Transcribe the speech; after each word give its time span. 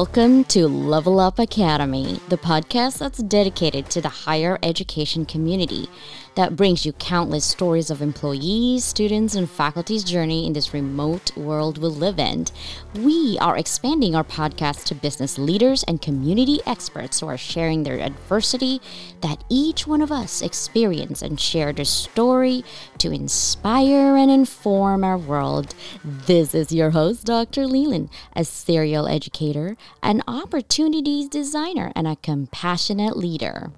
Welcome 0.00 0.44
to 0.44 0.66
Level 0.66 1.20
Up 1.20 1.38
Academy, 1.38 2.20
the 2.30 2.38
podcast 2.38 3.00
that's 3.00 3.18
dedicated 3.18 3.90
to 3.90 4.00
the 4.00 4.08
higher 4.08 4.58
education 4.62 5.26
community 5.26 5.90
that 6.36 6.56
brings 6.56 6.86
you 6.86 6.92
countless 6.94 7.44
stories 7.44 7.90
of 7.90 8.00
employees, 8.00 8.82
students, 8.82 9.34
and 9.34 9.50
faculty's 9.50 10.02
journey 10.02 10.46
in 10.46 10.54
this 10.54 10.72
remote 10.72 11.36
world 11.36 11.76
we 11.76 11.88
live 11.88 12.18
in. 12.18 12.46
We 12.94 13.36
are 13.42 13.58
expanding 13.58 14.14
our 14.14 14.24
podcast 14.24 14.84
to 14.86 14.94
business 14.94 15.38
leaders 15.38 15.82
and 15.82 16.00
community 16.00 16.60
experts 16.66 17.20
who 17.20 17.26
are 17.26 17.36
sharing 17.36 17.82
their 17.82 18.00
adversity 18.00 18.80
that 19.20 19.44
each 19.50 19.86
one 19.86 20.00
of 20.00 20.10
us 20.10 20.40
experience 20.40 21.20
and 21.20 21.38
share 21.38 21.74
their 21.74 21.84
story 21.84 22.64
to 22.98 23.10
inspire 23.10 24.16
and 24.16 24.30
inform 24.30 25.04
our 25.04 25.18
world. 25.18 25.74
This 26.02 26.54
is 26.54 26.72
your 26.72 26.90
host, 26.90 27.26
Dr. 27.26 27.66
Leland, 27.66 28.08
a 28.34 28.44
serial 28.44 29.06
educator, 29.06 29.76
an 30.02 30.22
opportunities 30.26 31.28
designer, 31.28 31.92
and 31.94 32.06
a 32.06 32.16
compassionate 32.16 33.16
leader. 33.16 33.70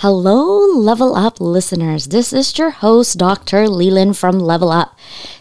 Hello, 0.00 0.58
Level 0.78 1.16
Up 1.16 1.40
listeners. 1.40 2.08
This 2.08 2.32
is 2.32 2.56
your 2.58 2.70
host, 2.70 3.18
Dr. 3.18 3.66
Leland 3.66 4.18
from 4.18 4.38
Level 4.38 4.70
Up. 4.70 4.96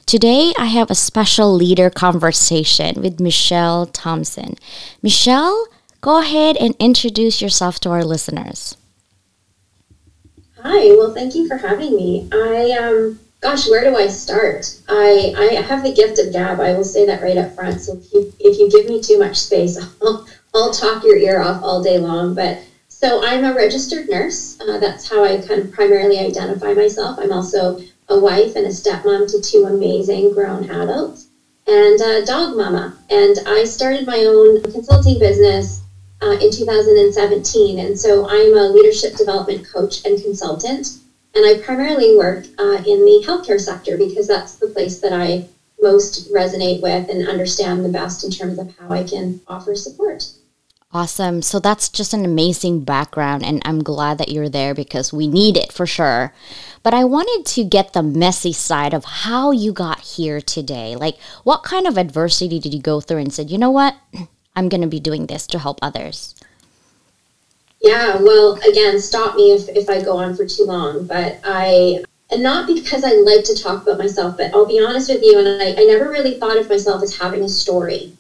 Today, 0.06 0.54
I 0.58 0.68
have 0.68 0.90
a 0.90 0.96
special 0.96 1.54
leader 1.54 1.90
conversation 1.90 3.02
with 3.02 3.20
Michele 3.20 3.86
Thompson. 3.86 4.56
Michele, 5.04 5.68
go 6.00 6.22
ahead 6.22 6.56
and 6.58 6.74
introduce 6.80 7.42
yourself 7.42 7.80
to 7.82 7.90
our 7.90 8.04
listeners. 8.04 8.78
Hi, 10.68 10.96
well, 10.96 11.14
thank 11.14 11.36
you 11.36 11.48
for 11.48 11.58
having 11.58 11.96
me. 11.96 12.28
I, 12.32 12.72
um, 12.72 13.20
gosh, 13.40 13.68
where 13.68 13.84
do 13.84 13.96
I 13.96 14.08
start? 14.08 14.76
I, 14.90 15.32
I 15.38 15.62
have 15.62 15.84
the 15.84 15.94
gift 15.94 16.18
of 16.18 16.32
gab. 16.32 16.60
I 16.60 16.74
will 16.74 16.84
say 16.84 17.06
that 17.06 17.22
right 17.22 17.38
up 17.38 17.54
front. 17.54 17.80
So 17.82 17.94
if 17.94 18.12
you, 18.12 18.34
if 18.40 18.58
you 18.58 18.68
give 18.68 18.88
me 18.88 19.00
too 19.00 19.20
much 19.20 19.38
space, 19.38 19.78
I'll, 20.02 20.26
I'll 20.56 20.72
talk 20.72 21.04
your 21.04 21.18
ear 21.18 21.40
off 21.40 21.62
all 21.62 21.84
day 21.84 22.00
long. 22.00 22.34
But 22.34 22.64
so 22.88 23.22
I'm 23.22 23.44
a 23.44 23.54
registered 23.54 24.10
nurse. 24.10 24.60
Uh, 24.60 24.80
that's 24.80 25.08
how 25.08 25.24
I 25.24 25.38
kind 25.38 25.60
of 25.60 25.72
primarily 25.72 26.18
identify 26.18 26.74
myself. 26.74 27.20
I'm 27.20 27.32
also 27.32 27.78
a 28.10 28.18
wife 28.18 28.56
and 28.56 28.66
a 28.66 28.70
stepmom 28.70 29.30
to 29.30 29.40
two 29.40 29.66
amazing 29.66 30.32
grown 30.32 30.68
adults 30.68 31.28
and 31.68 32.02
a 32.02 32.26
dog 32.26 32.56
mama. 32.56 32.98
And 33.12 33.38
I 33.46 33.66
started 33.66 34.08
my 34.08 34.24
own 34.24 34.64
consulting 34.64 35.20
business 35.20 35.85
uh, 36.22 36.38
in 36.42 36.52
2017. 36.52 37.80
And 37.80 38.00
so 38.00 38.28
I'm 38.28 38.58
a 38.58 38.70
leadership 38.70 39.16
development 39.16 39.68
coach 39.68 40.06
and 40.06 40.22
consultant. 40.22 41.00
And 41.34 41.46
I 41.46 41.62
primarily 41.64 42.18
work 42.18 42.46
uh, 42.58 42.84
in 42.86 43.04
the 43.04 43.24
healthcare 43.26 43.60
sector 43.60 43.98
because 43.98 44.28
that's 44.28 44.56
the 44.56 44.68
place 44.68 45.00
that 45.00 45.12
I 45.12 45.48
most 45.82 46.34
resonate 46.34 46.82
with 46.82 47.10
and 47.10 47.28
understand 47.28 47.84
the 47.84 47.90
best 47.90 48.24
in 48.24 48.32
terms 48.32 48.58
of 48.58 48.76
how 48.78 48.90
I 48.90 49.04
can 49.04 49.42
offer 49.48 49.76
support. 49.76 50.32
Awesome. 50.96 51.42
So 51.42 51.60
that's 51.60 51.90
just 51.90 52.14
an 52.14 52.24
amazing 52.24 52.86
background, 52.86 53.44
and 53.44 53.62
I'm 53.66 53.84
glad 53.84 54.18
that 54.18 54.30
you're 54.30 54.48
there 54.48 54.74
because 54.74 55.12
we 55.12 55.28
need 55.28 55.58
it 55.58 55.74
for 55.74 55.86
sure. 55.86 56.34
But 56.84 56.94
I 56.94 57.04
wanted 57.04 57.46
to 57.48 57.66
get 57.66 57.92
the 57.92 58.02
messy 58.02 58.54
side 58.54 58.94
of 58.94 59.04
how 59.04 59.52
you 59.52 59.74
got 59.74 60.00
here 60.00 60.40
today. 60.40 60.96
Like, 60.96 61.18
what 61.44 61.64
kind 61.64 61.86
of 61.86 61.98
adversity 61.98 62.60
did 62.60 62.74
you 62.74 62.82
go 62.82 63.02
through 63.02 63.18
and 63.18 63.34
said, 63.34 63.50
you 63.50 63.58
know 63.58 63.72
what, 63.72 63.96
I'm 64.56 64.70
going 64.70 64.82
to 64.82 64.88
be 64.88 65.00
doing 65.00 65.28
this 65.28 65.48
to 65.48 65.60
help 65.60 65.80
others? 65.82 66.36
Yeah, 67.82 68.18
well, 68.22 68.60
again, 68.68 69.00
stop 69.00 69.36
me 69.36 69.52
if, 69.52 69.70
if 69.70 69.90
I 69.90 70.02
go 70.02 70.18
on 70.18 70.36
for 70.36 70.46
too 70.46 70.64
long, 70.64 71.06
but 71.06 71.40
I, 71.44 72.04
and 72.32 72.42
not 72.42 72.66
because 72.68 73.04
I 73.04 73.12
like 73.12 73.44
to 73.46 73.56
talk 73.56 73.84
about 73.84 74.00
myself, 74.00 74.38
but 74.38 74.54
I'll 74.54 74.66
be 74.66 74.84
honest 74.84 75.10
with 75.10 75.22
you, 75.22 75.38
and 75.38 75.62
I, 75.62 75.80
I 75.80 75.86
never 75.86 76.10
really 76.10 76.40
thought 76.40 76.58
of 76.58 76.70
myself 76.70 77.04
as 77.04 77.18
having 77.18 77.44
a 77.44 77.50
story. 77.50 78.14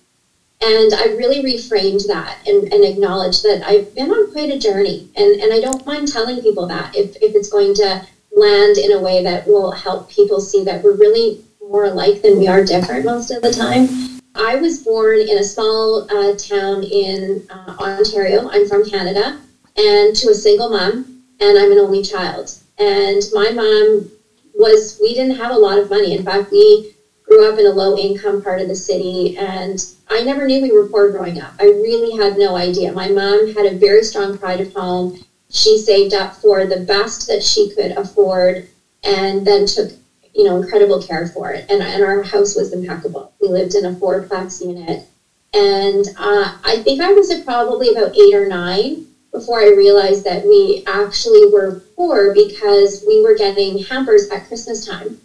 And 0.62 0.94
I 0.94 1.16
really 1.18 1.44
reframed 1.44 2.08
that 2.08 2.38
and, 2.48 2.72
and 2.72 2.84
acknowledged 2.84 3.44
that 3.44 3.64
I've 3.66 3.94
been 3.94 4.12
on 4.12 4.32
quite 4.32 4.52
a 4.52 4.60
journey. 4.60 5.10
And, 5.16 5.42
and 5.42 5.54
I 5.54 5.60
don't 5.60 5.86
mind 5.86 6.08
telling 6.08 6.42
people 6.42 6.68
that 6.68 6.96
if, 6.96 7.16
if 7.18 7.36
it's 7.36 7.50
going 7.50 7.74
to 7.76 8.08
land 8.36 8.78
in 8.78 8.92
a 8.92 9.02
way 9.02 9.24
that 9.24 9.48
will 9.48 9.72
help 9.72 10.10
people 10.10 10.40
see 10.40 10.64
that 10.64 10.84
we're 10.84 10.96
really 10.96 11.44
more 11.70 11.86
alike 11.86 12.22
than 12.22 12.40
we 12.40 12.48
are 12.48 12.64
different 12.64 13.06
most 13.06 13.32
of 13.32 13.42
the 13.42 13.52
time. 13.52 14.15
I 14.36 14.56
was 14.58 14.80
born 14.80 15.20
in 15.20 15.38
a 15.38 15.44
small 15.44 16.06
uh, 16.12 16.36
town 16.36 16.84
in 16.84 17.46
uh, 17.50 17.76
Ontario. 17.80 18.50
I'm 18.50 18.68
from 18.68 18.84
Canada, 18.86 19.40
and 19.76 20.16
to 20.18 20.30
a 20.30 20.34
single 20.34 20.70
mom, 20.70 21.22
and 21.40 21.58
I'm 21.58 21.72
an 21.72 21.80
only 21.80 22.02
child. 22.02 22.56
And 22.78 23.24
my 23.32 23.52
mom 23.52 24.10
was, 24.54 25.00
we 25.02 25.14
didn't 25.14 25.36
have 25.38 25.52
a 25.52 25.58
lot 25.58 25.78
of 25.78 25.90
money. 25.90 26.14
In 26.14 26.24
fact, 26.24 26.52
we 26.52 26.96
grew 27.24 27.44
up 27.44 27.58
in 27.58 27.66
a 27.66 27.72
low 27.72 27.98
income 27.98 28.42
part 28.42 28.62
of 28.62 28.68
the 28.68 28.76
city 28.76 29.36
and 29.38 29.84
I 30.08 30.22
never 30.22 30.46
knew 30.46 30.62
we 30.62 30.72
were 30.72 30.88
poor 30.88 31.10
growing 31.10 31.40
up. 31.40 31.54
I 31.60 31.66
really 31.66 32.16
had 32.16 32.38
no 32.38 32.56
idea. 32.56 32.92
My 32.92 33.08
mom 33.08 33.48
had 33.48 33.66
a 33.66 33.76
very 33.76 34.04
strong 34.04 34.38
pride 34.38 34.60
of 34.60 34.72
home. 34.74 35.18
She 35.50 35.78
saved 35.78 36.14
up 36.14 36.36
for 36.36 36.66
the 36.66 36.78
best 36.78 37.28
that 37.28 37.42
she 37.42 37.70
could 37.70 37.92
afford 37.92 38.68
and 39.04 39.46
then 39.46 39.66
took, 39.66 39.92
you 40.36 40.44
know, 40.44 40.62
incredible 40.62 41.02
care 41.02 41.28
for 41.28 41.52
it. 41.52 41.66
And, 41.70 41.82
and 41.82 42.04
our 42.04 42.22
house 42.22 42.56
was 42.56 42.74
impeccable. 42.74 43.34
We 43.40 43.48
lived 43.48 43.76
in 43.76 43.86
a 43.86 43.92
fourplex 43.92 44.62
unit. 44.62 45.08
And 45.54 46.08
uh, 46.18 46.58
I 46.64 46.82
think 46.82 47.02
I 47.02 47.14
was 47.14 47.34
probably 47.44 47.90
about 47.90 48.18
eight 48.18 48.34
or 48.34 48.46
nine 48.46 49.06
before 49.32 49.60
I 49.60 49.70
realized 49.70 50.26
that 50.26 50.44
we 50.46 50.84
actually 50.86 51.48
were 51.52 51.82
poor 51.96 52.34
because 52.34 53.04
we 53.08 53.22
were 53.22 53.36
getting 53.36 53.80
hampers 53.80 54.30
at 54.30 54.48
Christmas 54.48 54.86
time 54.86 55.20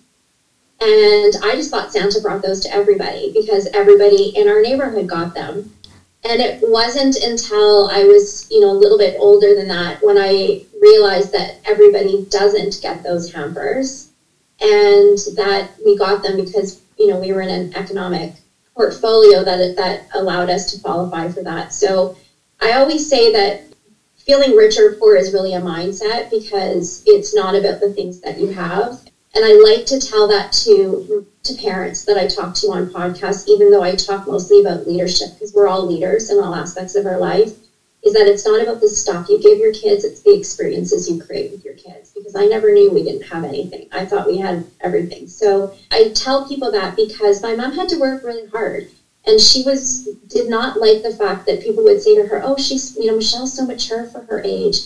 and 0.81 1.37
I 1.43 1.55
just 1.57 1.71
thought 1.71 1.93
Santa 1.93 2.21
brought 2.21 2.41
those 2.41 2.61
to 2.61 2.75
everybody 2.75 3.31
because 3.35 3.67
everybody 3.75 4.29
in 4.35 4.49
our 4.49 4.63
neighborhood 4.63 5.07
got 5.07 5.35
them. 5.35 5.75
And 6.25 6.41
it 6.41 6.61
wasn't 6.63 7.17
until 7.17 7.89
I 7.89 8.05
was, 8.05 8.47
you 8.51 8.61
know, 8.61 8.71
a 8.71 8.79
little 8.79 8.99
bit 8.99 9.17
older 9.19 9.55
than 9.55 9.69
that 9.69 10.03
when 10.03 10.17
I 10.17 10.65
realized 10.81 11.33
that 11.33 11.61
everybody 11.67 12.27
doesn't 12.31 12.81
get 12.81 13.03
those 13.03 13.33
hampers 13.33 14.10
and 14.61 15.19
that 15.37 15.71
we 15.85 15.97
got 15.97 16.23
them 16.23 16.37
because, 16.37 16.81
you 16.99 17.07
know, 17.07 17.19
we 17.19 17.33
were 17.33 17.41
in 17.41 17.51
an 17.51 17.73
economic 17.75 18.33
portfolio 18.75 19.43
that 19.43 19.77
that 19.77 20.07
allowed 20.15 20.51
us 20.51 20.71
to 20.71 20.79
qualify 20.81 21.29
for 21.29 21.43
that. 21.43 21.73
So 21.73 22.17
I 22.61 22.73
always 22.75 23.09
say 23.09 23.33
that 23.33 23.63
feeling 24.17 24.55
rich 24.55 24.77
or 24.77 24.93
poor 24.93 25.17
is 25.17 25.33
really 25.33 25.55
a 25.55 25.61
mindset 25.61 26.31
because 26.31 27.03
it's 27.07 27.35
not 27.35 27.55
about 27.55 27.81
the 27.81 27.91
things 27.91 28.21
that 28.21 28.39
you 28.39 28.49
have 28.49 29.01
and 29.35 29.45
I 29.45 29.53
like 29.53 29.87
to 29.87 29.99
tell 29.99 30.27
that 30.29 30.53
to 30.65 31.25
to 31.43 31.55
parents 31.55 32.05
that 32.05 32.19
I 32.19 32.27
talk 32.27 32.55
to 32.57 32.71
on 32.71 32.87
podcasts, 32.91 33.47
even 33.47 33.71
though 33.71 33.83
I 33.83 33.95
talk 33.95 34.27
mostly 34.27 34.61
about 34.61 34.87
leadership 34.87 35.29
because 35.33 35.55
we're 35.55 35.67
all 35.67 35.87
leaders 35.87 36.29
in 36.29 36.39
all 36.39 36.55
aspects 36.55 36.95
of 36.95 37.07
our 37.07 37.17
life. 37.17 37.55
Is 38.03 38.15
that 38.15 38.27
it's 38.27 38.45
not 38.45 38.63
about 38.63 38.81
the 38.81 38.89
stuff 38.89 39.29
you 39.29 39.39
give 39.39 39.59
your 39.59 39.73
kids; 39.73 40.05
it's 40.05 40.23
the 40.23 40.35
experiences 40.35 41.09
you 41.09 41.23
create 41.23 41.51
with 41.51 41.65
your 41.65 41.75
kids. 41.75 42.11
Because 42.15 42.35
I 42.35 42.47
never 42.47 42.73
knew 42.73 42.91
we 42.91 43.03
didn't 43.03 43.29
have 43.29 43.45
anything. 43.45 43.89
I 43.93 44.05
thought 44.05 44.27
we 44.27 44.39
had 44.39 44.67
everything. 44.81 45.27
So 45.27 45.75
I 45.91 46.11
tell 46.15 46.47
people 46.49 46.71
that 46.71 46.97
because 46.97 47.43
my 47.43 47.55
mom 47.55 47.75
had 47.75 47.89
to 47.91 47.99
work 47.99 48.25
really 48.25 48.47
hard, 48.47 48.89
and 49.25 49.41
she 49.41 49.63
was 49.63 50.05
did 50.29 50.49
not 50.49 50.79
like 50.79 51.03
the 51.03 51.15
fact 51.15 51.47
that 51.47 51.63
people 51.63 51.85
would 51.85 52.01
say 52.01 52.15
to 52.15 52.25
her, 52.25 52.41
"Oh, 52.43 52.57
she's 52.57 52.97
you 52.97 53.07
know 53.07 53.17
Michele's 53.17 53.55
so 53.55 53.65
mature 53.65 54.05
for 54.05 54.21
her 54.21 54.41
age." 54.45 54.81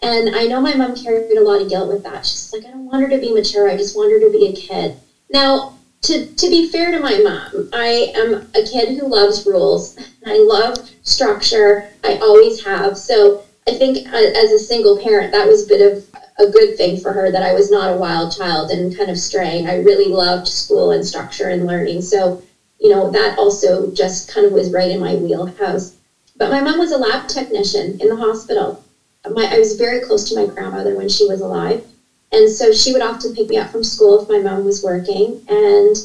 And 0.00 0.36
I 0.36 0.46
know 0.46 0.60
my 0.60 0.74
mom 0.74 0.96
carried 0.96 1.36
a 1.36 1.40
lot 1.40 1.60
of 1.60 1.68
guilt 1.68 1.88
with 1.88 2.02
that. 2.02 2.26
She's 2.26 2.52
like, 2.52 2.64
I 2.64 2.70
don't 2.70 2.84
want 2.84 3.02
her 3.02 3.08
to 3.08 3.18
be 3.18 3.32
mature. 3.32 3.68
I 3.68 3.76
just 3.76 3.96
want 3.96 4.12
her 4.12 4.20
to 4.20 4.30
be 4.30 4.46
a 4.46 4.52
kid. 4.52 4.96
Now, 5.30 5.75
to, 6.02 6.26
to 6.26 6.48
be 6.48 6.68
fair 6.68 6.90
to 6.92 7.00
my 7.00 7.18
mom, 7.18 7.68
I 7.72 8.12
am 8.14 8.48
a 8.54 8.62
kid 8.62 8.96
who 8.96 9.08
loves 9.08 9.46
rules. 9.46 9.98
I 10.26 10.38
love 10.38 10.76
structure. 11.02 11.88
I 12.04 12.18
always 12.18 12.64
have. 12.64 12.96
So 12.96 13.44
I 13.68 13.72
think 13.72 14.08
uh, 14.12 14.16
as 14.16 14.52
a 14.52 14.58
single 14.58 14.98
parent, 14.98 15.32
that 15.32 15.46
was 15.46 15.64
a 15.64 15.68
bit 15.68 15.92
of 15.92 16.04
a 16.38 16.50
good 16.50 16.76
thing 16.76 17.00
for 17.00 17.12
her 17.12 17.30
that 17.30 17.42
I 17.42 17.52
was 17.54 17.70
not 17.70 17.92
a 17.92 17.96
wild 17.96 18.36
child 18.36 18.70
and 18.70 18.96
kind 18.96 19.10
of 19.10 19.18
straying. 19.18 19.66
I 19.66 19.76
really 19.76 20.08
loved 20.08 20.46
school 20.46 20.90
and 20.90 21.04
structure 21.04 21.48
and 21.48 21.66
learning. 21.66 22.02
So, 22.02 22.42
you 22.78 22.90
know, 22.90 23.10
that 23.10 23.38
also 23.38 23.90
just 23.92 24.32
kind 24.32 24.46
of 24.46 24.52
was 24.52 24.70
right 24.70 24.90
in 24.90 25.00
my 25.00 25.14
wheelhouse. 25.14 25.96
But 26.36 26.50
my 26.50 26.60
mom 26.60 26.78
was 26.78 26.92
a 26.92 26.98
lab 26.98 27.28
technician 27.28 27.98
in 28.00 28.08
the 28.08 28.16
hospital 28.16 28.84
my, 29.30 29.48
I 29.52 29.58
was 29.58 29.76
very 29.76 30.00
close 30.00 30.28
to 30.28 30.34
my 30.34 30.46
grandmother 30.46 30.94
when 30.94 31.08
she 31.08 31.26
was 31.26 31.40
alive. 31.40 31.84
And 32.32 32.50
so 32.50 32.72
she 32.72 32.92
would 32.92 33.02
often 33.02 33.34
pick 33.34 33.48
me 33.48 33.56
up 33.56 33.70
from 33.70 33.84
school 33.84 34.20
if 34.20 34.28
my 34.28 34.38
mom 34.38 34.64
was 34.64 34.82
working 34.82 35.40
and 35.48 35.96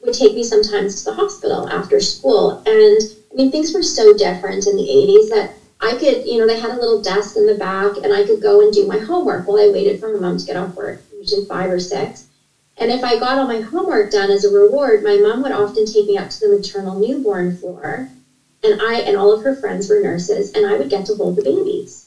would 0.00 0.14
take 0.14 0.34
me 0.34 0.42
sometimes 0.42 0.96
to 0.96 1.04
the 1.04 1.12
hospital 1.12 1.68
after 1.68 2.00
school. 2.00 2.62
And 2.66 3.00
I 3.32 3.34
mean, 3.34 3.50
things 3.50 3.72
were 3.72 3.82
so 3.82 4.12
different 4.12 4.66
in 4.66 4.76
the 4.76 4.82
80s 4.82 5.28
that 5.30 5.54
I 5.80 5.94
could, 5.94 6.26
you 6.26 6.38
know, 6.38 6.46
they 6.46 6.58
had 6.58 6.72
a 6.72 6.80
little 6.80 7.00
desk 7.00 7.36
in 7.36 7.46
the 7.46 7.54
back 7.54 7.96
and 7.98 8.12
I 8.12 8.24
could 8.24 8.40
go 8.40 8.60
and 8.60 8.72
do 8.72 8.86
my 8.86 8.98
homework 8.98 9.46
while 9.46 9.58
I 9.58 9.70
waited 9.70 10.00
for 10.00 10.08
my 10.12 10.18
mom 10.18 10.36
to 10.38 10.46
get 10.46 10.56
off 10.56 10.76
work, 10.76 11.00
usually 11.16 11.44
five 11.44 11.70
or 11.70 11.78
six. 11.78 12.26
And 12.76 12.90
if 12.90 13.02
I 13.02 13.18
got 13.18 13.38
all 13.38 13.46
my 13.46 13.60
homework 13.60 14.10
done 14.10 14.30
as 14.30 14.44
a 14.44 14.50
reward, 14.50 15.02
my 15.02 15.16
mom 15.16 15.42
would 15.42 15.52
often 15.52 15.84
take 15.84 16.06
me 16.06 16.16
up 16.16 16.30
to 16.30 16.40
the 16.40 16.48
maternal 16.48 16.98
newborn 16.98 17.52
floor. 17.52 18.08
And 18.62 18.80
I 18.80 19.00
and 19.00 19.16
all 19.16 19.32
of 19.32 19.42
her 19.42 19.54
friends 19.54 19.88
were 19.88 20.00
nurses, 20.00 20.50
and 20.52 20.66
I 20.66 20.76
would 20.76 20.88
get 20.88 21.06
to 21.06 21.14
hold 21.14 21.36
the 21.36 21.42
babies 21.42 21.97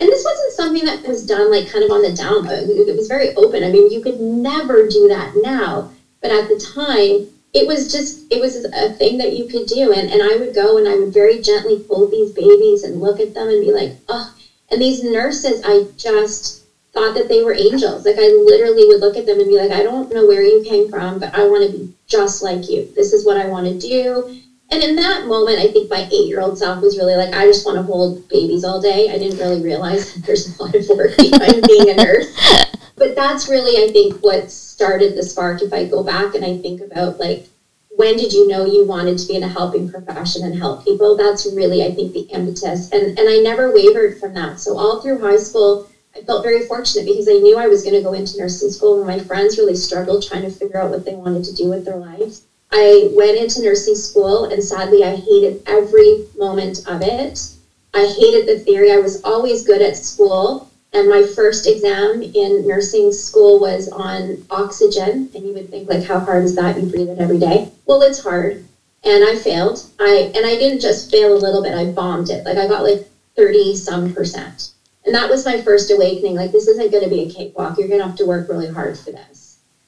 And 0.00 0.08
this 0.08 0.24
wasn't 0.24 0.52
something 0.52 0.84
that 0.84 1.06
was 1.06 1.24
done 1.24 1.50
like 1.50 1.70
kind 1.70 1.84
of 1.84 1.90
on 1.90 2.02
the 2.02 2.10
down 2.10 2.42
low. 2.44 2.54
It 2.54 2.96
was 2.96 3.06
very 3.06 3.34
open. 3.34 3.62
I 3.62 3.68
mean, 3.68 3.90
you 3.90 4.00
could 4.00 4.18
never 4.18 4.88
do 4.88 5.06
that 5.08 5.36
now. 5.36 5.90
But 6.22 6.30
at 6.30 6.48
the 6.48 6.56
time, 6.56 7.26
it 7.52 7.66
was 7.66 7.90
just 7.90 8.24
it 8.30 8.40
was 8.40 8.64
a 8.64 8.88
thing 8.90 9.18
that 9.18 9.32
you 9.32 9.44
could 9.44 9.66
do 9.66 9.92
and, 9.92 10.08
and 10.08 10.22
i 10.22 10.36
would 10.36 10.54
go 10.54 10.76
and 10.76 10.86
i 10.86 10.94
would 10.94 11.12
very 11.12 11.38
gently 11.38 11.84
hold 11.88 12.10
these 12.10 12.30
babies 12.30 12.82
and 12.82 13.00
look 13.00 13.18
at 13.18 13.34
them 13.34 13.48
and 13.48 13.60
be 13.60 13.72
like 13.72 13.92
oh 14.08 14.32
and 14.70 14.80
these 14.80 15.02
nurses 15.02 15.60
i 15.64 15.84
just 15.96 16.62
thought 16.92 17.14
that 17.14 17.28
they 17.28 17.42
were 17.42 17.54
angels 17.54 18.04
like 18.04 18.18
i 18.18 18.28
literally 18.28 18.84
would 18.86 19.00
look 19.00 19.16
at 19.16 19.26
them 19.26 19.40
and 19.40 19.48
be 19.48 19.56
like 19.56 19.70
i 19.70 19.82
don't 19.82 20.10
know 20.10 20.24
where 20.24 20.42
you 20.42 20.60
came 20.62 20.88
from 20.88 21.18
but 21.18 21.34
i 21.34 21.44
want 21.44 21.62
to 21.62 21.70
be 21.70 21.92
just 22.06 22.42
like 22.42 22.68
you 22.68 22.88
this 22.94 23.12
is 23.12 23.24
what 23.24 23.36
i 23.36 23.46
want 23.46 23.66
to 23.66 23.76
do 23.76 24.40
and 24.70 24.82
in 24.82 24.96
that 24.96 25.26
moment 25.26 25.58
i 25.58 25.68
think 25.68 25.90
my 25.90 26.08
eight 26.12 26.28
year 26.28 26.40
old 26.40 26.58
self 26.58 26.82
was 26.82 26.96
really 26.96 27.16
like 27.16 27.34
i 27.34 27.46
just 27.46 27.66
want 27.66 27.76
to 27.76 27.82
hold 27.82 28.26
babies 28.28 28.64
all 28.64 28.80
day. 28.80 29.10
I 29.10 29.18
didn't 29.18 29.38
really 29.38 29.62
realize 29.62 30.12
that 30.14 30.24
there's 30.24 30.58
a 30.58 30.62
lot 30.62 30.74
of 30.74 30.88
work 30.88 31.16
behind 31.16 31.66
being 31.66 31.90
a 31.90 31.94
nurse. 31.94 32.36
But 32.96 33.14
that's 33.14 33.48
really 33.48 33.82
i 33.82 33.90
think 33.90 34.20
what 34.20 34.50
started 34.50 35.16
the 35.16 35.22
spark 35.22 35.62
if 35.62 35.72
i 35.72 35.86
go 35.86 36.02
back 36.02 36.34
and 36.34 36.44
i 36.44 36.58
think 36.58 36.82
about 36.82 37.18
like 37.18 37.46
when 37.90 38.16
did 38.16 38.32
you 38.32 38.46
know 38.46 38.64
you 38.66 38.84
wanted 38.84 39.18
to 39.18 39.26
be 39.26 39.36
in 39.36 39.42
a 39.42 39.48
helping 39.48 39.90
profession 39.90 40.44
and 40.44 40.54
help 40.56 40.84
people? 40.84 41.16
That's 41.16 41.44
really 41.46 41.82
i 41.82 41.94
think 41.94 42.12
the 42.12 42.26
impetus. 42.36 42.90
And 42.92 43.18
and 43.18 43.26
i 43.28 43.38
never 43.38 43.72
wavered 43.72 44.18
from 44.18 44.34
that. 44.34 44.60
So 44.60 44.76
all 44.76 45.00
through 45.00 45.18
high 45.20 45.38
school 45.38 45.88
i 46.14 46.20
felt 46.20 46.42
very 46.42 46.66
fortunate 46.66 47.06
because 47.06 47.28
i 47.28 47.38
knew 47.38 47.56
i 47.56 47.68
was 47.68 47.82
going 47.82 47.94
to 47.94 48.02
go 48.02 48.12
into 48.12 48.36
nursing 48.36 48.70
school 48.70 48.98
and 48.98 49.06
my 49.06 49.18
friends 49.18 49.58
really 49.58 49.76
struggled 49.76 50.26
trying 50.26 50.42
to 50.42 50.50
figure 50.50 50.78
out 50.78 50.90
what 50.90 51.04
they 51.04 51.14
wanted 51.14 51.44
to 51.44 51.54
do 51.54 51.68
with 51.68 51.84
their 51.84 51.96
lives 51.96 52.42
i 52.72 53.10
went 53.12 53.36
into 53.36 53.60
nursing 53.60 53.94
school 53.94 54.44
and 54.44 54.62
sadly 54.62 55.02
i 55.02 55.14
hated 55.14 55.60
every 55.66 56.24
moment 56.36 56.80
of 56.86 57.02
it 57.02 57.48
i 57.94 58.06
hated 58.06 58.46
the 58.46 58.58
theory 58.58 58.90
i 58.90 58.98
was 58.98 59.22
always 59.22 59.64
good 59.64 59.80
at 59.80 59.96
school 59.96 60.70
and 60.92 61.08
my 61.08 61.22
first 61.22 61.66
exam 61.66 62.20
in 62.22 62.66
nursing 62.66 63.12
school 63.12 63.60
was 63.60 63.88
on 63.88 64.44
oxygen. 64.50 65.30
And 65.34 65.46
you 65.46 65.52
would 65.52 65.70
think, 65.70 65.88
like, 65.88 66.02
how 66.02 66.18
hard 66.18 66.42
is 66.44 66.56
that? 66.56 66.76
You 66.76 66.86
breathe 66.86 67.08
it 67.08 67.18
every 67.18 67.38
day. 67.38 67.70
Well, 67.86 68.02
it's 68.02 68.22
hard. 68.22 68.64
And 69.02 69.24
I 69.24 69.34
failed. 69.34 69.84
I 69.98 70.30
and 70.34 70.44
I 70.44 70.56
didn't 70.56 70.80
just 70.80 71.10
fail 71.10 71.32
a 71.32 71.38
little 71.38 71.62
bit, 71.62 71.72
I 71.72 71.86
bombed 71.86 72.28
it. 72.28 72.44
Like 72.44 72.58
I 72.58 72.66
got 72.66 72.82
like 72.82 73.06
30 73.34 73.74
some 73.74 74.12
percent. 74.12 74.70
And 75.06 75.14
that 75.14 75.30
was 75.30 75.44
my 75.44 75.58
first 75.58 75.90
awakening. 75.90 76.34
Like 76.34 76.52
this 76.52 76.68
isn't 76.68 76.92
gonna 76.92 77.08
be 77.08 77.20
a 77.20 77.30
cakewalk. 77.30 77.78
You're 77.78 77.88
gonna 77.88 78.06
have 78.06 78.16
to 78.16 78.26
work 78.26 78.48
really 78.48 78.68
hard 78.68 78.98
for 78.98 79.10
this. 79.10 79.39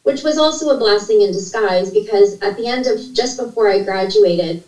Which 0.03 0.23
was 0.23 0.37
also 0.37 0.71
a 0.71 0.79
blessing 0.79 1.21
in 1.21 1.31
disguise 1.31 1.91
because 1.91 2.41
at 2.41 2.57
the 2.57 2.67
end 2.67 2.87
of 2.87 2.99
just 3.13 3.37
before 3.37 3.69
I 3.69 3.83
graduated, 3.83 4.63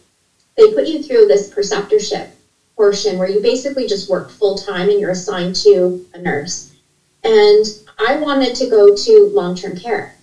they 0.57 0.73
put 0.73 0.87
you 0.87 1.03
through 1.03 1.27
this 1.27 1.53
preceptorship 1.53 2.29
portion 2.77 3.19
where 3.19 3.29
you 3.29 3.41
basically 3.41 3.87
just 3.87 4.09
work 4.09 4.31
full 4.31 4.57
time 4.57 4.89
and 4.89 5.01
you're 5.01 5.11
assigned 5.11 5.55
to 5.57 6.05
a 6.13 6.19
nurse. 6.19 6.73
And 7.23 7.67
I 7.99 8.17
wanted 8.17 8.55
to 8.57 8.69
go 8.69 8.95
to 8.95 9.31
long 9.33 9.55
term 9.55 9.77
care, 9.77 10.15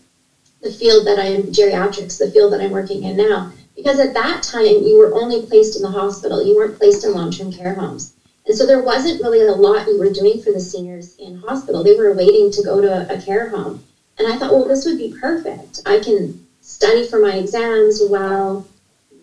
the 0.61 0.71
field 0.71 1.05
that 1.07 1.17
I 1.17 1.25
am 1.25 1.43
geriatrics, 1.45 2.17
the 2.17 2.29
field 2.29 2.53
that 2.53 2.61
I'm 2.61 2.71
working 2.71 3.03
in 3.03 3.15
now. 3.17 3.51
Because 3.75 3.99
at 3.99 4.13
that 4.13 4.43
time, 4.43 4.83
you 4.83 4.97
were 4.97 5.13
only 5.13 5.45
placed 5.45 5.75
in 5.75 5.81
the 5.81 5.89
hospital, 5.89 6.43
you 6.43 6.55
weren't 6.55 6.77
placed 6.77 7.03
in 7.03 7.13
long 7.13 7.31
term 7.31 7.51
care 7.51 7.73
homes. 7.73 8.13
And 8.45 8.55
so 8.55 8.65
there 8.65 8.81
wasn't 8.81 9.21
really 9.21 9.41
a 9.41 9.51
lot 9.51 9.87
you 9.87 9.97
were 9.97 10.09
doing 10.09 10.41
for 10.41 10.51
the 10.51 10.59
seniors 10.59 11.15
in 11.17 11.35
hospital. 11.35 11.83
They 11.83 11.95
were 11.95 12.11
waiting 12.11 12.51
to 12.51 12.63
go 12.63 12.81
to 12.81 13.11
a 13.11 13.21
care 13.21 13.49
home. 13.49 13.83
And 14.21 14.31
I 14.31 14.37
thought, 14.37 14.51
well, 14.51 14.67
this 14.67 14.85
would 14.85 14.97
be 14.97 15.15
perfect. 15.19 15.81
I 15.83 15.97
can 15.97 16.45
study 16.61 17.07
for 17.07 17.17
my 17.17 17.33
exams 17.37 17.99
while 17.99 18.67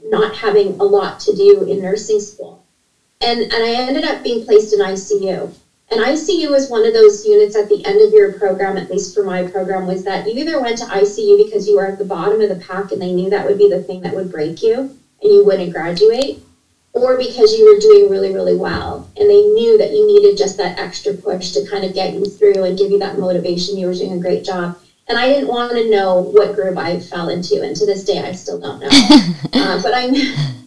not 0.02 0.34
having 0.34 0.80
a 0.80 0.84
lot 0.84 1.20
to 1.20 1.34
do 1.34 1.62
in 1.62 1.80
nursing 1.80 2.18
school 2.18 2.58
and 3.20 3.42
and 3.42 3.64
I 3.64 3.70
ended 3.70 4.04
up 4.04 4.22
being 4.22 4.44
placed 4.44 4.72
in 4.72 4.80
ICU. 4.80 5.52
And 5.90 6.00
ICU 6.00 6.54
is 6.54 6.68
one 6.68 6.84
of 6.84 6.92
those 6.92 7.24
units 7.24 7.56
at 7.56 7.68
the 7.68 7.84
end 7.84 8.02
of 8.02 8.12
your 8.12 8.32
program, 8.32 8.76
at 8.76 8.90
least 8.90 9.14
for 9.14 9.22
my 9.22 9.42
program, 9.42 9.86
was 9.86 10.04
that 10.04 10.26
you 10.26 10.38
either 10.38 10.60
went 10.60 10.78
to 10.78 10.84
ICU 10.84 11.44
because 11.44 11.66
you 11.66 11.76
were 11.76 11.86
at 11.86 11.98
the 11.98 12.04
bottom 12.04 12.40
of 12.40 12.48
the 12.50 12.56
pack 12.56 12.92
and 12.92 13.00
they 13.00 13.12
knew 13.12 13.30
that 13.30 13.46
would 13.46 13.56
be 13.56 13.68
the 13.68 13.80
thing 13.80 14.02
that 14.02 14.14
would 14.14 14.30
break 14.30 14.62
you 14.62 14.94
and 15.22 15.32
you 15.32 15.44
wouldn't 15.44 15.72
graduate, 15.72 16.40
or 16.92 17.16
because 17.16 17.54
you 17.54 17.64
were 17.64 17.80
doing 17.80 18.10
really, 18.10 18.32
really 18.32 18.54
well 18.54 19.08
and 19.16 19.30
they 19.30 19.42
knew 19.42 19.78
that 19.78 19.92
you 19.92 20.06
needed 20.06 20.36
just 20.36 20.58
that 20.58 20.78
extra 20.78 21.14
push 21.14 21.52
to 21.52 21.64
kind 21.66 21.84
of 21.84 21.94
get 21.94 22.12
you 22.12 22.24
through 22.26 22.64
and 22.64 22.76
give 22.76 22.90
you 22.90 22.98
that 22.98 23.18
motivation. 23.18 23.78
You 23.78 23.86
were 23.86 23.94
doing 23.94 24.12
a 24.12 24.18
great 24.18 24.44
job. 24.44 24.78
And 25.08 25.18
I 25.18 25.28
didn't 25.28 25.48
want 25.48 25.72
to 25.72 25.90
know 25.90 26.20
what 26.20 26.54
group 26.54 26.76
I 26.76 27.00
fell 27.00 27.30
into, 27.30 27.62
and 27.62 27.74
to 27.76 27.86
this 27.86 28.04
day, 28.04 28.18
I 28.18 28.32
still 28.32 28.60
don't 28.60 28.80
know. 28.80 28.88
uh, 29.54 29.82
but 29.82 29.92
I 29.94 30.10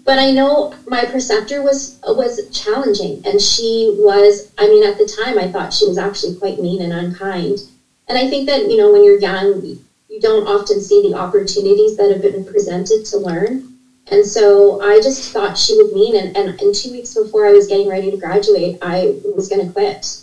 but 0.03 0.17
I 0.17 0.31
know 0.31 0.73
my 0.87 1.05
preceptor 1.05 1.61
was 1.61 1.99
was 2.07 2.49
challenging, 2.49 3.21
and 3.25 3.39
she 3.39 3.95
was. 3.99 4.51
I 4.57 4.67
mean, 4.67 4.83
at 4.83 4.97
the 4.97 5.05
time, 5.05 5.37
I 5.37 5.51
thought 5.51 5.73
she 5.73 5.87
was 5.87 5.97
actually 5.97 6.35
quite 6.35 6.59
mean 6.59 6.81
and 6.81 6.91
unkind. 6.91 7.59
And 8.07 8.17
I 8.17 8.29
think 8.29 8.47
that 8.47 8.69
you 8.69 8.77
know, 8.77 8.91
when 8.91 9.03
you're 9.03 9.19
young, 9.19 9.61
you 10.09 10.19
don't 10.19 10.47
often 10.47 10.81
see 10.81 11.01
the 11.07 11.17
opportunities 11.17 11.95
that 11.97 12.11
have 12.11 12.21
been 12.21 12.43
presented 12.43 13.05
to 13.05 13.17
learn. 13.17 13.71
And 14.07 14.25
so 14.25 14.81
I 14.81 14.99
just 14.99 15.31
thought 15.31 15.57
she 15.57 15.75
was 15.75 15.93
mean. 15.93 16.15
And, 16.17 16.35
and, 16.35 16.59
and 16.59 16.75
two 16.75 16.91
weeks 16.91 17.13
before 17.13 17.45
I 17.45 17.53
was 17.53 17.67
getting 17.67 17.87
ready 17.87 18.11
to 18.11 18.17
graduate, 18.17 18.77
I 18.81 19.15
was 19.35 19.47
going 19.47 19.65
to 19.65 19.71
quit. 19.71 20.20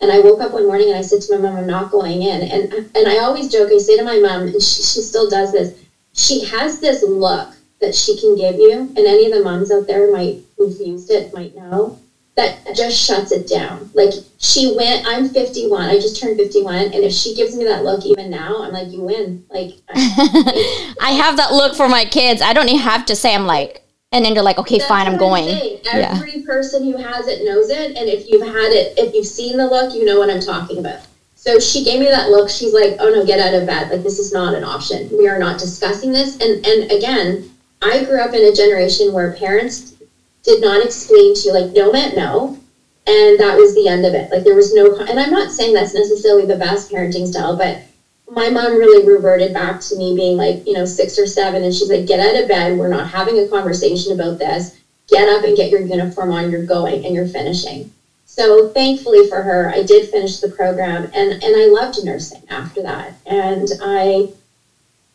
And 0.00 0.10
I 0.10 0.20
woke 0.20 0.40
up 0.40 0.52
one 0.52 0.66
morning 0.66 0.88
and 0.88 0.98
I 0.98 1.02
said 1.02 1.20
to 1.22 1.36
my 1.36 1.48
mom, 1.48 1.58
I'm 1.58 1.66
not 1.66 1.90
going 1.90 2.22
in. 2.22 2.42
And, 2.42 2.72
and 2.94 3.08
I 3.08 3.18
always 3.18 3.52
joke, 3.52 3.70
I 3.70 3.78
say 3.78 3.96
to 3.96 4.04
my 4.04 4.18
mom, 4.18 4.42
and 4.42 4.62
she, 4.62 4.82
she 4.82 5.02
still 5.02 5.28
does 5.28 5.52
this, 5.52 5.78
she 6.14 6.44
has 6.44 6.80
this 6.80 7.02
look 7.02 7.50
that 7.80 7.94
she 7.94 8.18
can 8.20 8.36
give 8.36 8.56
you, 8.56 8.72
and 8.72 8.98
any 8.98 9.26
of 9.26 9.32
the 9.32 9.42
moms 9.42 9.70
out 9.70 9.86
there 9.86 10.12
might 10.12 10.40
who've 10.56 10.78
used 10.80 11.10
it 11.10 11.32
might 11.32 11.56
know 11.56 11.98
that 12.36 12.74
just 12.74 12.98
shuts 12.98 13.32
it 13.32 13.48
down. 13.48 13.90
Like 13.94 14.12
she 14.38 14.74
went, 14.76 15.06
I'm 15.06 15.28
51. 15.28 15.88
I 15.88 15.94
just 15.94 16.20
turned 16.20 16.36
51, 16.36 16.76
and 16.76 16.94
if 16.94 17.12
she 17.12 17.34
gives 17.34 17.56
me 17.56 17.64
that 17.64 17.84
look 17.84 18.04
even 18.04 18.30
now, 18.30 18.62
I'm 18.62 18.72
like, 18.72 18.88
you 18.88 19.02
win. 19.02 19.44
Like 19.50 19.72
I 19.88 21.10
have 21.22 21.36
that 21.36 21.52
look 21.52 21.74
for 21.74 21.88
my 21.88 22.04
kids. 22.04 22.40
I 22.40 22.52
don't 22.52 22.68
even 22.68 22.80
have 22.80 23.06
to 23.06 23.16
say 23.16 23.34
I'm 23.34 23.46
like, 23.46 23.82
and 24.12 24.24
then 24.24 24.34
you're 24.34 24.44
like, 24.44 24.58
okay, 24.58 24.78
fine, 24.80 25.06
I'm 25.06 25.16
going. 25.16 25.48
Every 25.48 25.80
yeah. 25.84 26.20
person 26.44 26.84
who 26.84 26.96
has 26.96 27.28
it 27.28 27.44
knows 27.44 27.70
it, 27.70 27.96
and 27.96 28.08
if 28.08 28.28
you've 28.28 28.46
had 28.46 28.72
it, 28.72 28.94
if 28.98 29.14
you've 29.14 29.26
seen 29.26 29.56
the 29.56 29.66
look, 29.66 29.94
you 29.94 30.04
know 30.04 30.18
what 30.18 30.30
I'm 30.30 30.40
talking 30.40 30.78
about. 30.78 31.00
So 31.36 31.58
she 31.58 31.84
gave 31.84 32.00
me 32.00 32.06
that 32.06 32.30
look. 32.30 32.50
She's 32.50 32.74
like, 32.74 32.96
"Oh 33.00 33.10
no, 33.10 33.24
get 33.24 33.40
out 33.40 33.54
of 33.54 33.66
bed! 33.66 33.90
Like 33.90 34.02
this 34.02 34.18
is 34.18 34.32
not 34.32 34.54
an 34.54 34.62
option. 34.62 35.08
We 35.16 35.26
are 35.26 35.38
not 35.38 35.58
discussing 35.58 36.12
this." 36.12 36.38
And 36.38 36.66
and 36.66 36.92
again, 36.92 37.50
I 37.80 38.04
grew 38.04 38.20
up 38.20 38.34
in 38.34 38.44
a 38.44 38.54
generation 38.54 39.12
where 39.12 39.32
parents 39.32 39.94
did 40.42 40.60
not 40.60 40.84
explain 40.84 41.34
to 41.34 41.40
you, 41.42 41.52
like, 41.52 41.72
no 41.72 41.92
meant 41.92 42.16
no. 42.16 42.58
And 43.06 43.40
that 43.40 43.56
was 43.56 43.74
the 43.74 43.88
end 43.88 44.04
of 44.04 44.14
it. 44.14 44.30
Like, 44.30 44.44
there 44.44 44.54
was 44.54 44.74
no, 44.74 44.96
and 44.96 45.18
I'm 45.18 45.30
not 45.30 45.50
saying 45.50 45.74
that's 45.74 45.94
necessarily 45.94 46.46
the 46.46 46.56
best 46.56 46.90
parenting 46.92 47.26
style, 47.26 47.56
but 47.56 47.82
my 48.30 48.48
mom 48.48 48.76
really 48.76 49.04
reverted 49.04 49.52
back 49.52 49.80
to 49.80 49.96
me 49.96 50.14
being 50.14 50.36
like, 50.36 50.64
you 50.66 50.72
know, 50.72 50.84
six 50.84 51.18
or 51.18 51.26
seven. 51.26 51.64
And 51.64 51.74
she's 51.74 51.90
like, 51.90 52.06
get 52.06 52.20
out 52.20 52.40
of 52.40 52.48
bed. 52.48 52.78
We're 52.78 52.88
not 52.88 53.08
having 53.08 53.38
a 53.38 53.48
conversation 53.48 54.12
about 54.12 54.38
this. 54.38 54.78
Get 55.08 55.28
up 55.28 55.42
and 55.42 55.56
get 55.56 55.70
your 55.70 55.80
uniform 55.80 56.30
on. 56.30 56.50
You're 56.50 56.64
going 56.64 57.04
and 57.04 57.12
you're 57.14 57.26
finishing. 57.26 57.92
So 58.26 58.68
thankfully 58.68 59.26
for 59.26 59.42
her, 59.42 59.68
I 59.70 59.82
did 59.82 60.08
finish 60.08 60.38
the 60.38 60.48
program 60.48 61.10
and, 61.12 61.42
and 61.42 61.56
I 61.56 61.66
loved 61.66 62.02
nursing 62.04 62.42
after 62.48 62.82
that. 62.82 63.14
And 63.26 63.68
I 63.82 64.28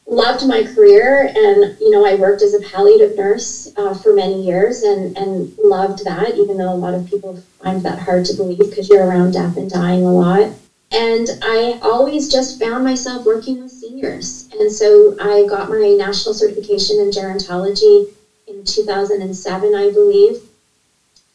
loved 0.07 0.45
my 0.45 0.63
career 0.63 1.31
and 1.35 1.75
you 1.79 1.89
know 1.89 2.05
i 2.05 2.13
worked 2.13 2.43
as 2.43 2.53
a 2.53 2.59
palliative 2.59 3.17
nurse 3.17 3.71
uh, 3.75 3.91
for 3.91 4.13
many 4.13 4.39
years 4.39 4.83
and, 4.83 5.17
and 5.17 5.57
loved 5.57 6.05
that 6.05 6.35
even 6.35 6.57
though 6.57 6.71
a 6.71 6.75
lot 6.75 6.93
of 6.93 7.09
people 7.09 7.35
find 7.59 7.81
that 7.81 7.97
hard 7.97 8.23
to 8.23 8.33
believe 8.33 8.59
because 8.59 8.87
you're 8.87 9.03
around 9.03 9.31
death 9.31 9.57
and 9.57 9.67
dying 9.67 10.05
a 10.05 10.13
lot 10.13 10.51
and 10.95 11.29
i 11.43 11.77
always 11.81 12.29
just 12.29 12.59
found 12.59 12.83
myself 12.83 13.25
working 13.25 13.59
with 13.59 13.71
seniors 13.71 14.45
and 14.59 14.71
so 14.71 15.15
i 15.19 15.45
got 15.45 15.69
my 15.69 15.93
national 15.93 16.33
certification 16.33 16.99
in 16.99 17.11
gerontology 17.11 18.09
in 18.47 18.63
2007 18.63 19.75
i 19.75 19.89
believe 19.91 20.39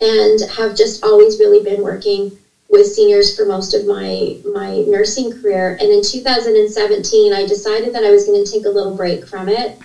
and 0.00 0.40
have 0.42 0.76
just 0.76 1.04
always 1.04 1.38
really 1.38 1.62
been 1.62 1.82
working 1.82 2.32
with 2.68 2.88
seniors 2.88 3.34
for 3.34 3.44
most 3.44 3.74
of 3.74 3.86
my 3.86 4.36
my 4.44 4.82
nursing 4.86 5.30
career. 5.30 5.76
And 5.80 5.90
in 5.92 6.02
2017, 6.02 7.32
I 7.32 7.44
decided 7.44 7.92
that 7.94 8.04
I 8.04 8.10
was 8.10 8.24
going 8.24 8.42
to 8.42 8.50
take 8.50 8.66
a 8.66 8.70
little 8.70 8.94
break 8.94 9.26
from 9.26 9.48
it. 9.48 9.76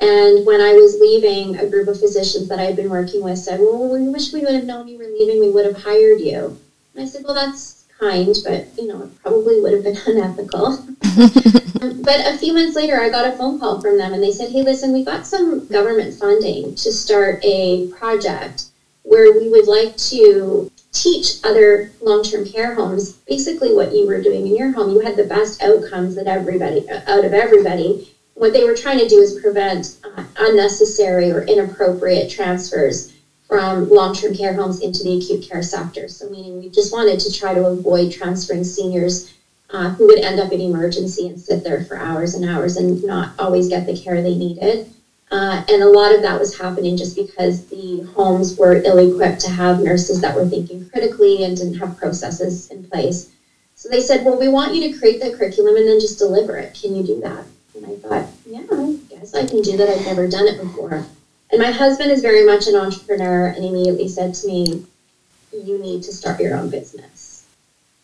And 0.00 0.44
when 0.44 0.60
I 0.60 0.74
was 0.74 1.00
leaving, 1.00 1.56
a 1.56 1.66
group 1.66 1.88
of 1.88 1.98
physicians 1.98 2.48
that 2.48 2.60
I 2.60 2.64
had 2.64 2.76
been 2.76 2.90
working 2.90 3.22
with 3.22 3.38
said, 3.38 3.60
"Well, 3.60 3.88
we 3.88 4.08
wish 4.08 4.32
we 4.32 4.42
would 4.42 4.54
have 4.54 4.64
known 4.64 4.88
you 4.88 4.98
were 4.98 5.06
leaving. 5.06 5.40
We 5.40 5.50
would 5.50 5.64
have 5.64 5.82
hired 5.82 6.20
you." 6.20 6.56
And 6.94 7.02
I 7.02 7.06
said, 7.06 7.24
"Well, 7.24 7.34
that's 7.34 7.73
kind, 7.98 8.34
but 8.44 8.66
you 8.76 8.86
know, 8.86 9.02
it 9.02 9.22
probably 9.22 9.60
would 9.60 9.72
have 9.72 9.84
been 9.84 9.98
unethical." 10.06 10.76
but 12.02 12.20
a 12.26 12.38
few 12.38 12.52
months 12.52 12.76
later, 12.76 13.00
I 13.00 13.08
got 13.08 13.32
a 13.32 13.36
phone 13.36 13.58
call 13.58 13.80
from 13.80 13.98
them, 13.98 14.12
and 14.12 14.22
they 14.22 14.32
said, 14.32 14.50
"Hey, 14.50 14.62
listen, 14.62 14.92
we 14.92 15.04
got 15.04 15.26
some 15.26 15.66
government 15.68 16.14
funding 16.14 16.74
to 16.76 16.92
start 16.92 17.40
a 17.44 17.88
project." 17.88 18.66
Where 19.02 19.38
we 19.38 19.50
would 19.50 19.66
like 19.66 19.98
to 20.08 20.70
teach 20.94 21.44
other 21.44 21.90
long-term 22.00 22.46
care 22.46 22.74
homes 22.74 23.12
basically 23.28 23.74
what 23.74 23.92
you 23.92 24.06
were 24.06 24.22
doing 24.22 24.46
in 24.46 24.56
your 24.56 24.72
home. 24.72 24.90
You 24.90 25.00
had 25.00 25.16
the 25.16 25.24
best 25.24 25.62
outcomes 25.62 26.14
that 26.14 26.26
everybody 26.26 26.88
out 26.88 27.24
of 27.24 27.34
everybody. 27.34 28.14
What 28.32 28.52
they 28.52 28.64
were 28.64 28.74
trying 28.74 28.98
to 28.98 29.08
do 29.08 29.20
is 29.20 29.38
prevent 29.38 29.96
uh, 30.04 30.24
unnecessary 30.38 31.30
or 31.30 31.42
inappropriate 31.42 32.30
transfers 32.30 33.13
from 33.46 33.88
long-term 33.88 34.34
care 34.34 34.54
homes 34.54 34.80
into 34.80 35.02
the 35.02 35.16
acute 35.16 35.42
care 35.42 35.62
sector. 35.62 36.08
So 36.08 36.28
meaning 36.28 36.58
we 36.58 36.68
just 36.68 36.92
wanted 36.92 37.18
to 37.20 37.30
try 37.30 37.54
to 37.54 37.64
avoid 37.64 38.10
transferring 38.10 38.64
seniors 38.64 39.32
uh, 39.70 39.90
who 39.90 40.06
would 40.06 40.18
end 40.18 40.38
up 40.38 40.52
in 40.52 40.60
emergency 40.60 41.26
and 41.26 41.38
sit 41.38 41.62
there 41.62 41.80
for 41.80 41.96
hours 41.98 42.34
and 42.34 42.44
hours 42.44 42.76
and 42.76 43.02
not 43.02 43.32
always 43.38 43.68
get 43.68 43.86
the 43.86 43.94
care 43.94 44.20
they 44.22 44.34
needed. 44.34 44.90
Uh, 45.30 45.64
and 45.68 45.82
a 45.82 45.88
lot 45.88 46.12
of 46.12 46.22
that 46.22 46.38
was 46.38 46.58
happening 46.58 46.96
just 46.96 47.16
because 47.16 47.64
the 47.66 48.02
homes 48.14 48.56
were 48.56 48.80
ill 48.84 48.98
equipped 48.98 49.40
to 49.40 49.48
have 49.48 49.80
nurses 49.80 50.20
that 50.20 50.34
were 50.34 50.44
thinking 50.44 50.86
critically 50.88 51.42
and 51.42 51.56
didn't 51.56 51.74
have 51.74 51.96
processes 51.96 52.68
in 52.70 52.82
place. 52.84 53.28
So 53.74 53.88
they 53.88 54.00
said, 54.00 54.24
Well, 54.24 54.38
we 54.38 54.48
want 54.48 54.74
you 54.74 54.80
to 54.88 54.96
create 54.96 55.20
the 55.20 55.30
curriculum 55.30 55.76
and 55.76 55.88
then 55.88 55.98
just 55.98 56.18
deliver 56.18 56.56
it. 56.56 56.74
Can 56.74 56.94
you 56.94 57.02
do 57.02 57.20
that? 57.20 57.44
And 57.74 57.86
I 57.86 57.96
thought, 57.96 58.28
Yeah, 58.46 58.62
I 58.70 58.96
guess 59.08 59.34
I 59.34 59.44
can 59.44 59.60
do 59.60 59.76
that. 59.76 59.88
I've 59.88 60.04
never 60.04 60.28
done 60.28 60.46
it 60.46 60.56
before. 60.56 61.04
And 61.50 61.60
my 61.60 61.70
husband 61.70 62.10
is 62.10 62.20
very 62.20 62.44
much 62.44 62.66
an 62.66 62.74
entrepreneur 62.74 63.46
and 63.46 63.64
immediately 63.64 64.08
said 64.08 64.34
to 64.34 64.46
me, 64.46 64.84
You 65.52 65.78
need 65.78 66.02
to 66.04 66.12
start 66.12 66.40
your 66.40 66.56
own 66.56 66.68
business. 66.70 67.46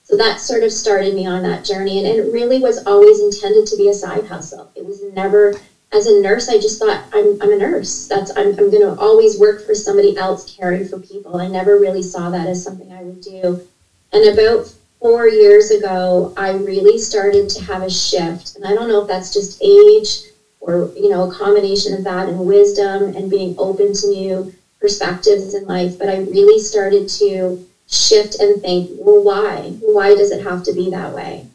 So 0.05 0.17
that 0.17 0.41
sort 0.41 0.63
of 0.63 0.73
started 0.73 1.15
me 1.15 1.27
on 1.27 1.43
that 1.43 1.65
journey. 1.65 1.99
And 1.99 2.07
it 2.07 2.33
really 2.33 2.61
was 2.61 2.85
always 2.87 3.21
intended 3.21 3.67
to 3.69 3.77
be 3.77 3.89
a 3.89 3.95
side 3.95 4.27
hustle. 4.27 4.71
It 4.75 4.85
was 4.85 5.03
never 5.03 5.55
as 5.93 6.07
a 6.07 6.21
nurse, 6.21 6.49
I 6.49 6.59
just 6.59 6.79
thought 6.79 7.05
I'm, 7.13 7.41
I'm 7.41 7.53
a 7.53 7.57
nurse. 7.57 8.07
That's 8.07 8.31
I'm, 8.37 8.49
I'm 8.51 8.71
going 8.71 8.83
to 8.83 8.97
always 9.01 9.39
work 9.39 9.65
for 9.67 9.75
somebody 9.75 10.17
else 10.17 10.55
caring 10.57 10.87
for 10.87 10.99
people. 10.99 11.37
I 11.37 11.49
never 11.49 11.77
really 11.79 12.03
saw 12.03 12.31
that 12.31 12.47
as 12.47 12.63
something 12.63 12.93
I 12.93 13.03
would 13.03 13.21
do. 13.21 13.67
And 14.13 14.25
about 14.29 14.73
four 15.01 15.27
years 15.27 15.71
ago, 15.71 16.33
I 16.37 16.53
really 16.53 16.99
started 16.99 17.49
to 17.51 17.63
have 17.63 17.83
a 17.83 17.91
shift. 17.91 18.55
And 18.55 18.65
I 18.65 18.73
don't 18.73 18.89
know 18.89 19.03
if 19.03 19.09
that's 19.09 19.33
just 19.33 19.61
age 19.63 20.30
or 20.61 20.91
you 20.95 21.09
know 21.09 21.23
a 21.23 21.29
combination 21.29 21.93
of 21.95 22.03
that 22.05 22.29
and 22.29 22.47
wisdom 22.47 23.13
and 23.15 23.29
being 23.31 23.55
open 23.59 23.93
to 23.95 24.07
new 24.07 24.49
perspectives 24.81 25.55
in 25.55 25.67
life. 25.67 25.99
But 25.99 26.09
I 26.09 26.17
really 26.17 26.59
started 26.59 27.09
to 27.21 27.59
shift 27.89 28.37
and 28.41 28.61
think, 28.61 28.87
well, 28.91 29.21
why? 29.21 29.75
Why 29.81 30.15
does 30.15 30.31
it 30.31 30.41
have 30.41 30.63
to 30.65 30.73
be 30.73 30.89
that 30.91 31.13
way? 31.13 31.47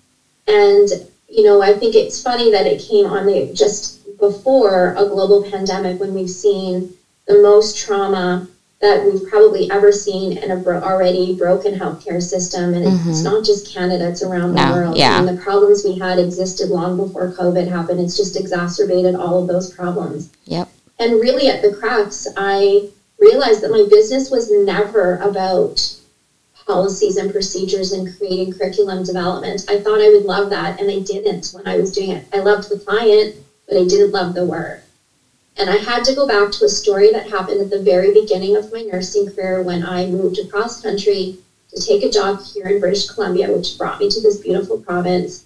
And 0.47 0.89
you 1.27 1.43
know, 1.43 1.61
I 1.61 1.73
think 1.73 1.95
it's 1.95 2.19
funny 2.19 2.49
that 2.51 2.65
it 2.67 2.79
came 2.79 3.05
on 3.05 3.53
just 3.53 4.17
before 4.17 4.93
a 4.95 5.05
global 5.05 5.41
pandemic 5.41 5.99
when 5.99 6.13
we've 6.13 6.29
seen 6.29 6.87
the 7.25 7.33
most 7.33 7.75
trauma 7.75 8.43
that 8.85 9.03
we've 9.03 9.27
probably 9.29 9.69
ever 9.71 9.91
seen 9.91 10.37
in 10.37 10.51
a 10.51 10.57
bro- 10.57 10.81
already 10.81 11.35
broken 11.35 11.73
healthcare 11.73 12.21
system. 12.21 12.73
And 12.73 12.85
mm-hmm. 12.85 13.09
it's 13.09 13.23
not 13.23 13.43
just 13.43 13.73
Canada, 13.73 14.09
it's 14.09 14.23
around 14.23 14.53
the 14.53 14.65
no, 14.65 14.71
world. 14.71 14.97
Yeah. 14.97 15.19
And 15.19 15.27
the 15.27 15.41
problems 15.41 15.83
we 15.83 15.97
had 15.97 16.19
existed 16.19 16.69
long 16.69 16.95
before 16.97 17.31
COVID 17.31 17.67
happened. 17.67 17.99
It's 17.99 18.15
just 18.15 18.39
exacerbated 18.39 19.15
all 19.15 19.41
of 19.41 19.47
those 19.47 19.73
problems. 19.73 20.31
Yep. 20.45 20.69
And 20.99 21.13
really, 21.13 21.47
at 21.47 21.61
the 21.61 21.75
crux, 21.75 22.27
I 22.37 22.89
realized 23.19 23.61
that 23.61 23.71
my 23.71 23.85
business 23.89 24.29
was 24.29 24.51
never 24.51 25.17
about 25.17 25.97
policies 26.65 27.17
and 27.17 27.31
procedures 27.31 27.91
and 27.91 28.15
creating 28.17 28.53
curriculum 28.53 29.03
development. 29.03 29.65
I 29.69 29.79
thought 29.79 30.01
I 30.01 30.09
would 30.09 30.25
love 30.25 30.49
that, 30.51 30.79
and 30.79 30.89
I 30.89 30.99
didn't 30.99 31.49
when 31.51 31.67
I 31.67 31.77
was 31.77 31.91
doing 31.91 32.11
it. 32.11 32.25
I 32.33 32.39
loved 32.39 32.69
the 32.69 32.79
client 32.79 33.35
but 33.67 33.77
I 33.77 33.85
didn't 33.85 34.11
love 34.11 34.33
the 34.33 34.45
work. 34.45 34.81
And 35.57 35.69
I 35.69 35.77
had 35.77 36.03
to 36.05 36.15
go 36.15 36.27
back 36.27 36.51
to 36.51 36.65
a 36.65 36.69
story 36.69 37.11
that 37.11 37.29
happened 37.29 37.61
at 37.61 37.69
the 37.69 37.81
very 37.81 38.13
beginning 38.13 38.57
of 38.57 38.73
my 38.73 38.81
nursing 38.81 39.33
career 39.33 39.61
when 39.61 39.85
I 39.85 40.05
moved 40.05 40.37
across 40.37 40.81
country 40.81 41.37
to 41.73 41.81
take 41.81 42.03
a 42.03 42.09
job 42.09 42.41
here 42.41 42.65
in 42.65 42.81
British 42.81 43.07
Columbia, 43.07 43.49
which 43.49 43.77
brought 43.77 43.99
me 43.99 44.09
to 44.09 44.21
this 44.21 44.37
beautiful 44.37 44.79
province 44.79 45.45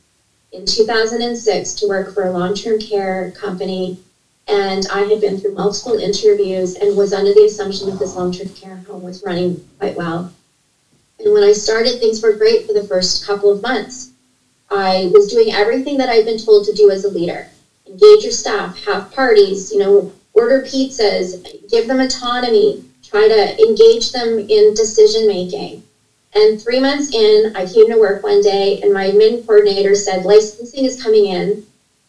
in 0.51 0.66
2006 0.66 1.74
to 1.74 1.88
work 1.88 2.12
for 2.12 2.24
a 2.24 2.32
long 2.32 2.56
term 2.56 2.80
care 2.80 3.32
company. 3.32 4.00
And 4.48 4.88
I 4.92 5.04
had 5.04 5.22
been 5.22 5.39
through 5.39 5.54
multiple 5.54 6.00
interviews 6.00 6.75
and 6.75 6.98
was 6.98 7.13
under 7.13 7.32
the 7.32 7.44
assumption 7.44 7.88
that 7.92 8.00
this 8.00 8.16
long 8.16 8.32
term 8.32 8.50
care 8.50 8.78
home 8.78 9.04
was 9.04 9.22
running 9.22 9.63
quite 9.78 9.96
well. 9.96 10.34
And 11.20 11.34
when 11.34 11.44
I 11.44 11.51
started, 11.51 12.00
things 12.00 12.24
were 12.24 12.34
great 12.34 12.66
for 12.66 12.74
the 12.74 12.84
first 12.84 13.28
couple 13.28 13.51
of 13.51 13.62
months. 13.62 14.10
I 14.72 15.12
was 15.13 15.32
doing 15.32 15.54
everything 15.54 15.98
that 15.98 16.10
I'd 16.10 16.25
been 16.25 16.39
told 16.39 16.66
to 16.66 16.74
do 16.74 16.89
as 16.89 17.04
a 17.04 17.10
leader 17.10 17.48
engage 17.89 18.24
your 18.24 18.31
staff, 18.31 18.84
have 18.86 19.12
parties, 19.12 19.72
you 19.72 19.79
know, 19.79 20.13
order 20.34 20.62
pizzas, 20.62 21.69
give 21.69 21.88
them 21.88 22.00
autonomy, 22.00 22.84
try 23.03 23.27
to 23.27 23.60
engage 23.62 24.12
them 24.12 24.39
in 24.39 24.74
decision 24.74 25.27
making. 25.27 25.84
And 26.34 26.62
three 26.62 26.79
months 26.79 27.13
in, 27.13 27.55
I 27.55 27.65
came 27.65 27.89
to 27.89 27.98
work 27.98 28.24
one 28.24 28.41
day 28.41 28.79
and 28.81 28.93
my 28.93 29.08
admin 29.08 29.46
coordinator 29.46 29.96
said, 29.96 30.25
licensing 30.25 30.86
is 30.86 31.01
coming 31.01 31.25
in. 31.25 31.63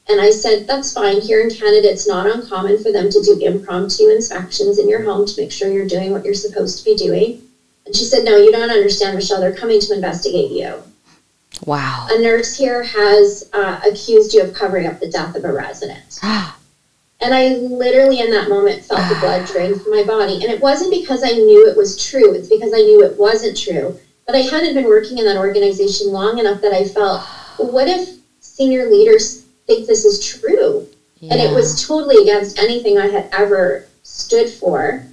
And 0.09 0.21
I 0.21 0.31
said, 0.31 0.67
that's 0.67 0.93
fine. 0.93 1.21
Here 1.21 1.41
in 1.41 1.51
Canada, 1.51 1.89
it's 1.91 2.07
not 2.07 2.27
uncommon 2.27 2.83
for 2.83 2.93
them 2.93 3.11
to 3.11 3.21
do 3.23 3.39
impromptu 3.41 4.09
inspections 4.09 4.79
in 4.79 4.89
your 4.89 5.03
home 5.03 5.27
to 5.27 5.41
make 5.41 5.53
sure 5.53 5.71
you're 5.71 5.87
doing 5.87 6.13
what 6.13 6.25
you're 6.25 6.35
supposed 6.35 6.79
to 6.79 6.85
be 6.85 6.97
doing. 6.97 7.43
And 7.87 7.97
she 7.97 8.05
said, 8.05 8.25
no, 8.25 8.37
you 8.37 8.51
don't 8.51 8.71
understand, 8.71 9.15
Michele. 9.15 9.41
They're 9.41 9.53
coming 9.55 9.81
to 9.81 9.95
investigate 9.95 10.51
you. 10.51 10.83
Wow. 11.67 12.07
A 12.11 12.21
nurse 12.21 12.57
here 12.57 12.83
has 12.83 13.51
uh, 13.53 13.81
accused 13.87 14.35
you 14.35 14.43
of 14.43 14.55
covering 14.55 14.87
up 14.87 15.01
the 15.01 15.11
death 15.11 15.35
of 15.37 15.45
a 15.45 15.53
resident. 15.53 16.19
and 16.23 17.35
I 17.35 17.57
literally, 17.57 18.21
in 18.21 18.31
that 18.31 18.49
moment, 18.49 18.85
felt 18.85 19.09
the 19.09 19.21
blood 19.21 19.47
drain 19.47 19.79
from 19.79 19.93
my 19.93 20.03
body. 20.05 20.43
And 20.43 20.51
it 20.51 20.61
wasn't 20.61 20.93
because 20.93 21.23
I 21.23 21.33
knew 21.33 21.69
it 21.69 21.77
was 21.77 22.03
true, 22.03 22.35
it's 22.35 22.49
because 22.49 22.73
I 22.73 22.79
knew 22.79 23.05
it 23.05 23.19
wasn't 23.19 23.59
true. 23.59 23.99
But 24.27 24.37
I 24.37 24.41
hadn't 24.41 24.75
been 24.75 24.87
working 24.87 25.19
in 25.19 25.25
that 25.25 25.37
organization 25.37 26.13
long 26.13 26.39
enough 26.39 26.61
that 26.61 26.73
I 26.73 26.85
felt, 26.85 27.23
what 27.59 27.89
if 27.89 28.17
senior 28.41 28.89
leaders 28.89 29.43
think 29.67 29.87
this 29.87 30.05
is 30.05 30.25
true? 30.25 30.87
Yeah. 31.19 31.35
And 31.35 31.43
it 31.43 31.55
was 31.55 31.87
totally 31.87 32.23
against 32.23 32.59
anything 32.59 32.97
I 32.97 33.09
had 33.09 33.29
ever 33.33 33.87
stood 34.03 34.49
for. 34.49 35.05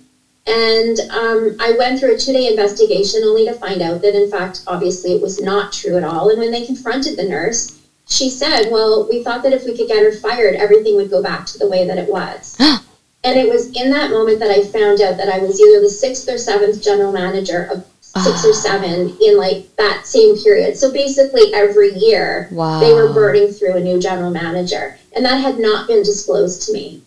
And 0.48 0.98
um, 1.12 1.58
I 1.60 1.76
went 1.78 2.00
through 2.00 2.16
a 2.16 2.18
two 2.18 2.32
day 2.32 2.48
investigation 2.48 3.24
only 3.24 3.46
to 3.46 3.54
find 3.54 3.82
out 3.82 4.02
that, 4.02 4.16
in 4.16 4.32
fact, 4.32 4.64
obviously 4.66 5.12
it 5.12 5.22
was 5.22 5.42
not 5.42 5.74
true 5.74 5.98
at 5.98 6.06
all. 6.06 6.30
And 6.30 6.40
when 6.40 6.52
they 6.52 6.66
confronted 6.66 7.18
the 7.18 7.28
nurse, 7.28 7.78
she 8.08 8.30
said, 8.30 8.72
Well, 8.72 9.08
we 9.10 9.24
thought 9.24 9.44
that 9.44 9.52
if 9.52 9.66
we 9.66 9.76
could 9.76 9.90
get 9.90 10.04
her 10.04 10.12
fired, 10.14 10.56
everything 10.56 10.96
would 10.96 11.12
go 11.12 11.22
back 11.22 11.46
to 11.48 11.58
the 11.60 11.68
way 11.68 11.86
that 11.86 11.98
it 11.98 12.10
was. 12.10 12.56
and 12.60 13.38
it 13.38 13.50
was 13.50 13.76
in 13.76 13.92
that 13.92 14.10
moment 14.10 14.40
that 14.40 14.50
I 14.50 14.64
found 14.64 15.02
out 15.02 15.18
that 15.18 15.30
I 15.30 15.40
was 15.40 15.60
either 15.60 15.82
the 15.82 15.90
sixth 15.90 16.30
or 16.30 16.38
seventh 16.38 16.82
general 16.82 17.12
manager 17.12 17.68
of 17.70 17.86
six 18.00 18.46
or 18.46 18.54
seven 18.54 19.16
in 19.22 19.38
like 19.38 19.76
that 19.76 20.08
same 20.08 20.38
period. 20.38 20.78
So 20.78 20.92
basically, 20.92 21.54
every 21.54 21.94
year 21.94 22.48
wow. 22.52 22.80
they 22.80 22.94
were 22.94 23.12
burning 23.14 23.52
through 23.52 23.76
a 23.76 23.82
new 23.82 24.00
general 24.00 24.32
manager. 24.32 24.98
And 25.14 25.26
that 25.26 25.38
had 25.38 25.60
not 25.60 25.88
been 25.88 26.04
disclosed 26.04 26.64
to 26.64 26.74
me. 26.74 27.02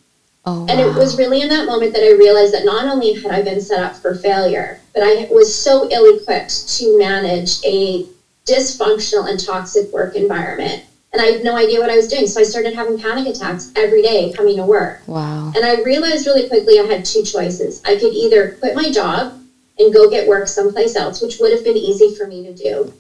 Oh, 0.46 0.66
and 0.68 0.80
it 0.80 0.94
was 0.94 1.18
really 1.18 1.42
in 1.42 1.48
that 1.48 1.66
moment 1.66 1.92
that 1.92 2.02
I 2.02 2.12
realized 2.12 2.54
that 2.54 2.64
not 2.64 2.86
only 2.86 3.12
had 3.12 3.30
I 3.30 3.42
been 3.42 3.60
set 3.60 3.82
up 3.82 3.96
for 3.96 4.14
failure, 4.14 4.80
but 4.94 5.02
I 5.02 5.26
was 5.30 5.54
so 5.54 5.86
ill 5.90 6.06
equipped 6.16 6.68
to 6.76 6.96
manage 6.96 7.58
a 7.64 8.06
dysfunctional 8.46 9.28
and 9.28 9.38
toxic 9.38 9.92
work 9.92 10.16
environment. 10.16 10.84
And 11.12 11.20
I 11.20 11.26
had 11.26 11.42
no 11.42 11.56
idea 11.56 11.80
what 11.80 11.90
I 11.90 11.96
was 11.96 12.08
doing. 12.08 12.26
So 12.26 12.40
I 12.40 12.44
started 12.44 12.74
having 12.74 12.98
panic 12.98 13.26
attacks 13.26 13.70
every 13.76 14.00
day 14.00 14.32
coming 14.32 14.56
to 14.56 14.64
work. 14.64 15.02
Wow. 15.06 15.52
And 15.54 15.64
I 15.64 15.82
realized 15.82 16.26
really 16.26 16.48
quickly 16.48 16.78
I 16.78 16.84
had 16.84 17.04
two 17.04 17.22
choices. 17.22 17.82
I 17.84 17.96
could 17.96 18.12
either 18.12 18.52
quit 18.52 18.74
my 18.74 18.90
job 18.90 19.38
and 19.78 19.92
go 19.92 20.08
get 20.08 20.26
work 20.28 20.46
someplace 20.46 20.94
else, 20.94 21.20
which 21.20 21.38
would 21.38 21.52
have 21.52 21.64
been 21.64 21.76
easy 21.76 22.14
for 22.14 22.26
me 22.26 22.44
to 22.44 22.54
do, 22.54 22.92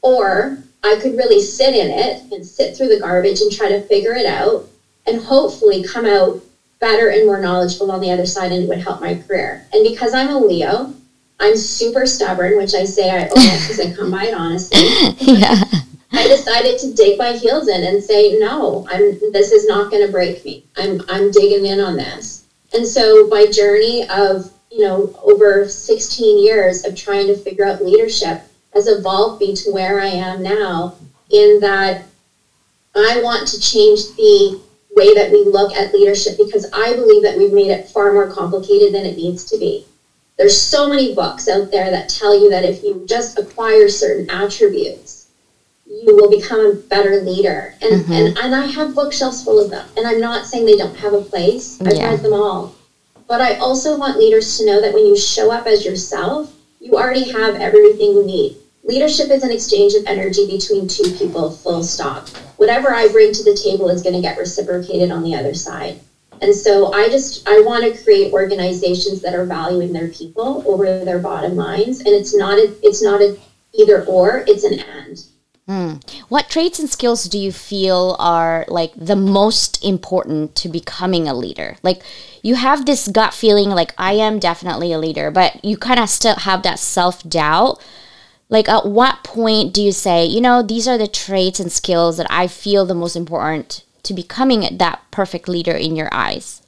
or 0.00 0.58
I 0.82 0.96
could 0.96 1.16
really 1.16 1.40
sit 1.40 1.74
in 1.74 1.90
it 1.90 2.32
and 2.32 2.44
sit 2.46 2.76
through 2.76 2.88
the 2.88 2.98
garbage 2.98 3.40
and 3.40 3.52
try 3.52 3.68
to 3.68 3.80
figure 3.80 4.14
it 4.14 4.26
out 4.26 4.66
and 5.06 5.20
hopefully 5.20 5.84
come 5.84 6.06
out 6.06 6.40
better 6.80 7.08
and 7.10 7.26
more 7.26 7.40
knowledgeable 7.40 7.92
on 7.92 8.00
the 8.00 8.10
other 8.10 8.26
side 8.26 8.52
and 8.52 8.64
it 8.64 8.68
would 8.68 8.78
help 8.78 9.00
my 9.00 9.14
career. 9.14 9.64
And 9.72 9.86
because 9.86 10.14
I'm 10.14 10.30
a 10.30 10.38
Leo, 10.38 10.94
I'm 11.38 11.56
super 11.56 12.06
stubborn, 12.06 12.56
which 12.56 12.74
I 12.74 12.84
say 12.84 13.10
I 13.10 13.24
it 13.24 13.30
because 13.30 13.80
I 13.80 13.94
come 13.94 14.10
by 14.10 14.26
it 14.26 14.34
honestly. 14.34 14.78
yeah. 15.38 15.62
I 16.12 16.26
decided 16.26 16.78
to 16.80 16.94
dig 16.94 17.18
my 17.18 17.32
heels 17.32 17.68
in 17.68 17.84
and 17.84 18.02
say, 18.02 18.38
no, 18.38 18.86
I'm 18.90 19.18
this 19.32 19.52
is 19.52 19.66
not 19.68 19.92
gonna 19.92 20.08
break 20.08 20.44
me. 20.44 20.64
I'm 20.76 21.02
I'm 21.08 21.30
digging 21.30 21.66
in 21.66 21.80
on 21.80 21.96
this. 21.96 22.46
And 22.74 22.86
so 22.86 23.26
my 23.28 23.46
journey 23.46 24.08
of, 24.08 24.50
you 24.70 24.80
know, 24.80 25.18
over 25.22 25.68
16 25.68 26.44
years 26.44 26.84
of 26.84 26.96
trying 26.96 27.26
to 27.28 27.36
figure 27.36 27.66
out 27.66 27.84
leadership 27.84 28.42
has 28.74 28.86
evolved 28.86 29.40
me 29.40 29.54
to 29.56 29.70
where 29.72 30.00
I 30.00 30.06
am 30.06 30.42
now 30.42 30.96
in 31.30 31.60
that 31.60 32.04
I 32.94 33.20
want 33.22 33.46
to 33.48 33.60
change 33.60 34.00
the 34.16 34.60
way 35.00 35.14
that 35.14 35.32
we 35.32 35.44
look 35.44 35.72
at 35.72 35.94
leadership 35.94 36.36
because 36.36 36.70
I 36.72 36.92
believe 36.94 37.22
that 37.22 37.38
we've 37.38 37.52
made 37.52 37.70
it 37.70 37.88
far 37.88 38.12
more 38.12 38.30
complicated 38.30 38.92
than 38.92 39.06
it 39.06 39.16
needs 39.16 39.44
to 39.46 39.58
be. 39.58 39.86
There's 40.36 40.58
so 40.60 40.88
many 40.88 41.14
books 41.14 41.48
out 41.48 41.70
there 41.70 41.90
that 41.90 42.08
tell 42.08 42.38
you 42.38 42.50
that 42.50 42.64
if 42.64 42.82
you 42.82 43.04
just 43.06 43.38
acquire 43.38 43.88
certain 43.88 44.28
attributes, 44.30 45.28
you 45.86 46.14
will 46.16 46.30
become 46.30 46.60
a 46.60 46.74
better 46.74 47.20
leader. 47.20 47.74
And, 47.82 48.02
mm-hmm. 48.02 48.12
and, 48.12 48.38
and 48.38 48.54
I 48.54 48.66
have 48.66 48.94
bookshelves 48.94 49.42
full 49.42 49.58
of 49.62 49.70
them. 49.70 49.88
And 49.96 50.06
I'm 50.06 50.20
not 50.20 50.46
saying 50.46 50.66
they 50.66 50.76
don't 50.76 50.96
have 50.96 51.14
a 51.14 51.22
place, 51.22 51.80
I've 51.80 51.94
yeah. 51.94 52.10
read 52.10 52.20
them 52.20 52.34
all. 52.34 52.74
But 53.26 53.40
I 53.40 53.56
also 53.56 53.98
want 53.98 54.18
leaders 54.18 54.58
to 54.58 54.66
know 54.66 54.80
that 54.80 54.92
when 54.92 55.06
you 55.06 55.16
show 55.16 55.50
up 55.50 55.66
as 55.66 55.84
yourself, 55.84 56.54
you 56.80 56.94
already 56.94 57.30
have 57.30 57.56
everything 57.56 58.12
you 58.12 58.24
need. 58.24 58.56
Leadership 58.90 59.30
is 59.30 59.44
an 59.44 59.52
exchange 59.52 59.94
of 59.94 60.04
energy 60.06 60.48
between 60.50 60.88
two 60.88 61.12
people, 61.12 61.48
full 61.48 61.84
stop. 61.84 62.28
Whatever 62.56 62.92
I 62.92 63.06
bring 63.06 63.32
to 63.32 63.44
the 63.44 63.54
table 63.54 63.88
is 63.88 64.02
going 64.02 64.16
to 64.16 64.20
get 64.20 64.36
reciprocated 64.36 65.12
on 65.12 65.22
the 65.22 65.32
other 65.32 65.54
side. 65.54 66.00
And 66.42 66.52
so 66.52 66.92
I 66.92 67.08
just 67.08 67.48
I 67.48 67.60
want 67.60 67.84
to 67.84 68.02
create 68.02 68.32
organizations 68.32 69.22
that 69.22 69.32
are 69.32 69.44
valuing 69.44 69.92
their 69.92 70.08
people 70.08 70.64
over 70.66 71.04
their 71.04 71.20
bottom 71.20 71.54
lines. 71.54 72.00
And 72.00 72.08
it's 72.08 72.36
not 72.36 72.58
a 72.58 72.74
it's 72.82 73.00
not 73.00 73.20
a 73.20 73.38
either 73.72 74.04
or, 74.06 74.42
it's 74.48 74.64
an 74.64 74.80
and. 74.80 75.24
Mm. 75.68 76.10
What 76.28 76.50
traits 76.50 76.80
and 76.80 76.90
skills 76.90 77.26
do 77.26 77.38
you 77.38 77.52
feel 77.52 78.16
are 78.18 78.64
like 78.66 78.92
the 78.96 79.14
most 79.14 79.84
important 79.84 80.56
to 80.56 80.68
becoming 80.68 81.28
a 81.28 81.34
leader? 81.34 81.76
Like 81.84 82.02
you 82.42 82.56
have 82.56 82.86
this 82.86 83.06
gut 83.06 83.34
feeling 83.34 83.70
like 83.70 83.94
I 83.96 84.14
am 84.14 84.40
definitely 84.40 84.92
a 84.92 84.98
leader, 84.98 85.30
but 85.30 85.64
you 85.64 85.76
kind 85.76 86.00
of 86.00 86.08
still 86.08 86.34
have 86.34 86.64
that 86.64 86.80
self 86.80 87.22
doubt. 87.28 87.80
Like 88.50 88.68
at 88.68 88.84
what 88.84 89.22
point 89.22 89.72
do 89.72 89.80
you 89.80 89.92
say, 89.92 90.26
you 90.26 90.40
know, 90.40 90.60
these 90.60 90.88
are 90.88 90.98
the 90.98 91.06
traits 91.06 91.60
and 91.60 91.70
skills 91.70 92.16
that 92.16 92.26
I 92.28 92.48
feel 92.48 92.84
the 92.84 92.94
most 92.94 93.14
important 93.16 93.84
to 94.02 94.12
becoming 94.12 94.76
that 94.76 95.00
perfect 95.12 95.48
leader 95.48 95.72
in 95.72 95.94
your 95.94 96.08
eyes? 96.12 96.60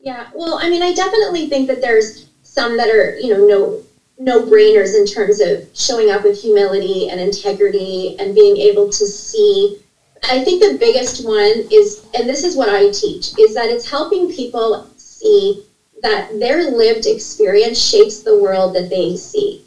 Yeah, 0.00 0.26
well, 0.34 0.58
I 0.60 0.68
mean, 0.68 0.82
I 0.82 0.92
definitely 0.92 1.48
think 1.48 1.68
that 1.68 1.80
there's 1.80 2.28
some 2.42 2.76
that 2.76 2.88
are, 2.88 3.16
you 3.18 3.32
know, 3.32 3.46
no 3.46 3.82
no 4.20 4.42
brainers 4.42 4.98
in 4.98 5.06
terms 5.06 5.40
of 5.40 5.68
showing 5.74 6.10
up 6.10 6.24
with 6.24 6.42
humility 6.42 7.08
and 7.08 7.20
integrity 7.20 8.16
and 8.18 8.34
being 8.34 8.56
able 8.56 8.88
to 8.88 9.06
see. 9.06 9.78
I 10.24 10.42
think 10.42 10.60
the 10.60 10.76
biggest 10.76 11.24
one 11.24 11.68
is, 11.70 12.04
and 12.18 12.28
this 12.28 12.42
is 12.42 12.56
what 12.56 12.68
I 12.68 12.90
teach, 12.90 13.38
is 13.38 13.54
that 13.54 13.70
it's 13.70 13.88
helping 13.88 14.32
people 14.32 14.90
see 14.96 15.64
that 16.02 16.36
their 16.40 16.68
lived 16.72 17.06
experience 17.06 17.80
shapes 17.80 18.20
the 18.20 18.40
world 18.40 18.74
that 18.74 18.90
they 18.90 19.16
see. 19.16 19.64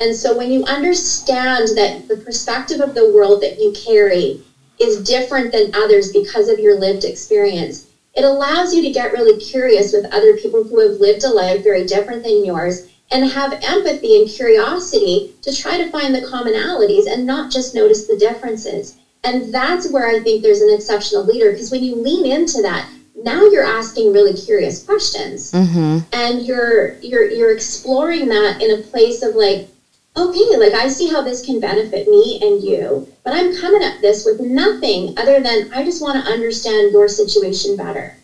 And 0.00 0.14
so 0.14 0.36
when 0.36 0.50
you 0.50 0.64
understand 0.64 1.68
that 1.76 2.08
the 2.08 2.16
perspective 2.16 2.80
of 2.80 2.94
the 2.94 3.10
world 3.10 3.40
that 3.42 3.60
you 3.60 3.72
carry 3.72 4.42
is 4.80 5.02
different 5.02 5.52
than 5.52 5.74
others 5.74 6.12
because 6.12 6.48
of 6.48 6.58
your 6.58 6.74
lived 6.74 7.04
experience, 7.04 7.86
it 8.14 8.24
allows 8.24 8.74
you 8.74 8.82
to 8.82 8.90
get 8.90 9.12
really 9.12 9.38
curious 9.38 9.92
with 9.92 10.12
other 10.12 10.36
people 10.36 10.64
who 10.64 10.78
have 10.78 11.00
lived 11.00 11.24
a 11.24 11.30
life 11.30 11.62
very 11.62 11.84
different 11.86 12.22
than 12.22 12.44
yours 12.44 12.88
and 13.10 13.24
have 13.24 13.58
empathy 13.62 14.18
and 14.18 14.28
curiosity 14.28 15.34
to 15.42 15.54
try 15.54 15.78
to 15.78 15.90
find 15.90 16.14
the 16.14 16.20
commonalities 16.20 17.06
and 17.06 17.26
not 17.26 17.50
just 17.50 17.74
notice 17.74 18.06
the 18.06 18.16
differences. 18.16 18.96
And 19.22 19.54
that's 19.54 19.88
where 19.88 20.08
I 20.08 20.20
think 20.20 20.42
there's 20.42 20.60
an 20.60 20.70
exceptional 20.70 21.24
leader 21.24 21.50
because 21.50 21.70
when 21.70 21.82
you 21.82 21.94
lean 21.94 22.26
into 22.26 22.60
that, 22.62 22.88
now 23.14 23.44
you're 23.44 23.64
asking 23.64 24.12
really 24.12 24.34
curious 24.34 24.82
questions 24.82 25.52
mm-hmm. 25.52 25.98
and 26.12 26.44
you're 26.44 26.94
you're 26.96 27.30
you're 27.30 27.52
exploring 27.52 28.28
that 28.28 28.60
in 28.60 28.70
a 28.72 28.82
place 28.82 29.22
of 29.22 29.36
like 29.36 29.68
okay 30.16 30.56
like 30.56 30.74
i 30.74 30.86
see 30.88 31.10
how 31.10 31.20
this 31.22 31.40
can 31.40 31.58
benefit 31.58 32.06
me 32.06 32.38
and 32.40 32.62
you 32.62 33.06
but 33.24 33.32
i'm 33.32 33.52
coming 33.52 33.82
at 33.82 34.00
this 34.00 34.24
with 34.24 34.38
nothing 34.40 35.12
other 35.16 35.40
than 35.40 35.66
i 35.72 35.82
just 35.82 36.00
want 36.00 36.22
to 36.22 36.30
understand 36.30 36.92
your 36.92 37.08
situation 37.08 37.74
better 37.74 38.14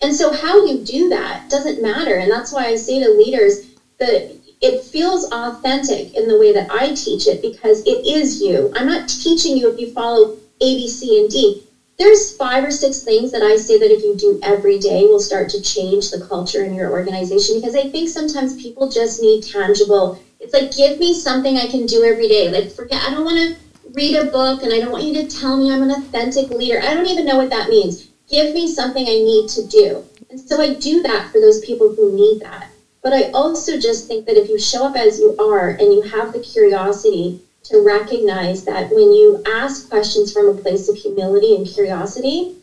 and 0.00 0.14
so 0.14 0.30
how 0.32 0.64
you 0.64 0.78
do 0.78 1.08
that 1.08 1.48
doesn't 1.48 1.78
matter 1.80 2.16
and 2.16 2.30
that's 2.30 2.52
why 2.52 2.66
i 2.66 2.74
say 2.74 2.98
to 2.98 3.08
leaders 3.08 3.66
that 3.98 4.28
it 4.60 4.78
feels 4.78 5.24
authentic 5.30 6.14
in 6.14 6.26
the 6.26 6.36
way 6.36 6.50
that 6.50 6.66
I 6.70 6.90
teach 6.90 7.26
it 7.26 7.40
because 7.42 7.82
it 7.84 8.04
is 8.06 8.40
you. 8.40 8.70
I'm 8.74 8.86
not 8.86 9.06
teaching 9.08 9.56
you 9.56 9.68
if 9.68 9.78
you 9.78 9.86
follow 9.86 10.30
A, 10.60 10.74
B, 10.74 10.88
C, 10.88 11.18
and 11.18 11.28
D. 11.30 11.60
There's 11.98 12.30
five 12.30 12.64
or 12.64 12.70
six 12.70 12.98
things 12.98 13.30
that 13.30 13.42
I 13.42 13.56
say 13.56 13.76
that 13.76 13.90
if 13.90 14.02
you 14.02 14.14
do 14.14 14.38
every 14.42 14.78
day 14.78 15.04
will 15.04 15.20
start 15.20 15.48
to 15.50 15.60
change 15.60 16.10
the 16.10 16.18
culture 16.18 16.62
in 16.62 16.72
your 16.74 16.90
organization 16.90 17.54
because 17.54 17.74
I 17.74 17.84
think 17.84 18.08
sometimes 18.08 18.54
people 18.54 18.88
just 18.88 19.20
need 19.20 19.42
tangible. 19.42 20.16
It's 20.44 20.52
like, 20.52 20.76
give 20.76 20.98
me 20.98 21.14
something 21.14 21.56
I 21.56 21.68
can 21.68 21.86
do 21.86 22.04
every 22.04 22.28
day. 22.28 22.50
Like, 22.50 22.70
forget, 22.70 23.02
I 23.02 23.10
don't 23.10 23.24
want 23.24 23.38
to 23.38 23.90
read 23.94 24.14
a 24.14 24.30
book 24.30 24.62
and 24.62 24.74
I 24.74 24.78
don't 24.78 24.92
want 24.92 25.04
you 25.04 25.14
to 25.14 25.26
tell 25.26 25.56
me 25.56 25.72
I'm 25.72 25.82
an 25.82 25.90
authentic 25.90 26.50
leader. 26.50 26.78
I 26.82 26.92
don't 26.92 27.06
even 27.06 27.24
know 27.24 27.38
what 27.38 27.48
that 27.48 27.70
means. 27.70 28.08
Give 28.28 28.52
me 28.52 28.68
something 28.68 29.08
I 29.08 29.14
need 29.14 29.48
to 29.50 29.66
do. 29.66 30.04
And 30.28 30.38
so 30.38 30.60
I 30.60 30.74
do 30.74 31.00
that 31.02 31.32
for 31.32 31.40
those 31.40 31.60
people 31.60 31.94
who 31.94 32.14
need 32.14 32.40
that. 32.40 32.68
But 33.02 33.14
I 33.14 33.30
also 33.30 33.78
just 33.78 34.06
think 34.06 34.26
that 34.26 34.36
if 34.36 34.50
you 34.50 34.58
show 34.58 34.84
up 34.84 34.96
as 34.96 35.18
you 35.18 35.34
are 35.38 35.70
and 35.70 35.94
you 35.94 36.02
have 36.02 36.34
the 36.34 36.40
curiosity 36.40 37.40
to 37.64 37.78
recognize 37.78 38.64
that 38.64 38.90
when 38.90 39.12
you 39.12 39.42
ask 39.46 39.88
questions 39.88 40.30
from 40.30 40.48
a 40.48 40.60
place 40.60 40.90
of 40.90 40.96
humility 40.96 41.56
and 41.56 41.66
curiosity, 41.66 42.54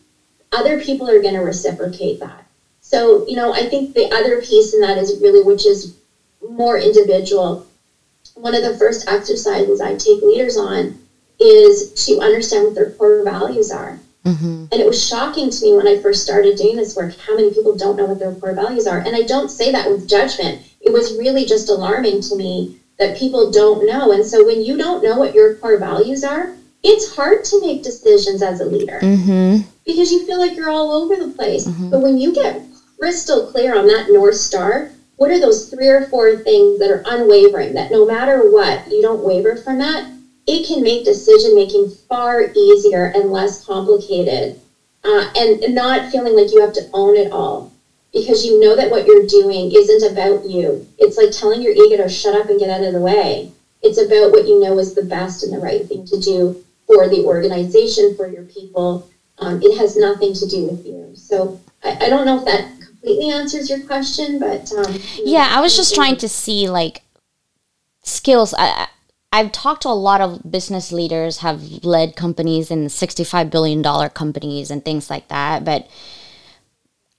other 0.51 0.79
people 0.79 1.09
are 1.09 1.19
going 1.19 1.33
to 1.33 1.41
reciprocate 1.41 2.19
that. 2.19 2.45
So, 2.81 3.25
you 3.25 3.35
know, 3.35 3.51
I 3.51 3.65
think 3.65 3.95
the 3.95 4.13
other 4.13 4.39
piece 4.39 4.73
in 4.73 4.81
that 4.81 4.97
is 4.99 5.19
really, 5.19 5.41
which 5.41 5.65
is 5.65 5.95
more 6.47 6.77
individual. 6.77 7.65
One 8.41 8.55
of 8.55 8.63
the 8.63 8.75
first 8.75 9.07
exercises 9.07 9.81
I 9.81 9.95
take 9.95 10.23
leaders 10.23 10.57
on 10.57 10.99
is 11.39 11.93
to 12.05 12.19
understand 12.19 12.65
what 12.65 12.75
their 12.75 12.91
core 12.91 13.23
values 13.23 13.71
are. 13.71 13.99
Mm-hmm. 14.25 14.65
And 14.71 14.81
it 14.81 14.85
was 14.85 15.07
shocking 15.07 15.51
to 15.51 15.65
me 15.65 15.75
when 15.75 15.87
I 15.87 16.01
first 16.01 16.23
started 16.23 16.57
doing 16.57 16.75
this 16.75 16.95
work 16.95 17.15
how 17.19 17.35
many 17.35 17.53
people 17.53 17.75
don't 17.75 17.97
know 17.97 18.05
what 18.05 18.19
their 18.19 18.33
core 18.33 18.55
values 18.55 18.87
are. 18.87 18.97
And 18.97 19.15
I 19.15 19.21
don't 19.21 19.49
say 19.49 19.71
that 19.71 19.89
with 19.89 20.09
judgment. 20.09 20.61
It 20.81 20.91
was 20.91 21.17
really 21.17 21.45
just 21.45 21.69
alarming 21.69 22.21
to 22.21 22.35
me 22.35 22.79
that 22.97 23.17
people 23.17 23.51
don't 23.51 23.85
know. 23.85 24.11
And 24.11 24.25
so 24.25 24.45
when 24.45 24.61
you 24.63 24.75
don't 24.75 25.03
know 25.03 25.17
what 25.17 25.35
your 25.35 25.55
core 25.55 25.77
values 25.77 26.23
are, 26.23 26.55
it's 26.83 27.15
hard 27.15 27.43
to 27.45 27.61
make 27.61 27.83
decisions 27.83 28.41
as 28.41 28.59
a 28.59 28.65
leader 28.65 28.99
mm-hmm. 29.01 29.69
because 29.85 30.11
you 30.11 30.25
feel 30.25 30.39
like 30.39 30.55
you're 30.55 30.71
all 30.71 30.91
over 30.91 31.15
the 31.15 31.31
place. 31.33 31.67
Mm-hmm. 31.67 31.91
But 31.91 32.01
when 32.01 32.17
you 32.17 32.33
get 32.33 32.61
crystal 32.99 33.51
clear 33.51 33.77
on 33.77 33.87
that 33.87 34.07
North 34.09 34.35
Star, 34.35 34.91
what 35.21 35.29
are 35.29 35.39
those 35.39 35.69
three 35.69 35.87
or 35.87 36.01
four 36.01 36.35
things 36.35 36.79
that 36.79 36.89
are 36.89 37.03
unwavering, 37.05 37.75
that 37.75 37.91
no 37.91 38.03
matter 38.05 38.49
what, 38.49 38.91
you 38.91 39.01
don't 39.01 39.23
waver 39.23 39.55
from 39.55 39.77
that? 39.77 40.11
it 40.47 40.67
can 40.67 40.81
make 40.81 41.05
decision 41.05 41.55
making 41.55 41.89
far 41.89 42.51
easier 42.55 43.05
and 43.05 43.31
less 43.31 43.63
complicated 43.65 44.59
uh, 45.03 45.31
and, 45.35 45.73
not 45.73 46.11
feeling 46.11 46.35
like 46.35 46.51
you 46.51 46.59
have 46.59 46.73
to 46.73 46.89
own 46.93 47.15
it 47.15 47.31
all 47.31 47.71
because 48.11 48.45
you 48.45 48.59
know 48.59 48.75
that 48.75 48.89
what 48.89 49.05
you're 49.05 49.25
doing 49.25 49.71
isn't 49.71 50.11
about 50.11 50.43
you. 50.45 50.85
It's 50.97 51.17
like 51.17 51.31
telling 51.31 51.61
your 51.61 51.71
ego 51.71 51.97
to 51.97 52.09
shut 52.09 52.35
up 52.35 52.49
and 52.49 52.59
get 52.59 52.69
out 52.69 52.83
of 52.83 52.93
the 52.93 52.99
way. 52.99 53.51
It's 53.81 53.97
about 53.97 54.31
what 54.31 54.47
you 54.47 54.59
know 54.59 54.77
is 54.77 54.93
the 54.93 55.01
best 55.01 55.43
and 55.43 55.53
the 55.53 55.59
right 55.59 55.85
thing 55.85 56.05
to 56.07 56.19
do 56.19 56.63
for 56.85 57.07
the 57.07 57.23
organization, 57.23 58.15
for 58.15 58.27
your 58.27 58.43
people. 58.43 59.09
Um, 59.37 59.61
it 59.63 59.77
has 59.77 59.95
nothing 59.95 60.33
to 60.33 60.45
do 60.45 60.65
with 60.65 60.85
you. 60.85 61.15
So 61.15 61.59
I, 61.83 62.05
I, 62.05 62.09
don't 62.09 62.25
know 62.25 62.37
if 62.37 62.45
that 62.45 62.69
completely 63.01 63.31
answers 63.31 63.69
your 63.69 63.79
question, 63.81 64.39
but 64.39 64.71
um, 64.73 64.99
yeah, 65.23 65.49
I 65.51 65.61
was 65.61 65.75
just 65.75 65.95
trying 65.95 66.17
to 66.17 66.29
see 66.29 66.69
like 66.69 67.01
skills. 68.03 68.53
I, 68.57 68.87
I've 69.31 69.51
talked 69.51 69.83
to 69.83 69.89
a 69.89 69.91
lot 69.91 70.21
of 70.21 70.51
business 70.51 70.91
leaders, 70.91 71.37
have 71.37 71.83
led 71.83 72.15
companies 72.15 72.69
in 72.69 72.87
$65 72.87 73.49
billion 73.49 74.09
companies 74.09 74.69
and 74.69 74.83
things 74.83 75.09
like 75.09 75.29
that. 75.29 75.63
But 75.63 75.87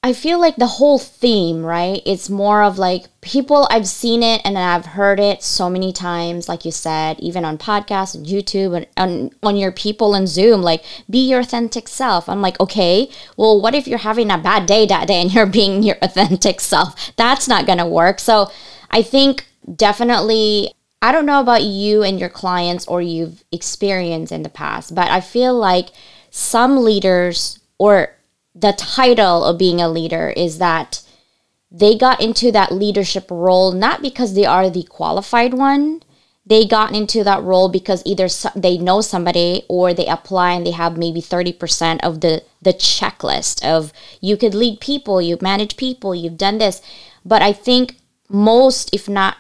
I 0.04 0.14
feel 0.14 0.40
like 0.40 0.56
the 0.56 0.66
whole 0.66 0.98
theme, 0.98 1.64
right? 1.64 2.02
It's 2.04 2.28
more 2.28 2.64
of 2.64 2.76
like 2.76 3.04
people, 3.20 3.68
I've 3.70 3.86
seen 3.86 4.24
it 4.24 4.40
and 4.44 4.58
I've 4.58 4.84
heard 4.84 5.20
it 5.20 5.44
so 5.44 5.70
many 5.70 5.92
times, 5.92 6.48
like 6.48 6.64
you 6.64 6.72
said, 6.72 7.20
even 7.20 7.44
on 7.44 7.56
podcasts 7.56 8.16
and 8.16 8.26
YouTube 8.26 8.76
and 8.76 8.86
on, 8.96 9.30
on 9.44 9.56
your 9.56 9.70
people 9.70 10.16
in 10.16 10.26
Zoom, 10.26 10.60
like 10.60 10.82
be 11.08 11.28
your 11.28 11.38
authentic 11.38 11.86
self. 11.86 12.28
I'm 12.28 12.42
like, 12.42 12.58
okay, 12.58 13.08
well, 13.36 13.60
what 13.60 13.76
if 13.76 13.86
you're 13.86 13.98
having 13.98 14.32
a 14.32 14.38
bad 14.38 14.66
day 14.66 14.86
that 14.86 15.06
day 15.06 15.22
and 15.22 15.32
you're 15.32 15.46
being 15.60 15.84
your 15.84 15.98
authentic 16.02 16.60
self? 16.60 17.14
That's 17.14 17.46
not 17.46 17.66
going 17.66 17.78
to 17.78 17.86
work. 17.86 18.18
So 18.18 18.50
I 18.90 19.02
think 19.02 19.46
definitely 19.76 20.74
I 21.00 21.12
don't 21.12 21.26
know 21.26 21.40
about 21.40 21.62
you 21.62 22.02
and 22.02 22.18
your 22.18 22.28
clients 22.28 22.88
or 22.88 23.02
you've 23.02 23.44
experienced 23.52 24.32
in 24.32 24.42
the 24.42 24.48
past, 24.48 24.96
but 24.96 25.08
I 25.10 25.20
feel 25.20 25.54
like 25.54 25.90
some 26.30 26.82
leaders 26.82 27.60
or 27.78 28.16
the 28.54 28.72
title 28.72 29.44
of 29.44 29.58
being 29.58 29.80
a 29.80 29.88
leader 29.88 30.32
is 30.36 30.58
that 30.58 31.02
they 31.70 31.96
got 31.96 32.20
into 32.20 32.52
that 32.52 32.72
leadership 32.72 33.26
role 33.30 33.72
not 33.72 34.02
because 34.02 34.34
they 34.34 34.44
are 34.44 34.68
the 34.68 34.82
qualified 34.84 35.54
one. 35.54 36.02
They 36.44 36.66
got 36.66 36.94
into 36.94 37.22
that 37.24 37.42
role 37.42 37.68
because 37.68 38.02
either 38.04 38.28
they 38.54 38.76
know 38.76 39.00
somebody 39.00 39.62
or 39.68 39.94
they 39.94 40.06
apply 40.06 40.52
and 40.52 40.66
they 40.66 40.72
have 40.72 40.98
maybe 40.98 41.22
30% 41.22 42.00
of 42.02 42.20
the, 42.20 42.42
the 42.60 42.74
checklist 42.74 43.64
of 43.64 43.92
you 44.20 44.36
could 44.36 44.54
lead 44.54 44.80
people, 44.80 45.22
you 45.22 45.38
manage 45.40 45.76
people, 45.76 46.14
you've 46.14 46.36
done 46.36 46.58
this. 46.58 46.82
But 47.24 47.42
I 47.42 47.52
think 47.52 47.96
most, 48.28 48.92
if 48.92 49.08
not 49.08 49.36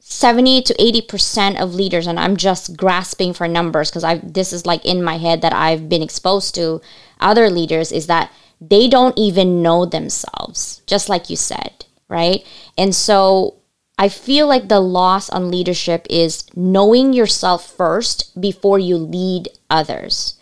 70 0.00 0.62
to 0.62 0.74
80% 0.74 1.60
of 1.60 1.74
leaders 1.74 2.08
and 2.08 2.18
I'm 2.18 2.36
just 2.36 2.76
grasping 2.76 3.32
for 3.32 3.46
numbers 3.46 3.88
because 3.88 4.04
I 4.04 4.16
this 4.16 4.52
is 4.52 4.66
like 4.66 4.84
in 4.84 5.02
my 5.02 5.16
head 5.16 5.42
that 5.42 5.54
I've 5.54 5.88
been 5.88 6.02
exposed 6.02 6.54
to 6.56 6.82
other 7.20 7.48
leaders 7.48 7.92
is 7.92 8.08
that 8.08 8.30
they 8.70 8.88
don't 8.88 9.18
even 9.18 9.62
know 9.62 9.84
themselves 9.84 10.82
just 10.86 11.08
like 11.08 11.28
you 11.28 11.36
said 11.36 11.84
right? 12.12 12.46
And 12.76 12.94
so 12.94 13.56
I 13.98 14.10
feel 14.10 14.46
like 14.46 14.68
the 14.68 14.80
loss 14.80 15.30
on 15.30 15.50
leadership 15.50 16.06
is 16.10 16.44
knowing 16.54 17.14
yourself 17.14 17.66
first 17.66 18.38
before 18.38 18.78
you 18.78 18.96
lead 18.98 19.48
others. 19.70 20.38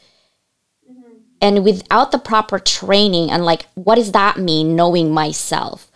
Mm-hmm. 0.91 1.15
and 1.41 1.65
without 1.65 2.11
the 2.11 2.19
proper 2.19 2.59
training 2.59 3.31
and 3.31 3.45
like 3.45 3.67
what 3.75 3.95
does 3.95 4.11
that 4.13 4.37
mean 4.39 4.75
knowing 4.75 5.15
myself? 5.15 5.91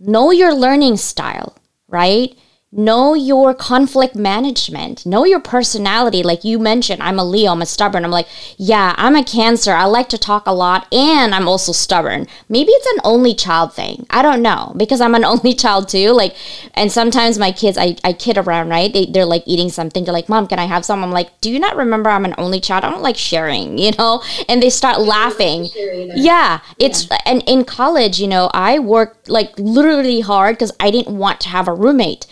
Know 0.00 0.30
your 0.30 0.54
learning 0.54 0.96
style 0.96 1.54
right 1.88 2.34
know 2.70 3.14
your 3.14 3.54
conflict 3.54 4.14
management. 4.14 5.06
Know 5.06 5.24
your 5.24 5.40
personality. 5.40 6.22
Like 6.22 6.44
you 6.44 6.58
mentioned 6.58 7.02
i'm 7.02 7.18
a 7.18 7.24
leo 7.24 7.52
i'm 7.52 7.62
a 7.62 7.66
stubborn. 7.66 8.04
I'm 8.04 8.10
like 8.10 8.28
yeah 8.58 8.94
i'm 8.98 9.16
a 9.16 9.24
cancer. 9.24 9.72
I 9.72 9.84
like 9.86 10.10
to 10.10 10.18
talk 10.18 10.46
a 10.46 10.52
lot 10.52 10.86
and 10.92 11.34
i'm 11.34 11.48
also 11.48 11.72
stubborn. 11.72 12.26
Maybe 12.48 12.70
it's 12.72 12.86
an 12.86 13.00
only 13.04 13.34
child 13.34 13.72
thing. 13.72 14.06
I 14.10 14.20
don't 14.20 14.42
know 14.42 14.74
because 14.76 15.00
i'm 15.00 15.14
an 15.14 15.24
only 15.32 15.54
child 15.54 15.88
too. 15.88 16.10
Like 16.10 16.36
and 16.74 16.92
sometimes 16.92 17.38
my 17.38 17.52
kids 17.52 17.78
i, 17.78 17.96
I 18.04 18.12
kid 18.12 18.36
around 18.36 18.68
right? 18.68 18.92
They, 18.92 19.06
they're 19.06 19.24
like 19.24 19.44
eating 19.46 19.70
something. 19.70 20.04
They're 20.04 20.12
like 20.12 20.28
mom 20.28 20.46
can 20.46 20.58
i 20.58 20.66
have 20.66 20.84
some? 20.84 21.02
I'm 21.02 21.10
like 21.10 21.40
do 21.40 21.50
you 21.50 21.58
not 21.58 21.76
remember 21.76 22.10
i'm 22.10 22.26
an 22.26 22.34
only 22.36 22.60
child? 22.60 22.84
I 22.84 22.90
don't 22.90 23.02
like 23.02 23.16
sharing 23.16 23.78
you 23.88 23.92
know? 23.92 24.22
And 24.46 24.62
they 24.62 24.70
start 24.70 25.00
laughing. 25.00 25.68
yeah 25.74 26.60
it's 26.78 27.08
yeah. 27.10 27.18
and 27.24 27.42
in 27.46 27.64
college 27.64 28.20
you 28.20 28.28
know 28.28 28.50
i 28.52 28.78
worked 28.78 29.28
like 29.28 29.58
literally 29.58 30.20
hard 30.20 30.56
because 30.56 30.72
i 30.80 30.90
didn't 30.90 31.16
want 31.16 31.40
to 31.40 31.48
have 31.48 31.66
a 31.66 31.72
roommate 31.72 32.26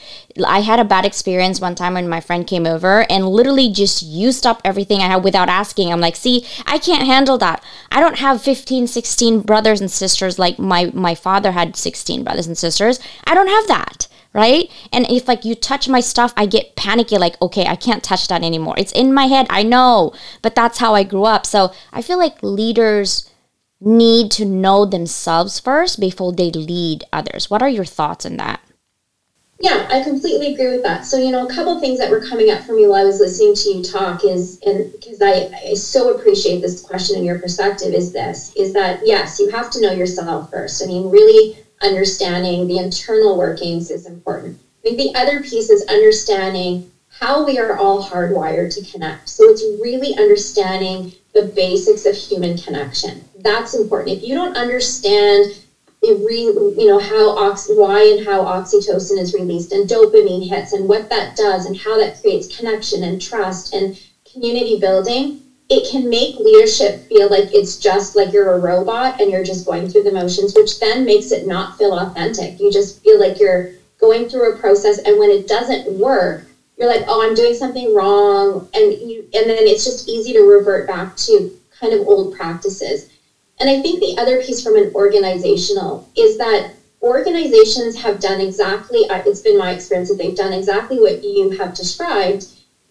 I 0.45 0.61
had 0.61 0.81
a 0.81 0.85
bad 0.85 1.05
experience 1.05 1.61
one 1.61 1.75
time 1.75 1.95
when 1.95 2.09
my 2.09 2.21
friend 2.21 2.47
came 2.47 2.67
over 2.67 3.07
and 3.11 3.29
literally 3.29 3.71
just 3.71 4.03
used 4.03 4.47
up 4.47 4.61
everything 4.65 5.01
I 5.01 5.09
had 5.09 5.25
without 5.25 5.49
asking. 5.49 5.93
I'm 5.93 6.01
like, 6.01 6.17
see, 6.17 6.47
I 6.67 6.79
can't 6.79 7.07
handle 7.07 7.39
that. 7.39 7.63
I 7.91 8.01
don't 8.01 8.19
have 8.19 8.43
15, 8.43 8.87
16 8.87 9.41
brothers 9.41 9.81
and 9.81 9.91
sisters 9.91 10.39
like 10.39 10.59
my, 10.59 10.91
my 10.95 11.15
father 11.15 11.53
had 11.53 11.77
16 11.77 12.25
brothers 12.25 12.47
and 12.47 12.59
sisters. 12.59 13.01
I 13.27 13.35
don't 13.35 13.49
have 13.49 13.67
that. 13.69 14.09
Right. 14.33 14.71
And 14.93 15.11
if 15.11 15.29
like 15.29 15.47
you 15.47 15.55
touch 15.55 15.89
my 15.89 16.01
stuff, 16.01 16.35
I 16.37 16.45
get 16.45 16.77
panicky, 16.77 17.17
like, 17.17 17.41
okay, 17.41 17.65
I 17.67 17.75
can't 17.75 18.05
touch 18.05 18.29
that 18.29 18.43
anymore. 18.43 18.75
It's 18.77 18.93
in 18.93 19.15
my 19.15 19.27
head. 19.29 19.47
I 19.49 19.63
know, 19.63 20.13
but 20.43 20.55
that's 20.55 20.77
how 20.77 20.95
I 20.95 21.05
grew 21.05 21.25
up. 21.25 21.47
So 21.47 21.73
I 21.91 22.03
feel 22.03 22.19
like 22.19 22.43
leaders 22.43 23.31
need 23.81 24.31
to 24.33 24.45
know 24.45 24.85
themselves 24.85 25.59
first 25.59 26.01
before 26.01 26.33
they 26.33 26.51
lead 26.51 27.05
others. 27.15 27.49
What 27.49 27.63
are 27.63 27.69
your 27.69 27.87
thoughts 27.87 28.27
on 28.27 28.37
that? 28.37 28.61
Yeah, 29.59 29.87
I 29.89 30.01
completely 30.01 30.53
agree 30.53 30.69
with 30.69 30.83
that. 30.83 31.07
So, 31.07 31.17
you 31.17 31.31
know, 31.31 31.47
a 31.47 31.51
couple 31.51 31.79
things 31.79 31.99
that 31.99 32.11
were 32.11 32.21
coming 32.21 32.51
up 32.51 32.63
for 32.63 32.73
me 32.73 32.87
while 32.87 33.01
I 33.01 33.05
was 33.05 33.21
listening 33.21 33.55
to 33.55 33.69
you 33.71 33.83
talk 33.83 34.23
is, 34.23 34.59
and 34.65 34.91
because 34.93 35.23
I, 35.23 35.49
I 35.71 35.75
so 35.75 36.15
appreciate 36.15 36.61
this 36.61 36.79
question 36.79 37.17
and 37.17 37.25
your 37.25 37.39
perspective, 37.39 37.95
is 37.95 38.13
this 38.13 38.53
is 38.55 38.73
that 38.75 39.01
yes, 39.03 39.39
you 39.41 39.49
have 39.49 39.71
to 39.71 39.81
know 39.81 39.91
yourself 39.91 40.51
first. 40.51 40.83
I 40.83 40.87
mean, 40.87 41.09
really 41.09 41.57
understanding 41.81 42.67
the 42.67 42.77
internal 42.79 43.37
workings 43.37 43.91
is 43.91 44.05
important. 44.05 44.59
I 44.81 44.83
think 44.83 44.99
the 44.99 45.11
other 45.15 45.41
piece 45.41 45.71
is 45.71 45.83
understanding 45.89 46.91
how 47.09 47.43
we 47.43 47.59
are 47.59 47.75
all 47.75 48.03
hardwired 48.03 48.71
to 48.75 48.83
connect. 48.83 49.31
So, 49.31 49.49
it's 49.49 49.63
really 49.81 50.15
understanding 50.19 51.13
the 51.33 51.43
basics 51.43 52.05
of 52.05 52.15
human 52.15 52.57
connection. 52.59 53.25
That's 53.35 53.73
important. 53.73 54.17
If 54.19 54.23
you 54.23 54.35
don't 54.35 54.55
understand 54.55 55.47
it 56.07 56.25
re, 56.25 56.43
you 56.79 56.87
know 56.87 56.99
how 56.99 57.31
ox, 57.31 57.69
why 57.69 58.03
and 58.03 58.25
how 58.25 58.43
oxytocin 58.45 59.19
is 59.19 59.35
released 59.35 59.73
and 59.73 59.89
dopamine 59.89 60.47
hits 60.47 60.73
and 60.73 60.89
what 60.89 61.09
that 61.09 61.37
does 61.37 61.67
and 61.67 61.77
how 61.77 61.97
that 61.97 62.21
creates 62.21 62.55
connection 62.55 63.03
and 63.03 63.21
trust 63.21 63.75
and 63.75 63.99
community 64.31 64.79
building 64.79 65.41
it 65.69 65.89
can 65.91 66.09
make 66.09 66.37
leadership 66.37 67.01
feel 67.09 67.29
like 67.29 67.53
it's 67.53 67.77
just 67.77 68.15
like 68.15 68.33
you're 68.33 68.55
a 68.55 68.59
robot 68.59 69.21
and 69.21 69.31
you're 69.31 69.43
just 69.43 69.67
going 69.67 69.89
through 69.89 70.03
the 70.03 70.11
motions 70.11 70.55
which 70.55 70.79
then 70.79 71.05
makes 71.05 71.33
it 71.33 71.45
not 71.45 71.77
feel 71.77 71.93
authentic. 71.93 72.61
You 72.61 72.71
just 72.71 73.03
feel 73.03 73.19
like 73.19 73.41
you're 73.41 73.71
going 73.99 74.29
through 74.29 74.53
a 74.53 74.59
process 74.59 74.99
and 74.99 75.19
when 75.19 75.31
it 75.31 75.49
doesn't 75.49 75.99
work 75.99 76.45
you're 76.77 76.89
like 76.89 77.05
oh 77.09 77.23
i'm 77.23 77.35
doing 77.35 77.55
something 77.55 77.95
wrong 77.95 78.69
and 78.75 78.93
you 78.93 79.29
and 79.33 79.49
then 79.49 79.67
it's 79.67 79.85
just 79.85 80.09
easy 80.09 80.33
to 80.33 80.41
revert 80.43 80.87
back 80.87 81.17
to 81.17 81.51
kind 81.71 81.93
of 81.93 82.01
old 82.01 82.35
practices 82.35 83.09
and 83.59 83.69
I 83.71 83.81
think 83.81 84.01
the 84.01 84.17
other 84.19 84.41
piece 84.41 84.63
from 84.63 84.77
an 84.77 84.93
organizational 84.95 86.07
is 86.17 86.37
that 86.39 86.73
organizations 87.03 87.97
have 87.97 88.21
done 88.21 88.41
exactly, 88.41 89.07
it's 89.09 89.41
been 89.41 89.57
my 89.57 89.73
experience 89.73 90.09
that 90.09 90.19
they've 90.19 90.37
done 90.37 90.53
exactly 90.53 90.99
what 90.99 91.23
you 91.23 91.51
have 91.51 91.75
described 91.75 92.47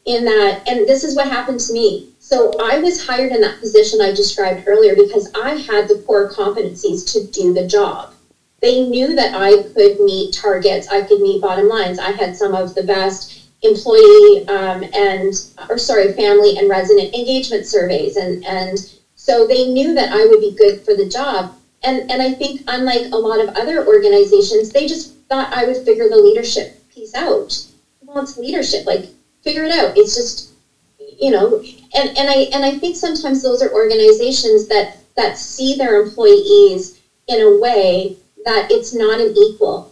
in 0.05 0.25
that, 0.25 0.67
and 0.67 0.87
this 0.87 1.03
is 1.03 1.15
what 1.15 1.27
happened 1.27 1.59
to 1.59 1.73
me. 1.73 2.09
So 2.19 2.51
I 2.59 2.77
was 2.79 3.05
hired 3.05 3.31
in 3.31 3.41
that 3.41 3.59
position 3.59 4.01
I 4.01 4.11
described 4.11 4.63
earlier 4.67 4.95
because 4.95 5.29
I 5.35 5.51
had 5.51 5.87
the 5.87 5.99
core 6.05 6.29
competencies 6.31 7.11
to 7.11 7.23
do 7.25 7.53
the 7.53 7.65
job. 7.65 8.13
They 8.61 8.79
knew 8.79 9.15
that 9.15 9.35
I 9.35 9.63
could 9.73 9.99
meet 9.99 10.33
targets, 10.33 10.87
I 10.87 11.01
could 11.01 11.21
meet 11.21 11.41
bottom 11.41 11.67
lines. 11.67 11.99
I 11.99 12.11
had 12.11 12.35
some 12.35 12.53
of 12.53 12.73
the 12.73 12.83
best 12.83 13.47
employee 13.61 14.47
um, 14.47 14.83
and, 14.93 15.33
or 15.69 15.77
sorry, 15.77 16.13
family 16.13 16.57
and 16.57 16.69
resident 16.69 17.13
engagement 17.13 17.65
surveys 17.65 18.15
and, 18.15 18.43
and 18.45 18.77
so 19.25 19.47
they 19.47 19.65
knew 19.65 19.95
that 19.95 20.11
I 20.11 20.27
would 20.27 20.39
be 20.39 20.53
good 20.53 20.85
for 20.85 20.93
the 20.93 21.09
job. 21.09 21.51
And, 21.81 22.11
and 22.11 22.21
I 22.21 22.31
think, 22.31 22.61
unlike 22.67 23.11
a 23.11 23.17
lot 23.17 23.39
of 23.39 23.49
other 23.55 23.83
organizations, 23.87 24.69
they 24.69 24.85
just 24.85 25.15
thought 25.27 25.51
I 25.51 25.65
would 25.65 25.83
figure 25.83 26.07
the 26.07 26.15
leadership 26.15 26.77
piece 26.89 27.15
out. 27.15 27.65
Well, 28.03 28.21
it's 28.21 28.37
leadership, 28.37 28.85
like 28.85 29.07
figure 29.41 29.63
it 29.63 29.71
out. 29.71 29.97
It's 29.97 30.13
just, 30.13 30.51
you 30.99 31.31
know, 31.31 31.55
and, 31.95 32.15
and 32.15 32.29
I 32.29 32.49
and 32.53 32.63
I 32.63 32.77
think 32.77 32.95
sometimes 32.95 33.41
those 33.41 33.63
are 33.63 33.73
organizations 33.73 34.67
that 34.67 34.97
that 35.15 35.39
see 35.39 35.75
their 35.75 35.99
employees 36.03 37.01
in 37.25 37.41
a 37.41 37.57
way 37.57 38.17
that 38.45 38.69
it's 38.69 38.93
not 38.93 39.19
an 39.19 39.33
equal. 39.35 39.91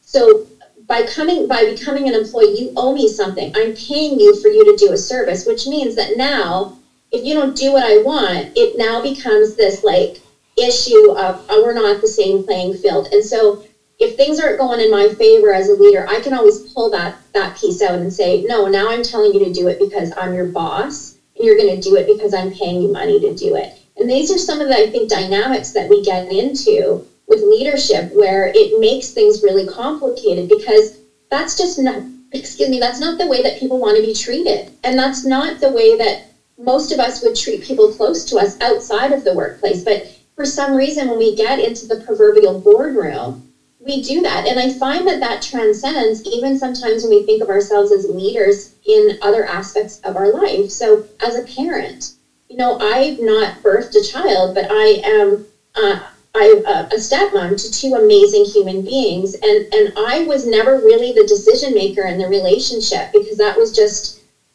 So 0.00 0.46
by 0.88 1.02
coming 1.02 1.46
by 1.46 1.66
becoming 1.66 2.08
an 2.08 2.14
employee, 2.14 2.58
you 2.58 2.72
owe 2.74 2.94
me 2.94 3.06
something. 3.06 3.52
I'm 3.54 3.74
paying 3.74 4.18
you 4.18 4.34
for 4.40 4.48
you 4.48 4.64
to 4.64 4.82
do 4.82 4.92
a 4.92 4.96
service, 4.96 5.44
which 5.44 5.66
means 5.66 5.94
that 5.96 6.16
now 6.16 6.78
if 7.14 7.24
you 7.24 7.32
don't 7.32 7.56
do 7.56 7.72
what 7.72 7.84
I 7.84 7.98
want, 7.98 8.50
it 8.56 8.76
now 8.76 9.00
becomes 9.00 9.54
this 9.54 9.84
like 9.84 10.18
issue 10.56 11.12
of 11.12 11.46
oh, 11.48 11.62
we're 11.62 11.72
not 11.72 12.00
the 12.00 12.08
same 12.08 12.42
playing 12.42 12.74
field. 12.74 13.08
And 13.12 13.24
so 13.24 13.62
if 14.00 14.16
things 14.16 14.40
aren't 14.40 14.58
going 14.58 14.80
in 14.80 14.90
my 14.90 15.08
favor 15.08 15.52
as 15.52 15.68
a 15.68 15.74
leader, 15.74 16.04
I 16.08 16.18
can 16.18 16.34
always 16.34 16.58
pull 16.72 16.90
that 16.90 17.16
that 17.32 17.56
piece 17.56 17.80
out 17.80 18.00
and 18.00 18.12
say, 18.12 18.42
no, 18.42 18.66
now 18.66 18.90
I'm 18.90 19.04
telling 19.04 19.32
you 19.32 19.38
to 19.40 19.52
do 19.52 19.68
it 19.68 19.78
because 19.78 20.12
I'm 20.16 20.34
your 20.34 20.46
boss, 20.46 21.14
and 21.36 21.46
you're 21.46 21.56
going 21.56 21.72
to 21.72 21.80
do 21.80 21.94
it 21.94 22.08
because 22.08 22.34
I'm 22.34 22.50
paying 22.50 22.82
you 22.82 22.88
money 22.88 23.20
to 23.20 23.32
do 23.32 23.54
it. 23.54 23.72
And 23.96 24.10
these 24.10 24.32
are 24.32 24.38
some 24.38 24.60
of 24.60 24.66
the 24.66 24.76
I 24.76 24.88
think 24.88 25.08
dynamics 25.08 25.70
that 25.70 25.88
we 25.88 26.02
get 26.02 26.28
into 26.28 27.06
with 27.28 27.42
leadership 27.42 28.10
where 28.10 28.50
it 28.56 28.76
makes 28.76 29.10
things 29.10 29.40
really 29.40 29.64
complicated 29.64 30.48
because 30.48 30.98
that's 31.30 31.56
just 31.56 31.78
not 31.78 32.02
excuse 32.32 32.68
me 32.68 32.80
that's 32.80 32.98
not 32.98 33.16
the 33.18 33.26
way 33.28 33.40
that 33.42 33.56
people 33.56 33.78
want 33.78 33.96
to 33.96 34.02
be 34.02 34.12
treated 34.12 34.68
and 34.82 34.98
that's 34.98 35.24
not 35.24 35.60
the 35.60 35.70
way 35.70 35.94
that 35.94 36.24
most 36.56 36.92
of 36.92 36.98
us 37.00 37.20
would 37.20 37.34
treat 37.34 37.62
people 37.62 37.88
close 37.88 38.24
to 38.24 38.36
us 38.36 38.56
outside 38.60 39.12
of 39.12 39.24
the 39.24 39.34
workplace. 39.34 39.82
But 39.82 40.06
for 40.36 40.44
some 40.44 40.74
reason, 40.74 41.08
when 41.08 41.18
we 41.18 41.34
get 41.34 41.58
into 41.58 41.86
the 41.86 41.96
proverbial 41.96 42.58
boardroom, 42.58 43.40
we 43.78 44.00
do 44.00 44.22
that. 44.22 44.46
And 44.46 44.58
I 44.58 44.68
find 44.68 45.06
that 45.06 45.20
that 45.20 45.42
transcends 45.42 46.22
even 46.24 46.56
sometimes 46.56 47.02
when 47.02 47.10
we 47.10 47.20
think 47.20 47.42
of 47.42 47.48
ourselves 47.48 47.90
as 47.90 48.08
leaders 48.08 48.70
in 48.84 49.16
other 49.20 49.44
aspects 49.44 50.00
of 50.04 50.16
our 50.16 50.28
life. 50.30 50.70
So, 50.70 51.04
as 51.20 51.34
a 51.34 51.42
parent, 51.42 52.10
you 52.48 52.56
know, 52.56 52.76
I've 52.80 53.18
not 53.18 53.62
birthed 53.62 53.94
a 53.94 54.00
child, 54.00 54.54
but 54.54 54.66
I 54.70 55.00
am. 55.04 55.44
Uh, 55.74 55.98
I'm 56.36 56.58
a 56.66 56.86
stepmom 56.96 57.56
to 57.58 57.70
two 57.70 57.94
amazing 57.94 58.44
human 58.44 58.82
beings, 58.82 59.34
and 59.34 59.64
and 59.72 59.92
I 59.96 60.20
was 60.22 60.44
never 60.44 60.76
really 60.76 61.12
the 61.12 61.22
decision 61.24 61.72
maker 61.72 62.04
in 62.06 62.18
the 62.18 62.26
relationship 62.26 63.12
because 63.12 63.36
that 63.36 63.56
was 63.56 63.70
just 63.70 64.13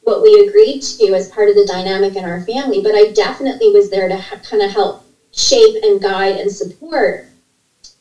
what 0.10 0.24
we 0.24 0.34
agreed 0.39 0.82
to 0.82 1.13
as 1.13 1.30
part 1.30 1.50
of 1.50 1.56
the 1.56 1.63
dynamic 1.63 2.15
in 2.15 2.26
our 2.26 2.41
family, 2.41 2.82
but 2.82 2.95
I 2.95 3.12
definitely 3.12 3.69
was 3.69 3.91
there 3.91 4.08
to 4.08 4.17
ha- 4.17 4.39
kind 4.43 4.63
of 4.63 4.72
help 4.72 5.04
shape 5.32 5.76
and 5.84 6.02
guide 6.02 6.36
and 6.36 6.52
support. 6.52 7.28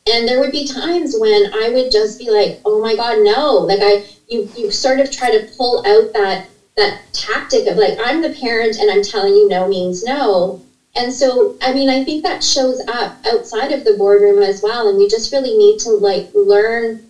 And 0.07 0.27
there 0.27 0.39
would 0.39 0.51
be 0.51 0.65
times 0.65 1.15
when 1.15 1.53
I 1.53 1.69
would 1.69 1.91
just 1.91 2.17
be 2.17 2.31
like, 2.31 2.59
"Oh 2.65 2.81
my 2.81 2.95
God, 2.95 3.19
no!" 3.19 3.57
Like 3.57 3.81
I, 3.83 4.03
you, 4.27 4.49
you 4.55 4.71
sort 4.71 4.99
of 4.99 5.11
try 5.11 5.29
to 5.29 5.45
pull 5.55 5.85
out 5.85 6.11
that 6.13 6.47
that 6.75 7.01
tactic 7.13 7.67
of 7.67 7.77
like, 7.77 7.95
"I'm 7.99 8.21
the 8.21 8.29
parent 8.29 8.79
and 8.79 8.89
I'm 8.89 9.03
telling 9.03 9.35
you 9.35 9.47
no 9.47 9.67
means 9.67 10.01
no." 10.01 10.59
And 10.95 11.13
so, 11.13 11.53
I 11.61 11.71
mean, 11.71 11.89
I 11.89 12.03
think 12.03 12.23
that 12.23 12.43
shows 12.43 12.81
up 12.87 13.17
outside 13.23 13.71
of 13.71 13.83
the 13.83 13.93
boardroom 13.93 14.39
as 14.39 14.63
well. 14.63 14.87
And 14.87 14.97
we 14.97 15.07
just 15.07 15.31
really 15.31 15.55
need 15.55 15.77
to 15.81 15.91
like 15.91 16.27
learn 16.33 17.03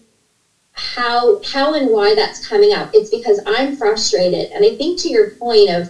how 0.79 1.39
how 1.43 1.73
and 1.73 1.91
why 1.91 2.13
that's 2.15 2.45
coming 2.45 2.73
up. 2.73 2.89
It's 2.93 3.09
because 3.09 3.39
i'm 3.45 3.73
frustrated. 3.73 4.49
And 4.51 4.65
i 4.65 4.71
think 4.71 4.99
to 4.99 5.09
your 5.09 5.27
point 5.27 5.69
of 5.69 5.89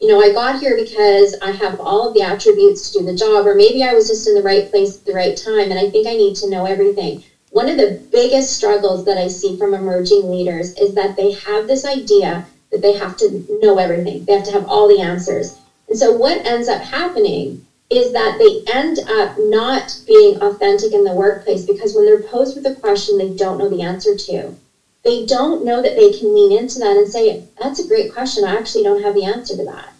you 0.00 0.08
know 0.08 0.20
i 0.20 0.30
got 0.30 0.58
here 0.58 0.76
because 0.76 1.34
i 1.40 1.50
have 1.50 1.80
all 1.80 2.06
of 2.06 2.14
the 2.14 2.22
attributes 2.22 2.90
to 2.90 2.98
do 2.98 3.04
the 3.04 3.14
job 3.14 3.46
or 3.46 3.54
maybe 3.54 3.82
i 3.82 3.92
was 3.92 4.06
just 4.06 4.26
in 4.26 4.34
the 4.34 4.42
right 4.42 4.68
place 4.70 4.96
at 4.96 5.04
the 5.06 5.12
right 5.14 5.36
time 5.36 5.70
and 5.70 5.78
i 5.78 5.86
think 5.86 6.06
i 6.06 6.14
need 6.14 6.34
to 6.36 6.48
know 6.48 6.66
everything. 6.66 7.18
One 7.50 7.68
of 7.68 7.78
the 7.78 7.98
biggest 8.12 8.52
struggles 8.52 9.04
that 9.04 9.18
i 9.18 9.28
see 9.28 9.56
from 9.56 9.74
emerging 9.74 10.30
leaders 10.30 10.72
is 10.76 10.94
that 10.94 11.16
they 11.16 11.30
have 11.30 11.66
this 11.66 11.84
idea 11.84 12.44
that 12.70 12.82
they 12.82 12.92
have 12.92 13.16
to 13.18 13.42
know 13.48 13.78
everything. 13.78 14.24
They 14.24 14.32
have 14.34 14.44
to 14.44 14.50
have 14.50 14.64
all 14.64 14.88
the 14.88 15.00
answers. 15.00 15.54
And 15.88 15.96
so 15.96 16.10
what 16.10 16.44
ends 16.44 16.68
up 16.68 16.80
happening 16.82 17.60
is 17.90 18.12
that 18.12 18.38
they 18.38 18.62
end 18.66 18.98
up 19.08 19.38
not 19.38 19.96
being 20.06 20.36
authentic 20.42 20.92
in 20.92 21.04
the 21.04 21.12
workplace 21.12 21.64
because 21.64 21.94
when 21.94 22.04
they're 22.04 22.18
posed 22.18 22.54
with 22.56 22.66
a 22.66 22.72
question 22.72 23.16
they 23.18 23.30
don't 23.30 23.58
know 23.58 23.68
the 23.68 23.82
answer 23.82 24.14
to, 24.14 24.56
they 25.04 25.24
don't 25.24 25.62
know 25.62 25.80
that 25.80 25.94
they 25.94 26.10
can 26.10 26.34
lean 26.34 26.50
into 26.50 26.78
that 26.80 26.96
and 26.96 27.08
say, 27.08 27.44
That's 27.58 27.78
a 27.78 27.86
great 27.86 28.12
question. 28.12 28.44
I 28.44 28.56
actually 28.56 28.82
don't 28.82 29.02
have 29.02 29.14
the 29.14 29.24
answer 29.24 29.56
to 29.56 29.64
that. 29.64 29.92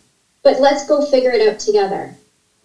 But 0.43 0.59
let's 0.59 0.85
go 0.85 1.01
figure 1.01 1.31
it 1.31 1.41
out 1.41 1.61
together. 1.61 2.15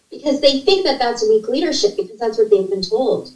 Because 0.10 0.41
they 0.41 0.60
think 0.60 0.84
that 0.86 0.99
that's 0.99 1.23
weak 1.23 1.47
leadership 1.47 1.95
because 1.95 2.19
that's 2.19 2.38
what 2.38 2.49
they've 2.49 2.69
been 2.69 2.81
told. 2.81 3.31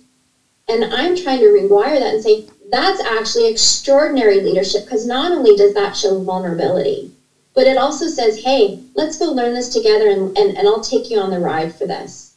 And 0.67 0.85
I'm 0.93 1.15
trying 1.15 1.41
to 1.41 1.47
rewire 1.47 1.99
that 1.99 2.13
and 2.13 2.21
say, 2.21 2.45
that's 2.69 2.99
actually 3.01 3.47
extraordinary 3.47 4.39
leadership 4.39 4.83
because 4.83 5.05
not 5.05 5.31
only 5.31 5.55
does 5.55 5.73
that 5.73 5.95
show 5.95 6.19
vulnerability, 6.19 7.11
but 7.55 7.65
it 7.65 7.77
also 7.77 8.07
says, 8.07 8.43
hey, 8.43 8.83
let's 8.93 9.17
go 9.17 9.31
learn 9.31 9.53
this 9.53 9.69
together 9.69 10.09
and, 10.09 10.37
and, 10.37 10.57
and 10.57 10.67
I'll 10.67 10.81
take 10.81 11.09
you 11.09 11.17
on 11.17 11.31
the 11.31 11.39
ride 11.39 11.73
for 11.73 11.85
this. 11.85 12.33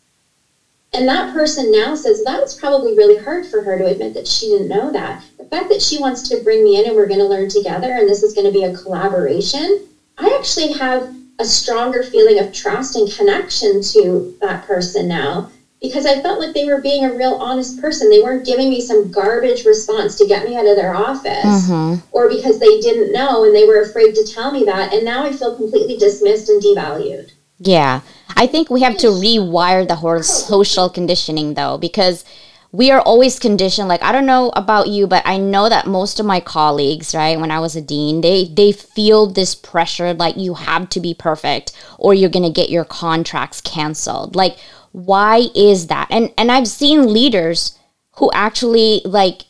And 0.93 1.07
that 1.09 1.33
person 1.35 1.71
now 1.71 1.95
says 1.95 2.25
that 2.25 2.41
was 2.41 2.55
probably 2.55 2.95
really 2.97 3.17
hard 3.17 3.45
for 3.45 3.61
her 3.61 3.77
to 3.77 3.87
admit 3.87 4.15
that 4.15 4.27
she 4.27 4.49
didn't 4.49 4.69
know 4.69 4.91
that. 4.93 5.23
The 5.37 5.45
fact 5.45 5.69
that 5.69 5.83
she 5.83 5.99
wants 5.99 6.27
to 6.29 6.39
bring 6.39 6.63
me 6.65 6.79
in 6.79 6.87
and 6.87 6.95
we're 6.95 7.07
going 7.07 7.19
to 7.19 7.27
learn 7.27 7.49
together 7.49 7.95
and 7.95 8.09
this 8.09 8.23
is 8.23 8.33
going 8.33 8.47
to 8.47 8.53
be 8.53 8.65
a 8.65 8.73
collaboration, 8.73 9.87
I 10.17 10.35
actually 10.39 10.73
have 10.73 11.13
a 11.39 11.45
stronger 11.45 12.03
feeling 12.03 12.39
of 12.39 12.53
trust 12.53 12.97
and 12.97 13.11
connection 13.11 13.83
to 13.83 14.37
that 14.41 14.65
person 14.65 15.09
now 15.09 15.51
because 15.81 16.07
I 16.07 16.21
felt 16.21 16.41
like 16.41 16.55
they 16.55 16.67
were 16.67 16.81
being 16.81 17.05
a 17.05 17.15
real 17.15 17.35
honest 17.35 17.81
person. 17.81 18.11
They 18.11 18.23
weren't 18.23 18.47
giving 18.47 18.69
me 18.69 18.81
some 18.81 19.11
garbage 19.11 19.65
response 19.65 20.17
to 20.17 20.27
get 20.27 20.49
me 20.49 20.57
out 20.57 20.67
of 20.67 20.77
their 20.77 20.95
office 20.95 21.69
mm-hmm. 21.69 22.05
or 22.11 22.29
because 22.29 22.59
they 22.59 22.81
didn't 22.81 23.13
know 23.13 23.45
and 23.45 23.55
they 23.55 23.67
were 23.67 23.83
afraid 23.83 24.15
to 24.15 24.27
tell 24.27 24.51
me 24.51 24.65
that. 24.65 24.93
And 24.93 25.05
now 25.05 25.25
I 25.25 25.33
feel 25.33 25.57
completely 25.57 25.97
dismissed 25.97 26.49
and 26.49 26.61
devalued. 26.61 27.33
Yeah. 27.61 28.01
I 28.37 28.47
think 28.47 28.71
we 28.71 28.83
have 28.83 28.97
to 28.99 29.09
rewire 29.09 29.87
the 29.87 29.97
whole 29.97 30.23
social 30.23 30.89
conditioning 30.89 31.55
though, 31.55 31.79
because 31.79 32.25
we 32.71 32.91
are 32.91 33.01
always 33.01 33.39
conditioned 33.39 33.89
like 33.89 34.03
i 34.03 34.13
don't 34.13 34.27
know 34.27 34.51
about 34.55 34.89
you 34.89 35.07
but 35.07 35.23
i 35.27 35.39
know 35.39 35.69
that 35.69 35.87
most 35.87 36.21
of 36.21 36.27
my 36.27 36.39
colleagues 36.39 37.15
right 37.15 37.41
when 37.41 37.51
i 37.51 37.59
was 37.59 37.75
a 37.75 37.81
dean 37.81 38.21
they 38.21 38.45
they 38.45 38.73
feel 38.73 39.27
this 39.27 39.55
pressure 39.55 40.13
like 40.13 40.37
you 40.37 40.55
have 40.55 40.89
to 40.89 41.01
be 41.01 41.15
perfect 41.15 41.73
or 41.99 42.13
you're 42.13 42.29
going 42.29 42.43
to 42.43 42.51
get 42.51 42.71
your 42.71 42.85
contracts 42.85 43.61
canceled 43.63 44.37
like 44.37 44.59
why 44.93 45.49
is 45.55 45.87
that? 45.89 46.09
And 46.11 46.33
and 46.37 46.51
i've 46.51 46.69
seen 46.69 47.13
leaders 47.13 47.79
who 48.17 48.31
actually 48.33 49.03
like 49.05 49.43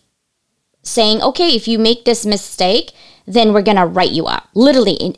saying 0.82 1.22
okay 1.22 1.54
if 1.54 1.68
you 1.68 1.78
make 1.78 2.04
this 2.04 2.24
mistake 2.24 2.92
then 3.26 3.52
we're 3.52 3.62
gonna 3.62 3.86
write 3.86 4.12
you 4.12 4.26
up. 4.26 4.48
Literally 4.54 5.16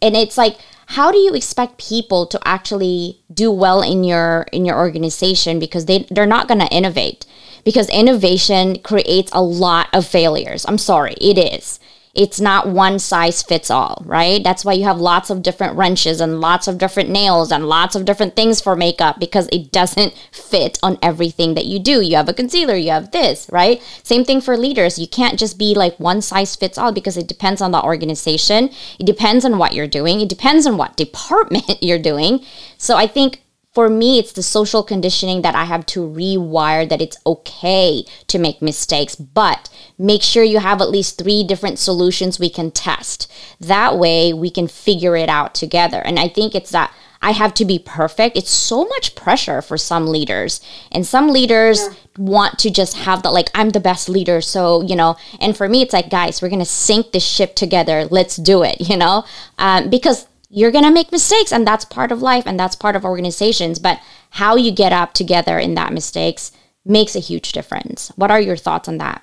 and 0.00 0.16
it's 0.16 0.38
like 0.38 0.58
how 0.86 1.12
do 1.12 1.18
you 1.18 1.34
expect 1.34 1.76
people 1.76 2.26
to 2.26 2.40
actually 2.48 3.20
do 3.32 3.50
well 3.50 3.82
in 3.82 4.04
your 4.04 4.46
in 4.52 4.64
your 4.64 4.76
organization? 4.78 5.58
Because 5.58 5.86
they 5.86 6.06
they're 6.10 6.26
not 6.26 6.48
to 6.48 6.68
innovate. 6.68 7.26
Because 7.64 7.90
innovation 7.90 8.78
creates 8.78 9.30
a 9.34 9.42
lot 9.42 9.88
of 9.92 10.06
failures. 10.06 10.64
I'm 10.66 10.78
sorry 10.78 11.14
it 11.20 11.36
is 11.36 11.78
it's 12.18 12.40
not 12.40 12.66
one 12.68 12.98
size 12.98 13.44
fits 13.44 13.70
all, 13.70 14.02
right? 14.04 14.42
That's 14.42 14.64
why 14.64 14.72
you 14.72 14.82
have 14.82 14.98
lots 14.98 15.30
of 15.30 15.40
different 15.40 15.76
wrenches 15.76 16.20
and 16.20 16.40
lots 16.40 16.66
of 16.66 16.76
different 16.76 17.10
nails 17.10 17.52
and 17.52 17.68
lots 17.68 17.94
of 17.94 18.04
different 18.04 18.34
things 18.34 18.60
for 18.60 18.74
makeup 18.74 19.20
because 19.20 19.48
it 19.52 19.70
doesn't 19.70 20.12
fit 20.32 20.80
on 20.82 20.98
everything 21.00 21.54
that 21.54 21.66
you 21.66 21.78
do. 21.78 22.00
You 22.00 22.16
have 22.16 22.28
a 22.28 22.34
concealer, 22.34 22.74
you 22.74 22.90
have 22.90 23.12
this, 23.12 23.48
right? 23.52 23.80
Same 24.02 24.24
thing 24.24 24.40
for 24.40 24.56
leaders. 24.56 24.98
You 24.98 25.06
can't 25.06 25.38
just 25.38 25.58
be 25.58 25.76
like 25.76 26.00
one 26.00 26.20
size 26.20 26.56
fits 26.56 26.76
all 26.76 26.90
because 26.90 27.16
it 27.16 27.28
depends 27.28 27.60
on 27.60 27.70
the 27.70 27.84
organization. 27.84 28.70
It 28.98 29.06
depends 29.06 29.44
on 29.44 29.56
what 29.56 29.74
you're 29.74 29.86
doing. 29.86 30.20
It 30.20 30.28
depends 30.28 30.66
on 30.66 30.76
what 30.76 30.96
department 30.96 31.70
you're 31.80 32.00
doing. 32.00 32.44
So 32.78 32.96
I 32.96 33.06
think 33.06 33.42
for 33.78 33.88
me, 33.88 34.18
it's 34.18 34.32
the 34.32 34.42
social 34.42 34.82
conditioning 34.82 35.42
that 35.42 35.54
I 35.54 35.62
have 35.62 35.86
to 35.86 36.00
rewire 36.00 36.88
that 36.88 37.00
it's 37.00 37.16
okay 37.24 38.02
to 38.26 38.36
make 38.36 38.60
mistakes, 38.60 39.14
but 39.14 39.70
make 39.96 40.20
sure 40.20 40.42
you 40.42 40.58
have 40.58 40.80
at 40.80 40.90
least 40.90 41.16
three 41.16 41.44
different 41.44 41.78
solutions 41.78 42.40
we 42.40 42.50
can 42.50 42.72
test. 42.72 43.30
That 43.60 43.96
way 43.96 44.32
we 44.32 44.50
can 44.50 44.66
figure 44.66 45.14
it 45.14 45.28
out 45.28 45.54
together. 45.54 46.02
And 46.04 46.18
I 46.18 46.26
think 46.26 46.56
it's 46.56 46.72
that 46.72 46.92
I 47.22 47.30
have 47.30 47.54
to 47.54 47.64
be 47.64 47.78
perfect. 47.78 48.36
It's 48.36 48.50
so 48.50 48.84
much 48.84 49.14
pressure 49.14 49.62
for 49.62 49.78
some 49.78 50.08
leaders. 50.08 50.60
And 50.90 51.06
some 51.06 51.28
leaders 51.28 51.78
yeah. 51.80 51.94
want 52.18 52.58
to 52.58 52.70
just 52.70 52.96
have 52.96 53.22
that, 53.22 53.30
like, 53.30 53.48
I'm 53.54 53.70
the 53.70 53.78
best 53.78 54.08
leader. 54.08 54.40
So, 54.40 54.82
you 54.82 54.96
know, 54.96 55.16
and 55.40 55.56
for 55.56 55.68
me, 55.68 55.82
it's 55.82 55.92
like, 55.92 56.10
guys, 56.10 56.42
we're 56.42 56.48
going 56.48 56.58
to 56.58 56.64
sink 56.64 57.12
the 57.12 57.20
ship 57.20 57.54
together. 57.54 58.08
Let's 58.10 58.34
do 58.34 58.64
it, 58.64 58.80
you 58.90 58.96
know? 58.96 59.24
Um, 59.56 59.88
because 59.88 60.26
you're 60.48 60.70
going 60.70 60.84
to 60.84 60.90
make 60.90 61.12
mistakes 61.12 61.52
and 61.52 61.66
that's 61.66 61.84
part 61.84 62.10
of 62.10 62.22
life 62.22 62.44
and 62.46 62.58
that's 62.58 62.76
part 62.76 62.96
of 62.96 63.04
organizations 63.04 63.78
but 63.78 64.00
how 64.30 64.56
you 64.56 64.70
get 64.70 64.92
up 64.92 65.12
together 65.12 65.58
in 65.58 65.74
that 65.74 65.92
mistakes 65.92 66.52
makes 66.84 67.14
a 67.14 67.20
huge 67.20 67.52
difference. 67.52 68.10
What 68.16 68.30
are 68.30 68.40
your 68.40 68.56
thoughts 68.56 68.88
on 68.88 68.98
that? 68.98 69.22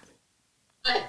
I 0.85 1.01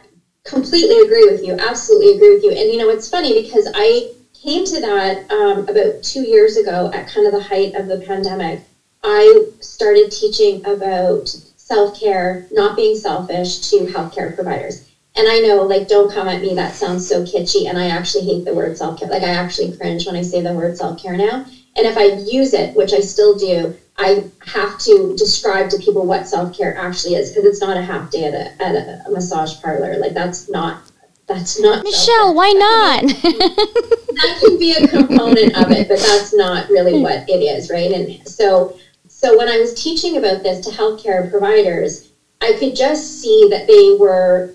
completely 0.44 1.00
agree 1.04 1.28
with 1.28 1.44
you 1.44 1.54
absolutely 1.54 2.14
agree 2.14 2.34
with 2.34 2.44
you 2.44 2.52
and 2.52 2.72
you 2.72 2.78
know 2.78 2.88
it's 2.88 3.10
funny 3.10 3.42
because 3.42 3.68
i 3.74 4.12
came 4.46 4.64
to 4.64 4.80
that 4.80 5.30
um, 5.32 5.68
about 5.68 6.02
two 6.02 6.20
years 6.20 6.56
ago 6.56 6.90
at 6.94 7.08
kind 7.08 7.26
of 7.26 7.32
the 7.32 7.42
height 7.42 7.74
of 7.74 7.88
the 7.88 7.98
pandemic. 7.98 8.60
I 9.02 9.46
started 9.60 10.12
teaching 10.12 10.64
about 10.66 11.28
self-care 11.28 12.46
not 12.52 12.76
being 12.76 12.96
selfish 12.96 13.70
to 13.70 13.86
healthcare 13.86 14.34
providers 14.34 14.88
and 15.16 15.28
I 15.28 15.38
know, 15.40 15.62
like, 15.62 15.88
don't 15.88 16.12
come 16.12 16.28
at 16.28 16.42
me. 16.42 16.54
That 16.54 16.74
sounds 16.74 17.08
so 17.08 17.22
kitschy. 17.22 17.68
And 17.68 17.78
I 17.78 17.88
actually 17.88 18.24
hate 18.24 18.44
the 18.44 18.54
word 18.54 18.76
self 18.76 19.00
care. 19.00 19.08
Like, 19.08 19.22
I 19.22 19.30
actually 19.30 19.76
cringe 19.76 20.06
when 20.06 20.16
I 20.16 20.22
say 20.22 20.42
the 20.42 20.52
word 20.52 20.76
self 20.76 21.00
care 21.00 21.16
now. 21.16 21.46
And 21.76 21.86
if 21.86 21.96
I 21.96 22.04
use 22.30 22.52
it, 22.52 22.76
which 22.76 22.92
I 22.92 23.00
still 23.00 23.36
do, 23.36 23.76
I 23.98 24.24
have 24.46 24.78
to 24.80 25.14
describe 25.16 25.70
to 25.70 25.78
people 25.78 26.06
what 26.06 26.28
self 26.28 26.56
care 26.56 26.76
actually 26.76 27.14
is 27.14 27.30
because 27.30 27.44
it's 27.44 27.60
not 27.62 27.78
a 27.78 27.82
half 27.82 28.10
day 28.10 28.24
at 28.24 28.34
a, 28.34 28.62
at 28.62 28.74
a, 28.74 29.04
a 29.06 29.10
massage 29.10 29.60
parlor. 29.62 29.96
Like, 29.98 30.12
that's 30.12 30.50
not 30.50 30.82
that's 31.26 31.60
not 31.60 31.82
Michele. 31.82 32.34
Why 32.34 32.52
not? 32.52 33.02
that 33.22 34.38
can 34.40 34.58
be 34.58 34.72
a 34.72 34.86
component 34.86 35.56
of 35.56 35.72
it, 35.72 35.88
but 35.88 35.98
that's 35.98 36.34
not 36.34 36.68
really 36.68 36.96
hmm. 36.96 37.02
what 37.02 37.28
it 37.28 37.42
is, 37.42 37.70
right? 37.70 37.90
And 37.90 38.28
so, 38.28 38.76
so 39.08 39.36
when 39.36 39.48
I 39.48 39.58
was 39.58 39.74
teaching 39.82 40.18
about 40.18 40.42
this 40.42 40.64
to 40.66 40.72
healthcare 40.72 41.28
providers, 41.30 42.12
I 42.42 42.52
could 42.58 42.76
just 42.76 43.20
see 43.20 43.48
that 43.50 43.66
they 43.66 43.96
were 43.98 44.54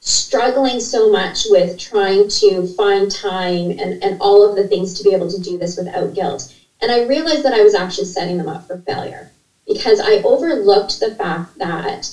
struggling 0.00 0.80
so 0.80 1.08
much 1.10 1.44
with 1.46 1.78
trying 1.78 2.26
to 2.28 2.66
find 2.66 3.10
time 3.10 3.70
and, 3.78 4.02
and 4.02 4.16
all 4.20 4.42
of 4.42 4.56
the 4.56 4.66
things 4.66 4.94
to 4.94 5.02
be 5.02 5.12
able 5.12 5.28
to 5.30 5.38
do 5.38 5.58
this 5.58 5.76
without 5.76 6.14
guilt. 6.14 6.52
And 6.80 6.90
I 6.90 7.04
realized 7.04 7.44
that 7.44 7.52
I 7.52 7.62
was 7.62 7.74
actually 7.74 8.06
setting 8.06 8.38
them 8.38 8.48
up 8.48 8.66
for 8.66 8.78
failure 8.78 9.30
because 9.66 10.00
I 10.00 10.22
overlooked 10.22 11.00
the 11.00 11.14
fact 11.14 11.58
that 11.58 12.10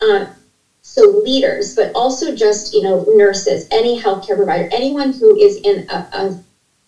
uh, 0.00 0.26
so 0.82 1.02
leaders, 1.02 1.74
but 1.74 1.92
also 1.94 2.34
just 2.34 2.74
you 2.74 2.82
know 2.82 3.04
nurses, 3.06 3.66
any 3.70 3.98
healthcare 3.98 4.36
provider, 4.36 4.68
anyone 4.72 5.12
who 5.12 5.36
is 5.36 5.56
in 5.56 5.86
a, 5.88 5.94
a, 6.12 6.42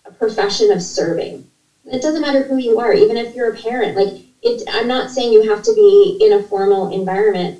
a 0.05 0.11
profession 0.11 0.71
of 0.71 0.81
serving. 0.81 1.47
It 1.85 2.01
doesn't 2.01 2.21
matter 2.21 2.43
who 2.43 2.57
you 2.57 2.79
are, 2.79 2.93
even 2.93 3.17
if 3.17 3.33
you're 3.33 3.51
a 3.51 3.57
parent. 3.57 3.95
Like 3.95 4.23
it, 4.41 4.63
I'm 4.67 4.87
not 4.87 5.09
saying 5.09 5.31
you 5.31 5.41
have 5.49 5.63
to 5.63 5.73
be 5.73 6.17
in 6.19 6.33
a 6.33 6.39
formal 6.39 6.91
environment, 6.91 7.59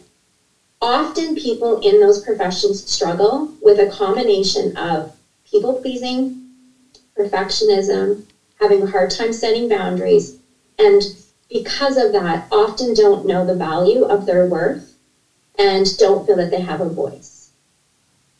often 0.83 1.33
people 1.33 1.79
in 1.79 2.01
those 2.01 2.19
professions 2.19 2.91
struggle 2.91 3.49
with 3.61 3.79
a 3.79 3.85
combination 3.85 4.75
of 4.75 5.15
people 5.49 5.79
pleasing, 5.79 6.43
perfectionism, 7.17 8.21
having 8.59 8.83
a 8.83 8.87
hard 8.87 9.09
time 9.09 9.31
setting 9.31 9.69
boundaries, 9.69 10.35
and 10.77 11.01
because 11.49 11.95
of 11.95 12.11
that, 12.11 12.45
often 12.51 12.93
don't 12.93 13.25
know 13.25 13.45
the 13.45 13.53
value 13.53 14.03
of 14.03 14.25
their 14.25 14.43
worth 14.43 14.93
and 15.57 15.97
don't 15.97 16.25
feel 16.25 16.35
that 16.35 16.51
they 16.51 16.59
have 16.59 16.81
a 16.81 16.89
voice. 16.89 17.49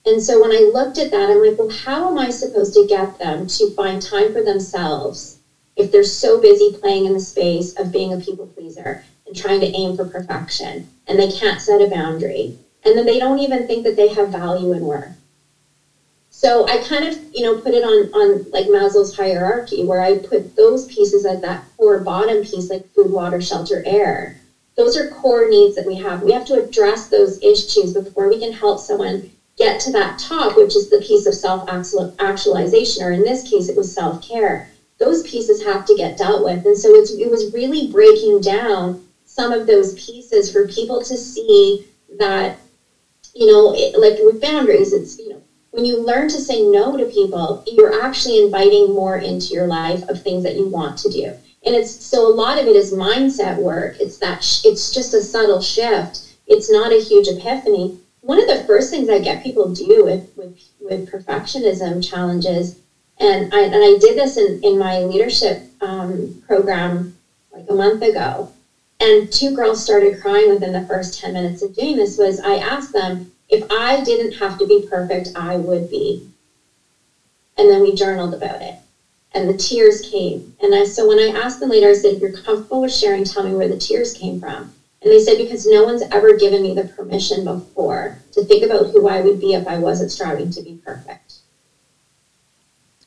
And 0.06 0.22
so 0.22 0.38
when 0.38 0.52
I 0.52 0.58
looked 0.58 0.98
at 0.98 1.12
that, 1.12 1.30
I'm 1.30 1.42
like, 1.42 1.58
well, 1.58 1.70
how 1.70 2.10
am 2.10 2.18
I 2.18 2.30
supposed 2.30 2.74
to 2.74 2.86
get 2.86 3.20
them 3.20 3.48
to 3.48 3.70
find 3.70 4.02
time 4.02 4.34
for 4.34 4.42
themselves 4.42 5.38
if 5.78 5.92
they're 5.92 6.04
so 6.04 6.38
busy 6.38 6.70
playing 6.70 7.06
in 7.06 7.14
the 7.14 7.20
space 7.20 7.72
of 7.74 7.94
being 7.94 8.12
a 8.12 8.18
people 8.18 8.48
pleaser 8.48 9.02
and 9.26 9.34
trying 9.34 9.62
to 9.62 9.74
aim 9.74 9.94
for 9.96 10.04
perfection? 10.04 10.84
And 11.08 11.20
they 11.20 11.28
can't 11.28 11.62
set 11.62 11.82
a 11.82 11.86
boundary. 11.86 12.56
And 12.84 12.98
then 12.98 13.06
they 13.06 13.18
don't 13.18 13.40
even 13.40 13.66
think 13.66 13.84
that 13.84 13.96
they 13.96 14.10
have 14.10 14.30
value 14.30 14.72
and 14.72 14.86
worth. 14.86 15.18
So 16.30 16.66
I 16.68 16.78
kind 16.78 17.06
of, 17.06 17.16
you 17.34 17.42
know, 17.42 17.56
put 17.56 17.74
it 17.74 17.84
on 17.84 18.10
on 18.14 18.50
like 18.52 18.66
Maslow's 18.66 19.16
hierarchy 19.16 19.84
where 19.84 20.02
I 20.02 20.16
put 20.16 20.56
those 20.56 20.86
pieces 20.86 21.26
at 21.26 21.42
that 21.42 21.64
core 21.78 22.00
bottom 22.00 22.42
piece, 22.42 22.70
like 22.70 22.84
food, 22.96 23.12
water, 23.12 23.40
shelter, 23.40 23.82
air. 23.86 24.36
Those 24.76 24.98
are 24.98 25.08
core 25.08 25.48
needs 25.48 25.76
that 25.76 25.86
we 25.86 25.96
have. 25.98 26.22
We 26.24 26.32
have 26.32 26.46
to 26.46 26.56
address 26.56 27.08
those 27.08 27.42
issues 27.44 27.94
before 27.94 28.28
we 28.28 28.38
can 28.40 28.52
help 28.52 28.80
someone 28.80 29.30
get 29.56 29.80
to 29.82 29.92
that 29.92 30.18
top, 30.18 30.58
which 30.58 30.76
is 30.76 30.90
the 30.90 30.98
piece 30.98 31.28
of 31.28 31.36
self 31.36 31.64
actualization, 31.68 33.04
or 33.04 33.12
in 33.12 33.24
this 33.24 33.48
case, 33.48 33.70
it 33.70 33.76
was 33.76 33.94
self 33.94 34.22
care. 34.22 34.68
Those 34.98 35.22
pieces 35.22 35.62
have 35.64 35.86
to 35.86 35.96
get 35.96 36.18
dealt 36.18 36.44
with. 36.44 36.66
And 36.66 36.78
so 36.78 36.94
it 36.96 37.30
was 37.30 37.54
really 37.54 37.88
breaking 37.88 38.42
down 38.42 39.00
some 39.34 39.52
of 39.52 39.66
those 39.66 39.94
pieces 39.94 40.52
for 40.52 40.68
people 40.68 41.02
to 41.02 41.18
see 41.18 41.84
that, 42.18 42.60
you 43.34 43.48
know, 43.48 43.74
it, 43.76 43.98
like 43.98 44.20
with 44.20 44.40
boundaries, 44.40 44.94
it's, 44.94 45.18
you 45.18 45.30
know, 45.30 45.42
when 45.72 45.86
you 45.86 45.98
learn 45.98 46.30
to 46.30 46.40
say 46.40 46.62
no 46.62 46.96
to 46.96 47.06
people, 47.08 47.64
you're 47.66 48.00
actually 48.00 48.38
inviting 48.38 48.92
more 48.92 49.18
into 49.18 49.56
your 49.56 49.66
life 49.66 50.08
of 50.08 50.22
things 50.22 50.44
that 50.44 50.56
you 50.56 50.68
want 50.68 51.00
to 51.00 51.10
do. 51.10 51.34
And 51.66 51.74
it's 51.74 52.06
so 52.06 52.28
a 52.28 52.30
lot 52.30 52.60
of 52.60 52.68
it 52.68 52.76
is 52.76 52.92
mindset 52.92 53.58
work. 53.58 54.00
It's 54.00 54.18
that 54.18 54.44
sh- 54.44 54.66
it's 54.66 54.92
just 54.92 55.16
a 55.16 55.22
subtle 55.22 55.62
shift. 55.62 56.36
It's 56.46 56.70
not 56.70 56.92
a 56.92 57.00
huge 57.00 57.28
epiphany. 57.28 57.98
One 58.22 58.40
of 58.40 58.48
the 58.48 58.64
first 58.66 58.92
things 58.92 59.10
I 59.10 59.18
get 59.18 59.42
people 59.42 59.74
do 59.74 60.04
with 60.04 60.30
with, 60.36 60.56
with 60.80 61.10
perfectionism 61.10 62.08
challenges, 62.08 62.76
and 63.18 63.52
I 63.52 63.62
and 63.62 63.84
I 63.84 63.98
did 63.98 64.16
this 64.16 64.38
in 64.38 64.60
in 64.62 64.78
my 64.78 65.00
leadership 65.00 65.64
um, 65.82 66.44
program 66.46 67.16
like 67.52 67.66
a 67.70 67.74
month 67.74 68.04
ago, 68.04 68.52
and 69.04 69.32
two 69.32 69.54
girls 69.56 69.84
started 69.84 70.20
crying 70.22 70.50
within 70.50 70.72
the 70.72 70.88
first 70.88 71.20
10 71.20 71.34
minutes 71.34 71.62
of 71.62 71.76
doing 71.76 71.98
this 71.98 72.18
was 72.18 72.40
i 72.40 72.56
asked 72.56 72.94
them 72.94 73.30
If 73.50 73.70
I 73.70 74.04
didn't 74.04 74.40
have 74.40 74.58
to 74.58 74.66
be 74.66 74.88
perfect, 74.90 75.30
I 75.36 75.58
would 75.58 75.90
be. 75.90 76.28
And 77.56 77.70
then 77.70 77.82
we 77.82 77.94
journaled 77.94 78.34
about 78.34 78.62
it. 78.62 78.76
And 79.32 79.48
the 79.48 79.58
tears 79.58 80.02
came. 80.02 80.56
And 80.60 80.74
I, 80.74 80.86
so 80.86 81.08
when 81.08 81.20
I 81.20 81.28
asked 81.28 81.60
them 81.60 81.70
later, 81.70 81.90
I 81.90 81.94
said, 81.94 82.14
if 82.14 82.22
you're 82.22 82.32
comfortable 82.32 82.82
with 82.82 82.94
sharing, 82.94 83.26
tell 83.26 83.44
me 83.44 83.54
where 83.54 83.68
the 83.68 83.78
tears 83.78 84.14
came 84.14 84.40
from. 84.40 84.74
And 85.02 85.12
they 85.12 85.20
said, 85.20 85.38
because 85.38 85.68
no 85.68 85.84
one's 85.84 86.04
ever 86.12 86.36
given 86.36 86.64
me 86.64 86.74
the 86.74 86.86
permission 86.86 87.44
before 87.44 88.18
to 88.32 88.44
think 88.44 88.64
about 88.64 88.88
who 88.88 89.08
I 89.08 89.22
would 89.22 89.40
be 89.40 89.54
if 89.54 89.68
I 89.68 89.78
wasn't 89.78 90.12
striving 90.12 90.50
to 90.52 90.62
be 90.62 90.80
perfect. 90.84 91.23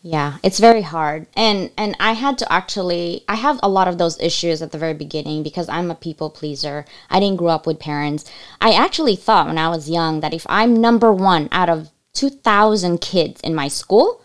Yeah, 0.08 0.38
it's 0.44 0.60
very 0.60 0.82
hard. 0.82 1.26
And 1.34 1.72
and 1.76 1.96
I 1.98 2.12
had 2.12 2.38
to 2.38 2.52
actually 2.52 3.24
I 3.28 3.34
have 3.34 3.58
a 3.60 3.68
lot 3.68 3.88
of 3.88 3.98
those 3.98 4.20
issues 4.20 4.62
at 4.62 4.70
the 4.70 4.78
very 4.78 4.94
beginning 4.94 5.42
because 5.42 5.68
I'm 5.68 5.90
a 5.90 5.96
people 5.96 6.30
pleaser. 6.30 6.84
I 7.10 7.18
didn't 7.18 7.38
grow 7.38 7.48
up 7.48 7.66
with 7.66 7.80
parents. 7.80 8.24
I 8.60 8.70
actually 8.70 9.16
thought 9.16 9.48
when 9.48 9.58
I 9.58 9.68
was 9.68 9.90
young 9.90 10.20
that 10.20 10.32
if 10.32 10.46
I'm 10.48 10.80
number 10.80 11.12
1 11.12 11.48
out 11.50 11.68
of 11.68 11.90
2000 12.14 13.00
kids 13.00 13.40
in 13.40 13.52
my 13.52 13.66
school, 13.66 14.22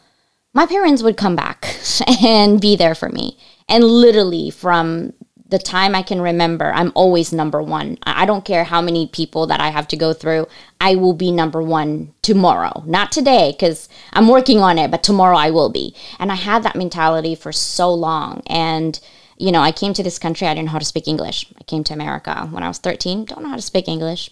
my 0.54 0.68
parents 0.68 1.02
would 1.02 1.18
come 1.18 1.36
back 1.36 1.80
and 2.24 2.62
be 2.62 2.76
there 2.76 2.94
for 2.94 3.10
me. 3.10 3.36
And 3.68 3.84
literally 3.84 4.52
from 4.52 5.14
the 5.52 5.60
time 5.60 5.94
I 5.94 6.02
can 6.02 6.22
remember, 6.22 6.72
I'm 6.74 6.94
always 6.96 7.34
number 7.34 7.62
one. 7.62 7.98
I 8.04 8.26
don't 8.26 8.46
care 8.46 8.64
how 8.64 8.82
many 8.82 9.06
people 9.06 9.48
that 9.48 9.60
I 9.60 9.70
have 9.70 9.86
to 9.90 9.98
go 9.98 10.14
through. 10.14 10.48
I 10.80 10.96
will 10.96 11.14
be 11.14 11.30
number 11.30 11.62
one 11.62 12.14
tomorrow. 12.22 12.84
Not 12.88 13.12
today, 13.12 13.52
because 13.52 13.90
I'm 14.14 14.30
working 14.30 14.62
on 14.62 14.80
it, 14.80 14.90
but 14.90 15.04
tomorrow 15.04 15.36
I 15.36 15.52
will 15.52 15.70
be. 15.70 15.94
And 16.20 16.32
I 16.32 16.36
had 16.36 16.64
that 16.64 16.78
mentality 16.78 17.36
for 17.36 17.52
so 17.52 17.94
long. 17.94 18.44
And, 18.48 18.98
you 19.38 19.52
know, 19.52 19.60
I 19.60 19.74
came 19.74 19.94
to 19.94 20.04
this 20.04 20.18
country, 20.18 20.48
I 20.48 20.54
didn't 20.54 20.68
know 20.68 20.72
how 20.72 20.80
to 20.80 20.86
speak 20.86 21.10
English. 21.10 21.46
I 21.60 21.64
came 21.66 21.84
to 21.84 21.94
America 21.94 22.48
when 22.50 22.64
I 22.64 22.70
was 22.70 22.78
13, 22.78 23.26
don't 23.26 23.44
know 23.44 23.50
how 23.50 23.58
to 23.58 23.62
speak 23.62 23.90
English. 23.90 24.32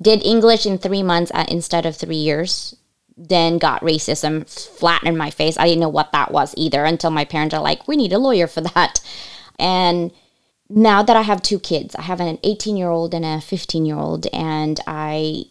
Did 0.00 0.24
English 0.24 0.64
in 0.64 0.78
three 0.78 1.02
months 1.02 1.32
uh, 1.34 1.44
instead 1.48 1.86
of 1.86 1.96
three 1.96 2.14
years. 2.16 2.76
Then 3.16 3.58
got 3.58 3.82
racism 3.82 4.48
flat 4.48 5.02
in 5.02 5.16
my 5.16 5.30
face. 5.30 5.58
I 5.58 5.66
didn't 5.66 5.80
know 5.80 5.88
what 5.88 6.12
that 6.12 6.30
was 6.30 6.54
either 6.56 6.84
until 6.84 7.10
my 7.10 7.24
parents 7.24 7.52
are 7.52 7.60
like, 7.60 7.88
we 7.88 7.96
need 7.96 8.12
a 8.12 8.18
lawyer 8.18 8.46
for 8.46 8.60
that. 8.60 9.00
And 9.58 10.12
now 10.74 11.02
that 11.02 11.16
I 11.16 11.22
have 11.22 11.42
two 11.42 11.58
kids, 11.58 11.94
I 11.94 12.02
have 12.02 12.20
an 12.20 12.38
18 12.42 12.76
year 12.76 12.88
old 12.88 13.14
and 13.14 13.24
a 13.24 13.40
15 13.40 13.84
year 13.84 13.96
old, 13.96 14.26
and 14.32 14.80
I 14.86 15.44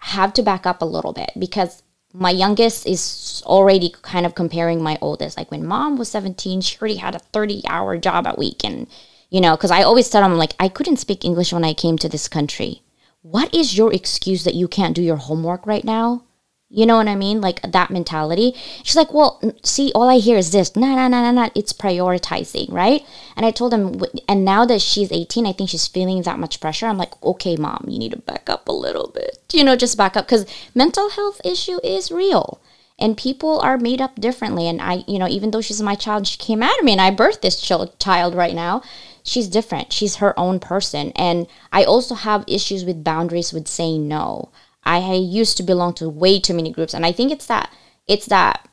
have 0.00 0.32
to 0.34 0.42
back 0.42 0.66
up 0.66 0.82
a 0.82 0.86
little 0.86 1.12
bit 1.12 1.32
because 1.38 1.82
my 2.12 2.30
youngest 2.30 2.86
is 2.86 3.42
already 3.46 3.94
kind 4.02 4.26
of 4.26 4.34
comparing 4.34 4.82
my 4.82 4.98
oldest. 5.00 5.36
Like 5.36 5.50
when 5.50 5.66
mom 5.66 5.96
was 5.96 6.08
17, 6.10 6.60
she 6.60 6.78
already 6.78 6.96
had 6.96 7.14
a 7.14 7.18
30 7.18 7.62
hour 7.68 7.96
job 7.96 8.26
a 8.26 8.34
week. 8.36 8.62
And, 8.64 8.86
you 9.30 9.40
know, 9.40 9.56
because 9.56 9.70
I 9.70 9.82
always 9.82 10.08
tell 10.08 10.22
them, 10.22 10.36
like, 10.36 10.54
I 10.60 10.68
couldn't 10.68 10.98
speak 10.98 11.24
English 11.24 11.52
when 11.52 11.64
I 11.64 11.74
came 11.74 11.96
to 11.98 12.08
this 12.08 12.28
country. 12.28 12.82
What 13.22 13.52
is 13.54 13.76
your 13.76 13.92
excuse 13.92 14.44
that 14.44 14.54
you 14.54 14.68
can't 14.68 14.94
do 14.94 15.02
your 15.02 15.16
homework 15.16 15.66
right 15.66 15.84
now? 15.84 16.22
You 16.68 16.84
know 16.84 16.96
what 16.96 17.06
I 17.06 17.14
mean? 17.14 17.40
Like 17.40 17.62
that 17.62 17.90
mentality. 17.90 18.52
She's 18.82 18.96
like, 18.96 19.14
well, 19.14 19.40
see, 19.62 19.92
all 19.94 20.08
I 20.08 20.18
hear 20.18 20.36
is 20.36 20.50
this. 20.50 20.74
No, 20.74 20.96
no, 20.96 21.06
no, 21.06 21.22
no, 21.22 21.30
no. 21.30 21.50
It's 21.54 21.72
prioritizing, 21.72 22.72
right? 22.72 23.02
And 23.36 23.46
I 23.46 23.52
told 23.52 23.72
him, 23.72 24.02
and 24.28 24.44
now 24.44 24.66
that 24.66 24.82
she's 24.82 25.12
18, 25.12 25.46
I 25.46 25.52
think 25.52 25.70
she's 25.70 25.86
feeling 25.86 26.22
that 26.22 26.40
much 26.40 26.60
pressure. 26.60 26.86
I'm 26.86 26.98
like, 26.98 27.22
okay, 27.22 27.54
mom, 27.56 27.84
you 27.88 28.00
need 28.00 28.12
to 28.12 28.18
back 28.18 28.50
up 28.50 28.66
a 28.66 28.72
little 28.72 29.12
bit. 29.14 29.38
You 29.52 29.62
know, 29.62 29.76
just 29.76 29.96
back 29.96 30.16
up 30.16 30.26
because 30.26 30.44
mental 30.74 31.10
health 31.10 31.40
issue 31.44 31.78
is 31.84 32.10
real. 32.10 32.60
And 32.98 33.16
people 33.16 33.60
are 33.60 33.78
made 33.78 34.00
up 34.00 34.16
differently. 34.16 34.66
And 34.66 34.82
I, 34.82 35.04
you 35.06 35.20
know, 35.20 35.28
even 35.28 35.52
though 35.52 35.60
she's 35.60 35.80
my 35.80 35.94
child, 35.94 36.26
she 36.26 36.38
came 36.38 36.64
out 36.64 36.78
of 36.78 36.84
me 36.84 36.92
and 36.92 37.00
I 37.00 37.12
birthed 37.12 37.42
this 37.42 37.60
child 37.60 38.34
right 38.34 38.54
now. 38.54 38.82
She's 39.22 39.48
different. 39.48 39.92
She's 39.92 40.16
her 40.16 40.38
own 40.38 40.58
person. 40.58 41.12
And 41.14 41.46
I 41.72 41.84
also 41.84 42.14
have 42.16 42.44
issues 42.48 42.84
with 42.84 43.04
boundaries 43.04 43.52
with 43.52 43.68
saying 43.68 44.08
no. 44.08 44.50
I 44.86 45.14
used 45.14 45.56
to 45.56 45.62
belong 45.62 45.94
to 45.94 46.08
way 46.08 46.38
too 46.40 46.54
many 46.54 46.72
groups, 46.72 46.94
and 46.94 47.04
I 47.04 47.12
think 47.12 47.32
it's 47.32 47.46
that 47.46 47.70
it's 48.06 48.26
that 48.26 48.68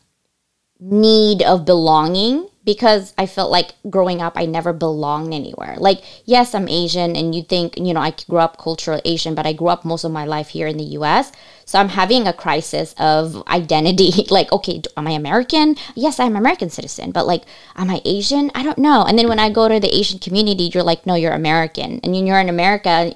need 0.79 1.41
of 1.41 1.65
belonging 1.65 2.49
because 2.65 3.13
I 3.17 3.25
felt 3.25 3.51
like 3.51 3.73
growing 3.89 4.21
up 4.21 4.33
I 4.35 4.45
never 4.45 4.71
belonged 4.71 5.33
anywhere. 5.33 5.75
Like, 5.77 6.01
yes, 6.25 6.55
I'm 6.55 6.69
Asian 6.69 7.15
and 7.15 7.35
you 7.35 7.43
think, 7.43 7.77
you 7.77 7.93
know, 7.93 7.99
I 7.99 8.13
grew 8.27 8.39
up 8.39 8.57
cultural 8.57 9.01
Asian, 9.03 9.35
but 9.35 9.45
I 9.45 9.53
grew 9.53 9.67
up 9.67 9.83
most 9.83 10.03
of 10.03 10.11
my 10.11 10.25
life 10.25 10.49
here 10.49 10.67
in 10.67 10.77
the 10.77 10.95
US. 10.97 11.31
So 11.65 11.79
I'm 11.79 11.89
having 11.89 12.27
a 12.27 12.33
crisis 12.33 12.95
of 12.97 13.45
identity. 13.47 14.11
like, 14.29 14.51
okay, 14.51 14.81
am 14.95 15.07
I 15.07 15.11
American? 15.11 15.75
Yes, 15.95 16.19
I'm 16.19 16.35
American 16.35 16.69
citizen, 16.69 17.11
but 17.11 17.27
like, 17.27 17.43
am 17.75 17.89
I 17.89 18.01
Asian? 18.05 18.49
I 18.55 18.63
don't 18.63 18.77
know. 18.77 19.03
And 19.03 19.19
then 19.19 19.27
when 19.27 19.39
I 19.39 19.49
go 19.49 19.67
to 19.67 19.79
the 19.79 19.93
Asian 19.93 20.19
community, 20.19 20.71
you're 20.73 20.83
like, 20.83 21.05
no, 21.05 21.15
you're 21.15 21.33
American. 21.33 21.99
And 22.03 22.15
you're 22.15 22.39
in 22.39 22.49
America, 22.49 23.13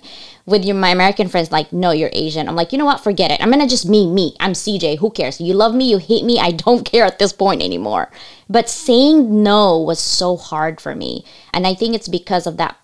with 0.48 0.64
your 0.64 0.76
my 0.76 0.90
American 0.90 1.28
friends, 1.28 1.52
like, 1.52 1.74
no, 1.74 1.92
you're 1.92 2.10
Asian. 2.14 2.48
I'm 2.48 2.56
like, 2.56 2.72
you 2.72 2.78
know 2.78 2.86
what? 2.86 3.04
Forget 3.04 3.32
it. 3.32 3.42
I'm 3.42 3.52
gonna 3.52 3.68
just 3.68 3.88
me, 3.88 4.10
me. 4.12 4.34
I'm 4.40 4.54
CJ. 4.54 4.98
Who 5.00 5.12
cares? 5.12 5.42
You 5.42 5.54
love 5.54 5.76
me, 5.76 5.90
you 5.90 5.98
hate 5.98 6.24
me. 6.24 6.40
I 6.40 6.52
don't 6.66 6.86
care 6.86 7.06
at 7.06 7.20
this 7.20 7.34
point 7.34 7.62
anymore. 7.62 8.10
But 8.50 8.70
saying 8.70 9.44
no 9.44 9.78
was 9.78 10.00
so 10.00 10.38
hard 10.38 10.80
for 10.80 10.96
me. 10.96 11.26
And 11.54 11.68
I 11.68 11.76
think 11.76 11.94
it's 11.94 12.08
because 12.08 12.48
of 12.48 12.58
that. 12.58 12.78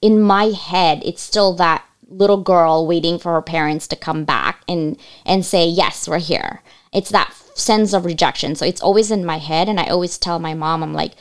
In 0.00 0.20
my 0.20 0.46
head, 0.46 1.02
it's 1.04 1.20
still 1.22 1.52
that 1.54 1.84
little 2.08 2.40
girl 2.40 2.86
waiting 2.86 3.18
for 3.18 3.32
her 3.32 3.42
parents 3.42 3.86
to 3.88 3.96
come 3.96 4.24
back 4.24 4.62
and 4.66 4.96
and 5.26 5.44
say, 5.44 5.66
yes, 5.66 6.08
we're 6.08 6.18
here. 6.18 6.62
It's 6.94 7.10
that 7.10 7.34
sense 7.54 7.92
of 7.92 8.06
rejection. 8.06 8.54
So 8.54 8.64
it's 8.64 8.80
always 8.80 9.10
in 9.10 9.24
my 9.26 9.38
head. 9.38 9.68
And 9.68 9.78
I 9.78 9.84
always 9.84 10.16
tell 10.16 10.38
my 10.38 10.54
mom, 10.54 10.82
I'm 10.82 10.94
like, 10.94 11.12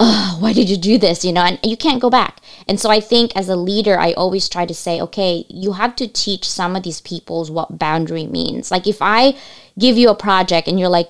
oh, 0.00 0.36
why 0.40 0.52
did 0.52 0.68
you 0.70 0.76
do 0.76 0.98
this? 0.98 1.24
You 1.24 1.32
know, 1.32 1.42
and 1.42 1.58
you 1.62 1.76
can't 1.76 2.00
go 2.00 2.10
back. 2.10 2.40
And 2.66 2.78
so 2.78 2.90
I 2.90 3.00
think 3.00 3.34
as 3.34 3.48
a 3.48 3.56
leader, 3.56 3.98
I 3.98 4.12
always 4.12 4.48
try 4.48 4.66
to 4.66 4.74
say, 4.74 5.00
okay, 5.00 5.44
you 5.48 5.72
have 5.72 5.96
to 5.96 6.06
teach 6.06 6.48
some 6.48 6.76
of 6.76 6.82
these 6.82 7.00
peoples 7.00 7.50
what 7.50 7.78
boundary 7.78 8.26
means. 8.26 8.70
Like 8.70 8.86
if 8.86 8.98
I 9.00 9.36
give 9.78 9.96
you 9.96 10.08
a 10.10 10.14
project 10.14 10.68
and 10.68 10.78
you're 10.78 10.88
like, 10.88 11.08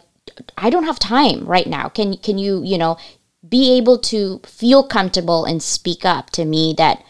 I 0.57 0.71
don't 0.71 0.85
have 0.85 0.99
time 0.99 1.45
right 1.47 1.67
now. 1.67 1.89
Can 1.89 2.17
can 2.17 2.39
you, 2.39 2.63
you 2.65 2.79
know, 2.79 2.97
be 3.49 3.77
able 3.77 3.99
to 3.99 4.41
feel 4.45 4.83
comfortable 4.83 5.45
and 5.45 5.63
speak 5.63 6.05
up 6.05 6.31
to 6.31 6.45
me 6.45 6.75
that 6.79 7.03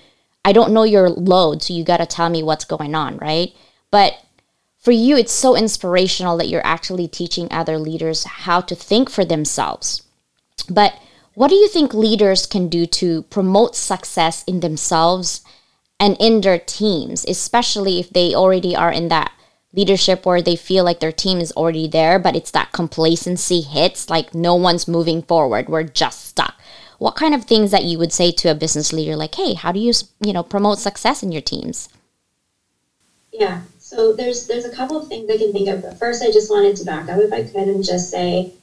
I 0.44 0.52
don't 0.52 0.72
know 0.72 0.84
your 0.84 1.10
load, 1.10 1.62
so 1.62 1.74
you 1.74 1.84
got 1.84 1.98
to 1.98 2.06
tell 2.06 2.30
me 2.30 2.42
what's 2.42 2.64
going 2.64 2.94
on, 2.94 3.18
right? 3.18 3.52
But 3.90 4.14
for 4.78 4.92
you, 4.92 5.16
it's 5.16 5.32
so 5.32 5.56
inspirational 5.56 6.36
that 6.38 6.48
you're 6.48 6.66
actually 6.66 7.08
teaching 7.08 7.48
other 7.50 7.78
leaders 7.78 8.24
how 8.24 8.60
to 8.62 8.74
think 8.74 9.10
for 9.10 9.24
themselves. 9.24 10.02
But 10.70 10.94
what 11.38 11.50
do 11.50 11.54
you 11.54 11.68
think 11.68 11.94
leaders 11.94 12.46
can 12.46 12.66
do 12.66 12.84
to 12.84 13.22
promote 13.30 13.76
success 13.76 14.42
in 14.48 14.58
themselves 14.58 15.44
and 16.00 16.16
in 16.18 16.40
their 16.40 16.58
teams, 16.58 17.24
especially 17.26 18.00
if 18.00 18.10
they 18.10 18.34
already 18.34 18.74
are 18.74 18.90
in 18.90 19.06
that 19.06 19.30
leadership 19.72 20.26
where 20.26 20.42
they 20.42 20.56
feel 20.56 20.82
like 20.82 20.98
their 20.98 21.12
team 21.12 21.38
is 21.38 21.52
already 21.52 21.86
there, 21.86 22.18
but 22.18 22.34
it's 22.34 22.50
that 22.50 22.72
complacency 22.72 23.60
hits, 23.60 24.10
like 24.10 24.34
no 24.34 24.56
one's 24.56 24.88
moving 24.88 25.22
forward, 25.22 25.68
we're 25.68 25.84
just 25.84 26.26
stuck. 26.26 26.56
What 26.98 27.14
kind 27.14 27.36
of 27.36 27.44
things 27.44 27.70
that 27.70 27.84
you 27.84 27.98
would 27.98 28.12
say 28.12 28.32
to 28.32 28.48
a 28.48 28.56
business 28.56 28.92
leader 28.92 29.14
like, 29.14 29.36
"Hey, 29.36 29.54
how 29.54 29.70
do 29.70 29.78
you, 29.78 29.92
you 30.20 30.32
know, 30.32 30.42
promote 30.42 30.80
success 30.80 31.22
in 31.22 31.30
your 31.30 31.42
teams?" 31.42 31.88
Yeah. 33.30 33.60
So 33.78 34.12
there's 34.12 34.48
there's 34.48 34.64
a 34.64 34.74
couple 34.74 35.00
of 35.00 35.06
things 35.06 35.30
I 35.30 35.38
can 35.38 35.52
think 35.52 35.68
of. 35.68 35.82
But 35.82 36.00
first, 36.00 36.20
I 36.20 36.32
just 36.32 36.50
wanted 36.50 36.74
to 36.78 36.84
back 36.84 37.08
up 37.08 37.20
if 37.20 37.32
I 37.32 37.44
could 37.44 37.68
and 37.68 37.84
just 37.84 38.10
say 38.10 38.54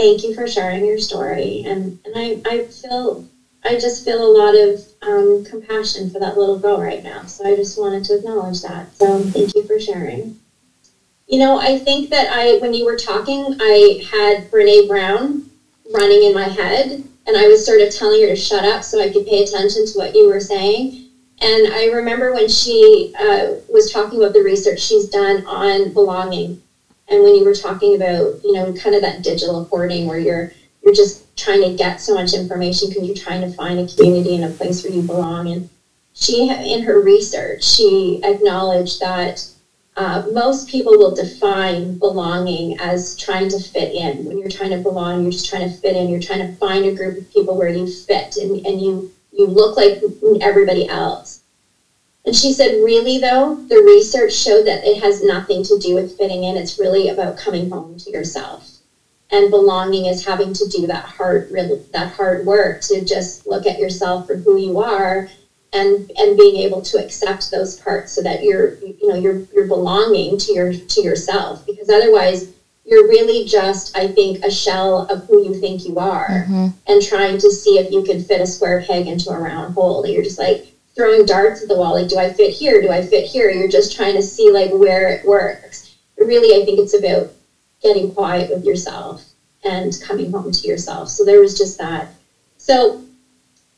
thank 0.00 0.24
you 0.24 0.34
for 0.34 0.48
sharing 0.48 0.86
your 0.86 0.98
story. 0.98 1.62
And, 1.66 1.98
and 2.06 2.14
I, 2.16 2.40
I 2.50 2.64
feel, 2.64 3.28
I 3.62 3.78
just 3.78 4.02
feel 4.02 4.24
a 4.24 4.32
lot 4.32 4.54
of 4.54 4.86
um, 5.02 5.44
compassion 5.44 6.08
for 6.08 6.18
that 6.20 6.38
little 6.38 6.58
girl 6.58 6.80
right 6.80 7.04
now. 7.04 7.26
So 7.26 7.44
I 7.44 7.54
just 7.54 7.78
wanted 7.78 8.04
to 8.04 8.16
acknowledge 8.16 8.62
that. 8.62 8.94
So 8.94 9.22
thank 9.24 9.54
you 9.54 9.62
for 9.64 9.78
sharing. 9.78 10.40
You 11.26 11.38
know, 11.38 11.58
I 11.58 11.78
think 11.78 12.08
that 12.10 12.32
I, 12.32 12.56
when 12.58 12.72
you 12.72 12.86
were 12.86 12.96
talking, 12.96 13.56
I 13.60 14.02
had 14.10 14.50
Brene 14.50 14.88
Brown 14.88 15.50
running 15.92 16.22
in 16.22 16.32
my 16.32 16.48
head, 16.48 17.04
and 17.26 17.36
I 17.36 17.46
was 17.46 17.64
sort 17.64 17.82
of 17.82 17.94
telling 17.94 18.22
her 18.22 18.28
to 18.28 18.36
shut 18.36 18.64
up 18.64 18.82
so 18.82 19.00
I 19.00 19.12
could 19.12 19.26
pay 19.26 19.44
attention 19.44 19.84
to 19.86 19.98
what 19.98 20.14
you 20.14 20.28
were 20.28 20.40
saying. 20.40 21.08
And 21.42 21.72
I 21.74 21.86
remember 21.86 22.32
when 22.32 22.48
she 22.48 23.14
uh, 23.18 23.52
was 23.68 23.92
talking 23.92 24.18
about 24.18 24.32
the 24.32 24.42
research 24.42 24.80
she's 24.80 25.08
done 25.08 25.44
on 25.44 25.92
belonging 25.92 26.62
and 27.10 27.22
when 27.22 27.34
you 27.34 27.44
were 27.44 27.54
talking 27.54 27.94
about, 27.96 28.42
you 28.44 28.52
know, 28.52 28.72
kind 28.74 28.94
of 28.94 29.02
that 29.02 29.22
digital 29.22 29.64
hoarding 29.64 30.06
where 30.06 30.18
you're 30.18 30.52
you're 30.82 30.94
just 30.94 31.36
trying 31.36 31.62
to 31.62 31.76
get 31.76 32.00
so 32.00 32.14
much 32.14 32.32
information 32.32 32.88
because 32.88 33.06
you're 33.06 33.16
trying 33.16 33.42
to 33.42 33.50
find 33.50 33.78
a 33.78 33.94
community 33.94 34.34
and 34.36 34.44
a 34.44 34.48
place 34.48 34.82
where 34.82 34.92
you 34.92 35.02
belong. 35.02 35.48
And 35.48 35.68
she, 36.14 36.48
in 36.48 36.82
her 36.84 37.00
research, 37.00 37.62
she 37.64 38.20
acknowledged 38.22 39.00
that 39.00 39.46
uh, 39.96 40.24
most 40.32 40.68
people 40.68 40.92
will 40.96 41.14
define 41.14 41.98
belonging 41.98 42.78
as 42.80 43.16
trying 43.16 43.48
to 43.50 43.58
fit 43.58 43.92
in. 43.92 44.24
When 44.24 44.38
you're 44.38 44.48
trying 44.48 44.70
to 44.70 44.78
belong, 44.78 45.22
you're 45.22 45.32
just 45.32 45.50
trying 45.50 45.68
to 45.68 45.76
fit 45.76 45.96
in. 45.96 46.08
You're 46.08 46.20
trying 46.20 46.46
to 46.46 46.52
find 46.54 46.86
a 46.86 46.94
group 46.94 47.18
of 47.18 47.30
people 47.32 47.58
where 47.58 47.68
you 47.68 47.86
fit 47.86 48.36
and, 48.36 48.64
and 48.64 48.80
you 48.80 49.10
you 49.32 49.46
look 49.46 49.76
like 49.76 50.02
everybody 50.40 50.88
else. 50.88 51.39
And 52.26 52.36
she 52.36 52.52
said, 52.52 52.84
really, 52.84 53.18
though, 53.18 53.54
the 53.54 53.82
research 53.82 54.32
showed 54.32 54.66
that 54.66 54.84
it 54.84 55.02
has 55.02 55.24
nothing 55.24 55.64
to 55.64 55.78
do 55.78 55.94
with 55.94 56.18
fitting 56.18 56.44
in. 56.44 56.56
It's 56.56 56.78
really 56.78 57.08
about 57.08 57.38
coming 57.38 57.70
home 57.70 57.98
to 57.98 58.10
yourself. 58.10 58.68
And 59.30 59.50
belonging 59.50 60.06
is 60.06 60.24
having 60.24 60.52
to 60.54 60.68
do 60.68 60.86
that 60.88 61.04
hard, 61.04 61.50
that 61.92 62.12
hard 62.12 62.44
work 62.44 62.82
to 62.82 63.04
just 63.04 63.46
look 63.46 63.66
at 63.66 63.78
yourself 63.78 64.26
for 64.26 64.36
who 64.36 64.56
you 64.56 64.80
are 64.80 65.30
and 65.72 66.10
and 66.16 66.36
being 66.36 66.56
able 66.56 66.82
to 66.82 67.02
accept 67.02 67.50
those 67.50 67.78
parts 67.80 68.12
so 68.12 68.22
that 68.22 68.42
you're 68.42 68.74
you 68.80 69.06
know 69.06 69.14
you're 69.14 69.46
you're 69.54 69.66
belonging 69.66 70.36
to 70.36 70.52
your 70.52 70.72
to 70.72 71.02
yourself 71.02 71.64
because 71.66 71.88
otherwise 71.88 72.52
you're 72.84 73.08
really 73.08 73.44
just 73.44 73.96
i 73.96 74.08
think 74.08 74.44
a 74.44 74.50
shell 74.50 75.06
of 75.10 75.24
who 75.26 75.44
you 75.44 75.54
think 75.54 75.86
you 75.86 75.98
are 75.98 76.28
mm-hmm. 76.28 76.68
and 76.86 77.02
trying 77.02 77.38
to 77.38 77.50
see 77.50 77.78
if 77.78 77.92
you 77.92 78.02
can 78.02 78.22
fit 78.22 78.40
a 78.40 78.46
square 78.46 78.82
peg 78.86 79.06
into 79.06 79.30
a 79.30 79.38
round 79.38 79.74
hole 79.74 80.02
that 80.02 80.10
you're 80.12 80.24
just 80.24 80.38
like 80.38 80.69
throwing 80.94 81.24
darts 81.24 81.62
at 81.62 81.68
the 81.68 81.76
wall 81.76 81.94
like 81.94 82.08
do 82.08 82.18
i 82.18 82.32
fit 82.32 82.52
here? 82.52 82.80
Do 82.80 82.90
i 82.90 83.02
fit 83.02 83.24
here? 83.24 83.50
You're 83.50 83.68
just 83.68 83.94
trying 83.94 84.14
to 84.14 84.22
see 84.22 84.50
like 84.50 84.70
where 84.70 85.08
it 85.08 85.24
works. 85.24 85.96
Really 86.16 86.60
i 86.60 86.64
think 86.64 86.78
it's 86.78 86.94
about 86.94 87.30
getting 87.82 88.12
quiet 88.12 88.50
with 88.50 88.64
yourself 88.64 89.24
and 89.64 89.98
coming 90.02 90.30
home 90.30 90.52
to 90.52 90.66
yourself. 90.66 91.08
So 91.08 91.24
there 91.24 91.40
was 91.40 91.56
just 91.56 91.78
that. 91.78 92.08
So 92.58 93.02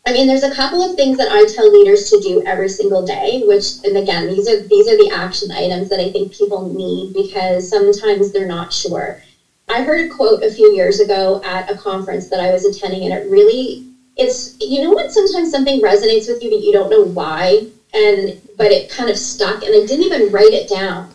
I 0.04 0.12
mean, 0.12 0.26
there's 0.26 0.42
a 0.42 0.52
couple 0.52 0.82
of 0.82 0.96
things 0.96 1.16
that 1.18 1.30
I 1.30 1.44
tell 1.44 1.70
leaders 1.70 2.10
to 2.10 2.18
do 2.18 2.42
every 2.44 2.68
single 2.68 3.04
day, 3.04 3.40
which, 3.44 3.74
and 3.84 3.96
again, 3.96 4.26
these 4.26 4.48
are 4.48 4.58
these 4.58 4.88
are 4.88 4.96
the 4.96 5.10
action 5.12 5.52
items 5.52 5.88
that 5.90 6.00
I 6.00 6.10
think 6.10 6.32
people 6.32 6.62
need 6.62 7.12
because 7.12 7.68
sometimes 7.68 8.32
they're 8.32 8.46
not 8.46 8.72
sure. 8.72 9.20
I 9.68 9.82
heard 9.82 10.04
a 10.04 10.08
quote 10.08 10.42
a 10.42 10.50
few 10.50 10.72
years 10.72 10.98
ago 10.98 11.40
at 11.44 11.70
a 11.70 11.76
conference 11.76 12.28
that 12.28 12.40
I 12.40 12.50
was 12.50 12.64
attending, 12.64 13.04
and 13.04 13.12
it 13.12 13.24
really, 13.30 13.84
it's 14.16 14.56
you 14.60 14.80
know 14.80 14.90
what? 14.90 15.10
Sometimes 15.10 15.50
something 15.50 15.80
resonates 15.80 16.28
with 16.28 16.42
you, 16.42 16.50
but 16.50 16.60
you 16.60 16.72
don't 16.72 16.90
know 16.90 17.04
why, 17.04 17.66
and 17.92 18.38
but 18.56 18.70
it 18.70 18.90
kind 18.90 19.08
of 19.10 19.16
stuck, 19.16 19.62
and 19.62 19.74
I 19.74 19.80
didn't 19.80 20.04
even 20.04 20.30
write 20.30 20.52
it 20.52 20.68
down, 20.68 21.08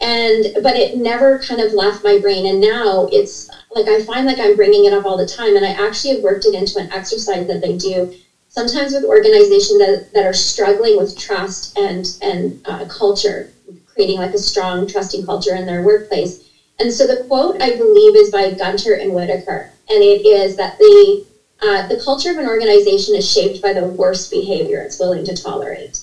and 0.00 0.46
but 0.62 0.76
it 0.76 0.94
never 0.94 1.38
kind 1.38 1.60
of 1.60 1.72
left 1.72 2.04
my 2.04 2.18
brain, 2.18 2.46
and 2.46 2.60
now 2.60 3.08
it's 3.12 3.50
like 3.70 3.88
I 3.88 4.00
find 4.00 4.26
like 4.26 4.40
I'm 4.40 4.56
bringing 4.56 4.84
it 4.84 4.92
up 4.92 5.04
all 5.04 5.16
the 5.16 5.26
time, 5.26 5.56
and 5.56 5.64
I 5.64 5.70
actually 5.70 6.14
have 6.14 6.22
worked 6.22 6.44
it 6.44 6.54
into 6.54 6.78
an 6.78 6.90
exercise 6.92 7.46
that 7.46 7.60
they 7.60 7.76
do 7.76 8.12
sometimes 8.56 8.94
with 8.94 9.04
organizations 9.04 9.78
that, 9.78 10.08
that 10.14 10.24
are 10.24 10.32
struggling 10.32 10.96
with 10.96 11.16
trust 11.16 11.76
and 11.76 12.16
and 12.22 12.60
uh, 12.64 12.86
culture, 12.86 13.50
creating 13.86 14.18
like 14.18 14.32
a 14.32 14.38
strong, 14.38 14.86
trusting 14.86 15.26
culture 15.26 15.54
in 15.54 15.66
their 15.66 15.82
workplace. 15.82 16.42
And 16.78 16.92
so 16.92 17.06
the 17.06 17.24
quote 17.24 17.60
I 17.60 17.76
believe 17.76 18.16
is 18.16 18.30
by 18.30 18.50
Gruenter 18.50 18.98
and 19.00 19.12
Whitaker, 19.14 19.70
and 19.90 20.02
it 20.02 20.24
is 20.26 20.56
that 20.56 20.78
the 20.78 21.24
uh, 21.60 21.86
the 21.86 21.96
culture 21.96 22.30
of 22.30 22.38
an 22.38 22.46
organization 22.46 23.14
is 23.14 23.30
shaped 23.30 23.62
by 23.62 23.72
the 23.72 23.84
worst 23.84 24.30
behavior 24.30 24.80
it's 24.80 24.98
willing 24.98 25.24
to 25.24 25.34
tolerate. 25.34 26.00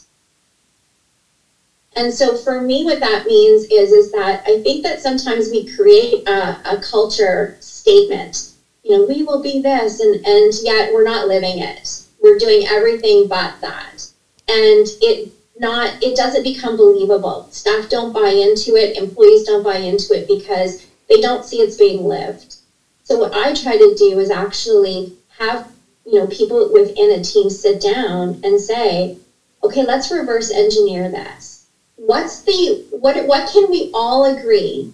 And 1.95 2.11
so 2.11 2.35
for 2.35 2.59
me, 2.59 2.83
what 2.83 2.99
that 3.01 3.25
means 3.25 3.65
is 3.65 3.91
is 3.91 4.11
that 4.11 4.41
I 4.47 4.57
think 4.57 4.83
that 4.83 4.99
sometimes 4.99 5.49
we 5.49 5.65
create 5.65 6.27
a, 6.27 6.59
a 6.65 6.77
culture 6.77 7.55
statement. 7.59 8.49
You 8.81 8.97
know, 8.97 9.05
we 9.05 9.21
will 9.21 9.41
be 9.41 9.59
this, 9.59 9.99
and 9.99 10.25
and 10.25 10.53
yet 10.61 10.91
we're 10.91 11.03
not 11.03 11.27
living 11.27 11.59
it 11.59 12.03
we're 12.23 12.37
doing 12.37 12.65
everything 12.65 13.27
but 13.27 13.59
that. 13.61 14.07
And 14.47 14.87
it 15.01 15.29
not 15.55 16.01
it 16.01 16.15
doesn't 16.15 16.41
become 16.43 16.75
believable. 16.75 17.47
Staff 17.51 17.89
don't 17.89 18.13
buy 18.13 18.29
into 18.29 18.75
it, 18.75 18.97
employees 18.97 19.43
don't 19.43 19.61
buy 19.61 19.75
into 19.75 20.13
it 20.13 20.25
because 20.25 20.87
they 21.09 21.19
don't 21.19 21.45
see 21.45 21.61
it's 21.61 21.75
being 21.75 22.05
lived. 22.05 22.55
So 23.03 23.17
what 23.17 23.35
I 23.35 23.53
try 23.53 23.77
to 23.77 23.93
do 23.95 24.17
is 24.17 24.29
actually 24.31 25.11
have 25.43 25.71
you 26.05 26.19
know 26.19 26.27
people 26.27 26.71
within 26.71 27.11
a 27.11 27.23
team 27.23 27.49
sit 27.49 27.81
down 27.81 28.39
and 28.43 28.59
say, 28.59 29.17
okay, 29.63 29.83
let's 29.83 30.11
reverse 30.11 30.51
engineer 30.51 31.09
this. 31.09 31.65
What's 31.95 32.41
the 32.41 32.85
what 32.91 33.25
what 33.25 33.49
can 33.51 33.69
we 33.69 33.91
all 33.93 34.25
agree 34.25 34.91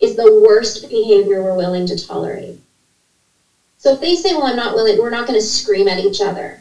is 0.00 0.16
the 0.16 0.40
worst 0.40 0.88
behavior 0.88 1.42
we're 1.42 1.56
willing 1.56 1.86
to 1.86 1.96
tolerate? 1.96 2.58
So 3.78 3.92
if 3.92 4.00
they 4.00 4.14
say, 4.14 4.32
well, 4.32 4.44
I'm 4.44 4.56
not 4.56 4.74
willing, 4.74 4.98
we're 4.98 5.10
not 5.10 5.26
going 5.26 5.38
to 5.38 5.44
scream 5.44 5.88
at 5.88 5.98
each 5.98 6.20
other. 6.20 6.60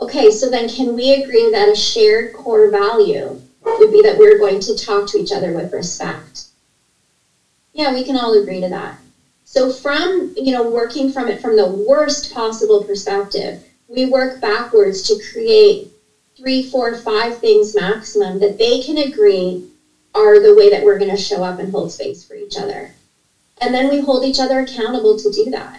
Okay, 0.00 0.30
so 0.30 0.48
then 0.48 0.68
can 0.68 0.94
we 0.94 1.22
agree 1.22 1.50
that 1.50 1.68
a 1.68 1.74
shared 1.74 2.32
core 2.32 2.68
value 2.68 3.40
would 3.62 3.92
be 3.92 4.00
that 4.02 4.18
we're 4.18 4.38
going 4.38 4.58
to 4.60 4.74
talk 4.74 5.06
to 5.08 5.18
each 5.18 5.32
other 5.32 5.52
with 5.52 5.72
respect? 5.72 6.44
Yeah, 7.72 7.92
we 7.92 8.04
can 8.04 8.16
all 8.16 8.32
agree 8.32 8.60
to 8.60 8.68
that. 8.68 8.96
So 9.52 9.70
from, 9.70 10.32
you 10.34 10.50
know, 10.50 10.66
working 10.66 11.10
from 11.10 11.28
it 11.28 11.38
from 11.38 11.56
the 11.56 11.66
worst 11.66 12.32
possible 12.32 12.82
perspective, 12.84 13.62
we 13.86 14.06
work 14.06 14.40
backwards 14.40 15.02
to 15.08 15.22
create 15.30 15.90
three, 16.34 16.62
four, 16.62 16.94
five 16.94 17.38
things 17.38 17.74
maximum 17.74 18.38
that 18.38 18.56
they 18.56 18.80
can 18.80 18.96
agree 18.96 19.68
are 20.14 20.38
the 20.38 20.54
way 20.54 20.70
that 20.70 20.82
we're 20.82 20.96
going 20.96 21.14
to 21.14 21.18
show 21.18 21.42
up 21.42 21.58
and 21.58 21.70
hold 21.70 21.92
space 21.92 22.24
for 22.24 22.32
each 22.32 22.56
other. 22.56 22.92
And 23.60 23.74
then 23.74 23.90
we 23.90 24.00
hold 24.00 24.24
each 24.24 24.40
other 24.40 24.58
accountable 24.58 25.18
to 25.18 25.30
do 25.30 25.50
that. 25.50 25.78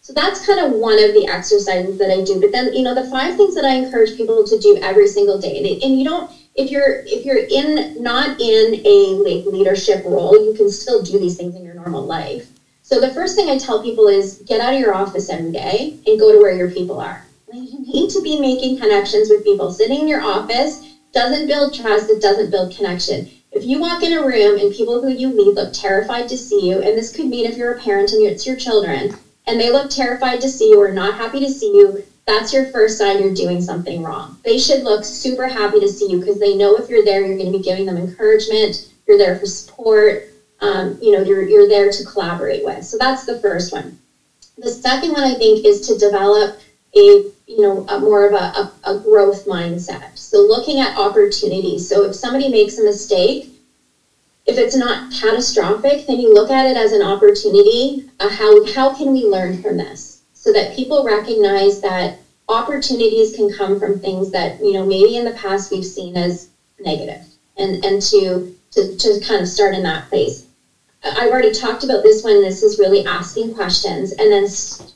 So 0.00 0.14
that's 0.14 0.46
kind 0.46 0.58
of 0.58 0.72
one 0.72 0.98
of 0.98 1.12
the 1.12 1.26
exercises 1.28 1.98
that 1.98 2.10
I 2.10 2.24
do. 2.24 2.40
But 2.40 2.52
then, 2.52 2.72
you 2.72 2.82
know, 2.82 2.94
the 2.94 3.04
five 3.10 3.36
things 3.36 3.54
that 3.54 3.66
I 3.66 3.74
encourage 3.74 4.16
people 4.16 4.44
to 4.44 4.58
do 4.58 4.78
every 4.80 5.06
single 5.06 5.38
day. 5.38 5.78
And, 5.82 5.98
you 5.98 6.04
don't, 6.04 6.32
if 6.54 6.70
you're 6.70 7.02
if 7.04 7.26
you're 7.26 7.36
in 7.36 8.02
not 8.02 8.40
in 8.40 8.80
a 8.86 9.14
like 9.16 9.44
leadership 9.44 10.06
role, 10.06 10.42
you 10.42 10.54
can 10.54 10.70
still 10.70 11.02
do 11.02 11.18
these 11.18 11.36
things 11.36 11.54
in 11.54 11.62
your 11.62 11.74
normal 11.74 12.02
life. 12.06 12.48
So 12.90 12.98
the 12.98 13.12
first 13.12 13.36
thing 13.36 13.48
I 13.48 13.56
tell 13.56 13.80
people 13.80 14.08
is 14.08 14.34
get 14.44 14.60
out 14.60 14.72
of 14.72 14.80
your 14.80 14.92
office 14.92 15.30
every 15.30 15.52
day 15.52 15.94
and 16.04 16.18
go 16.18 16.32
to 16.32 16.38
where 16.38 16.50
your 16.50 16.66
people 16.66 16.98
are. 16.98 17.22
You 17.52 17.78
need 17.86 18.10
to 18.10 18.20
be 18.20 18.34
making 18.34 18.78
connections 18.78 19.28
with 19.28 19.44
people. 19.44 19.70
Sitting 19.70 20.00
in 20.00 20.08
your 20.08 20.20
office 20.20 20.76
doesn't 21.12 21.46
build 21.46 21.72
trust, 21.72 22.10
it 22.10 22.20
doesn't 22.20 22.50
build 22.50 22.74
connection. 22.74 23.28
If 23.52 23.62
you 23.62 23.78
walk 23.78 24.02
in 24.02 24.10
a 24.10 24.20
room 24.20 24.56
and 24.56 24.72
people 24.72 24.98
who 24.98 25.06
you 25.06 25.28
lead 25.28 25.54
look 25.54 25.72
terrified 25.72 26.26
to 26.30 26.36
see 26.36 26.68
you, 26.68 26.80
and 26.80 26.98
this 26.98 27.10
could 27.10 27.28
mean 27.28 27.44
if 27.44 27.56
you're 27.56 27.70
a 27.70 27.76
parent 27.76 28.10
and 28.10 28.22
it's 28.22 28.44
your 28.44 28.56
children, 28.56 29.12
and 29.46 29.60
they 29.60 29.70
look 29.70 29.88
terrified 29.88 30.40
to 30.40 30.48
see 30.48 30.70
you 30.70 30.80
or 30.80 30.90
not 30.90 31.14
happy 31.14 31.38
to 31.38 31.48
see 31.48 31.72
you, 31.72 32.02
that's 32.26 32.52
your 32.52 32.64
first 32.64 32.98
sign 32.98 33.20
you're 33.20 33.30
doing 33.30 33.60
something 33.60 34.02
wrong. 34.02 34.34
They 34.42 34.58
should 34.58 34.82
look 34.82 35.04
super 35.04 35.46
happy 35.46 35.78
to 35.78 35.86
see 35.86 36.10
you 36.10 36.18
because 36.18 36.40
they 36.40 36.54
know 36.54 36.74
if 36.74 36.88
you're 36.88 37.04
there, 37.04 37.24
you're 37.24 37.36
going 37.36 37.52
to 37.52 37.56
be 37.56 37.62
giving 37.62 37.84
them 37.86 37.96
encouragement, 37.96 38.84
you're 39.06 39.16
there 39.16 39.36
for 39.36 39.46
support, 39.46 40.24
um, 40.60 40.98
you 41.00 41.12
know, 41.12 41.22
you're, 41.22 41.42
you're 41.42 41.68
there 41.68 41.90
to 41.90 42.04
collaborate 42.04 42.64
with. 42.64 42.84
So 42.84 42.98
that's 42.98 43.24
the 43.24 43.38
first 43.40 43.72
one. 43.72 43.98
The 44.58 44.70
second 44.70 45.12
one, 45.12 45.24
I 45.24 45.34
think, 45.34 45.64
is 45.64 45.86
to 45.88 45.96
develop 45.96 46.58
a, 46.94 47.24
you 47.46 47.60
know, 47.62 47.86
a 47.88 47.98
more 47.98 48.26
of 48.26 48.32
a, 48.32 48.36
a, 48.36 48.72
a 48.84 48.98
growth 48.98 49.44
mindset. 49.46 50.18
So 50.18 50.42
looking 50.42 50.80
at 50.80 50.96
opportunities. 50.96 51.88
So 51.88 52.02
if 52.02 52.14
somebody 52.14 52.48
makes 52.48 52.78
a 52.78 52.82
mistake, 52.82 53.48
if 54.46 54.58
it's 54.58 54.74
not 54.74 55.12
catastrophic, 55.12 56.06
then 56.06 56.18
you 56.18 56.32
look 56.32 56.50
at 56.50 56.66
it 56.66 56.76
as 56.76 56.92
an 56.92 57.02
opportunity. 57.02 58.10
Uh, 58.18 58.28
how, 58.28 58.64
how 58.72 58.94
can 58.94 59.12
we 59.12 59.24
learn 59.24 59.62
from 59.62 59.76
this? 59.76 60.22
So 60.32 60.52
that 60.52 60.74
people 60.74 61.04
recognize 61.04 61.80
that 61.82 62.18
opportunities 62.48 63.34
can 63.34 63.52
come 63.52 63.78
from 63.78 63.98
things 63.98 64.32
that, 64.32 64.60
you 64.60 64.72
know, 64.72 64.84
maybe 64.84 65.16
in 65.16 65.24
the 65.24 65.32
past 65.32 65.70
we've 65.70 65.84
seen 65.84 66.16
as 66.16 66.48
negative 66.78 67.24
and, 67.56 67.84
and 67.84 68.02
to, 68.02 68.56
to, 68.72 68.96
to 68.96 69.20
kind 69.20 69.40
of 69.40 69.48
start 69.48 69.74
in 69.74 69.84
that 69.84 70.08
place. 70.08 70.46
I've 71.02 71.30
already 71.30 71.50
talked 71.50 71.82
about 71.82 72.02
this 72.02 72.22
one. 72.22 72.42
This 72.42 72.62
is 72.62 72.78
really 72.78 73.04
asking 73.06 73.54
questions 73.54 74.12
and 74.12 74.30
then 74.30 74.46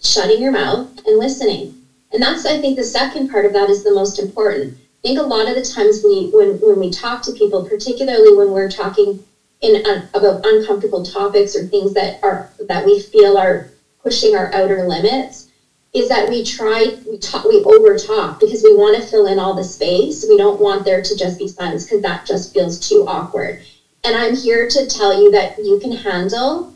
shutting 0.03 0.41
your 0.41 0.53
mouth 0.53 0.89
and 1.07 1.19
listening. 1.19 1.75
And 2.13 2.23
that's, 2.23 2.45
I 2.45 2.59
think, 2.59 2.77
the 2.77 2.85
second 2.85 3.31
part 3.31 3.45
of 3.45 3.53
that 3.55 3.71
is 3.71 3.83
the 3.83 3.93
most 3.93 4.19
important. 4.19 4.75
I 4.75 5.03
think 5.03 5.19
a 5.19 5.23
lot 5.23 5.49
of 5.49 5.55
the 5.55 5.63
times 5.63 6.03
we, 6.03 6.29
when, 6.29 6.61
when 6.61 6.79
we 6.79 6.91
talk 6.91 7.23
to 7.23 7.33
people, 7.33 7.65
particularly 7.65 8.35
when 8.35 8.51
we're 8.51 8.69
talking 8.71 9.19
in 9.61 9.85
uh, 9.87 10.07
about 10.13 10.45
uncomfortable 10.45 11.03
topics 11.03 11.57
or 11.57 11.65
things 11.65 11.95
that 11.95 12.19
are 12.23 12.51
that 12.61 12.85
we 12.85 12.99
feel 12.99 13.37
are 13.37 13.67
pushing 14.03 14.35
our 14.35 14.53
outer 14.53 14.85
limits 14.85 15.49
is 15.95 16.09
that 16.09 16.29
we 16.29 16.43
try 16.43 16.99
we 17.07 17.17
talk 17.17 17.45
we 17.45 17.63
over 17.63 17.97
talk 17.97 18.39
because 18.39 18.63
we 18.63 18.75
want 18.75 18.95
to 18.95 19.03
fill 19.03 19.27
in 19.27 19.39
all 19.39 19.55
the 19.55 19.65
space 19.65 20.25
we 20.29 20.37
don't 20.37 20.61
want 20.61 20.85
there 20.85 21.01
to 21.01 21.17
just 21.17 21.39
be 21.39 21.49
silence 21.49 21.85
because 21.85 22.03
that 22.03 22.27
just 22.27 22.53
feels 22.53 22.79
too 22.79 23.05
awkward 23.07 23.63
and 24.05 24.17
i'm 24.17 24.35
here 24.35 24.69
to 24.69 24.87
tell 24.87 25.21
you 25.21 25.31
that 25.31 25.59
you 25.59 25.79
can 25.79 25.93
handle 25.93 26.73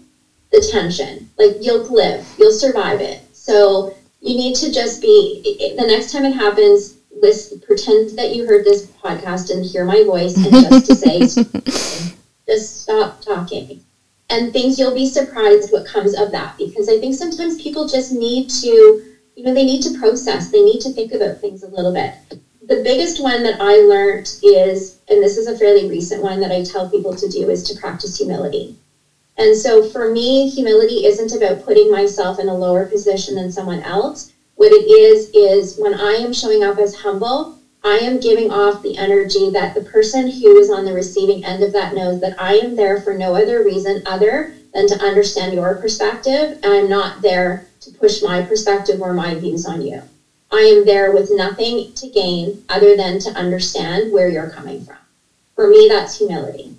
the 0.50 0.66
tension 0.72 1.30
like 1.38 1.56
you'll 1.60 1.84
live 1.84 2.26
you'll 2.38 2.52
survive 2.52 3.00
it 3.00 3.20
so 3.32 3.94
you 4.20 4.34
need 4.36 4.54
to 4.54 4.72
just 4.72 5.00
be 5.00 5.74
the 5.76 5.86
next 5.86 6.12
time 6.12 6.24
it 6.24 6.32
happens 6.32 6.96
listen 7.20 7.60
pretend 7.60 8.10
that 8.10 8.30
you 8.30 8.44
heard 8.46 8.64
this 8.64 8.86
podcast 8.86 9.50
and 9.50 9.64
hear 9.64 9.84
my 9.84 10.02
voice 10.04 10.36
and 10.36 10.52
just 10.52 10.86
to 10.86 10.94
say 10.94 12.14
just 12.48 12.80
stop 12.80 13.20
talking. 13.20 13.84
And 14.30 14.52
things 14.52 14.78
you'll 14.78 14.94
be 14.94 15.06
surprised 15.06 15.72
what 15.72 15.86
comes 15.86 16.14
of 16.14 16.30
that 16.32 16.56
because 16.58 16.88
I 16.88 16.98
think 16.98 17.14
sometimes 17.14 17.60
people 17.62 17.86
just 17.86 18.12
need 18.12 18.50
to, 18.50 19.02
you 19.36 19.44
know, 19.44 19.54
they 19.54 19.64
need 19.64 19.82
to 19.82 19.98
process, 19.98 20.50
they 20.50 20.62
need 20.62 20.80
to 20.80 20.90
think 20.90 21.12
about 21.12 21.38
things 21.38 21.62
a 21.62 21.68
little 21.68 21.92
bit. 21.92 22.12
The 22.62 22.82
biggest 22.82 23.22
one 23.22 23.42
that 23.44 23.60
I 23.60 23.76
learned 23.78 24.34
is, 24.42 24.97
and 25.08 25.22
this 25.22 25.36
is 25.36 25.46
a 25.46 25.56
fairly 25.56 25.88
recent 25.88 26.22
one 26.22 26.40
that 26.40 26.52
I 26.52 26.62
tell 26.62 26.88
people 26.88 27.14
to 27.14 27.28
do, 27.28 27.48
is 27.48 27.62
to 27.64 27.74
practice 27.74 28.16
humility. 28.18 28.74
And 29.36 29.56
so 29.56 29.82
for 29.82 30.08
me, 30.08 30.46
humility 30.46 31.04
isn't 31.04 31.32
about 31.32 31.64
putting 31.64 31.90
myself 31.90 32.38
in 32.38 32.48
a 32.48 32.54
lower 32.54 32.84
position 32.84 33.36
than 33.36 33.50
someone 33.50 33.80
else. 33.80 34.30
What 34.56 34.72
it 34.72 34.84
is, 34.90 35.30
is 35.32 35.76
when 35.78 35.94
I 35.94 36.14
am 36.14 36.32
showing 36.32 36.62
up 36.62 36.78
as 36.78 36.94
humble, 36.96 37.54
I 37.84 37.98
am 37.98 38.18
giving 38.18 38.50
off 38.50 38.82
the 38.82 38.96
energy 38.96 39.48
that 39.50 39.74
the 39.74 39.80
person 39.80 40.26
who 40.26 40.56
is 40.58 40.68
on 40.68 40.84
the 40.84 40.92
receiving 40.92 41.44
end 41.44 41.62
of 41.62 41.72
that 41.72 41.94
knows 41.94 42.18
that 42.20 42.34
I 42.36 42.54
am 42.54 42.74
there 42.74 42.96
for 42.96 43.14
no 43.14 43.36
other 43.36 43.62
reason 43.62 44.02
other 44.04 44.50
than 44.74 44.88
to 44.88 45.00
understand 45.00 45.52
your 45.54 45.74
perspective, 45.74 46.58
and 46.62 46.72
I'm 46.72 46.88
not 46.88 47.22
there 47.22 47.62
to 47.80 47.90
push 47.90 48.20
my 48.20 48.42
perspective 48.42 49.00
or 49.00 49.12
my 49.12 49.36
views 49.36 49.64
on 49.64 49.80
you. 49.80 50.02
I 50.50 50.62
am 50.62 50.84
there 50.84 51.10
with 51.10 51.30
nothing 51.30 51.92
to 51.94 52.06
gain 52.06 52.62
other 52.68 52.94
than 52.94 53.18
to 53.20 53.30
understand 53.30 54.10
where 54.10 54.28
you're 54.28 54.48
coming 54.48 54.80
from. 54.80 54.96
For 55.54 55.66
me, 55.66 55.86
that's 55.88 56.16
humility. 56.18 56.74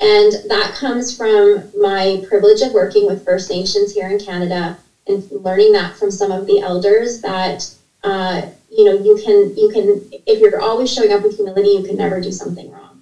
And 0.00 0.32
that 0.48 0.74
comes 0.74 1.14
from 1.14 1.68
my 1.78 2.24
privilege 2.26 2.62
of 2.62 2.72
working 2.72 3.06
with 3.06 3.24
First 3.24 3.50
Nations 3.50 3.92
here 3.92 4.08
in 4.08 4.18
Canada 4.18 4.76
and 5.06 5.28
learning 5.30 5.72
that 5.72 5.96
from 5.96 6.10
some 6.10 6.30
of 6.30 6.46
the 6.46 6.60
elders 6.60 7.20
that 7.20 7.70
uh, 8.02 8.46
you 8.68 8.84
know 8.84 8.92
you 8.92 9.14
can 9.14 9.54
you 9.54 9.68
can 9.68 10.08
if 10.26 10.40
you're 10.40 10.60
always 10.60 10.92
showing 10.92 11.12
up 11.12 11.22
with 11.22 11.36
humility, 11.36 11.68
you 11.70 11.82
can 11.82 11.96
never 11.96 12.20
do 12.20 12.32
something 12.32 12.70
wrong. 12.70 13.00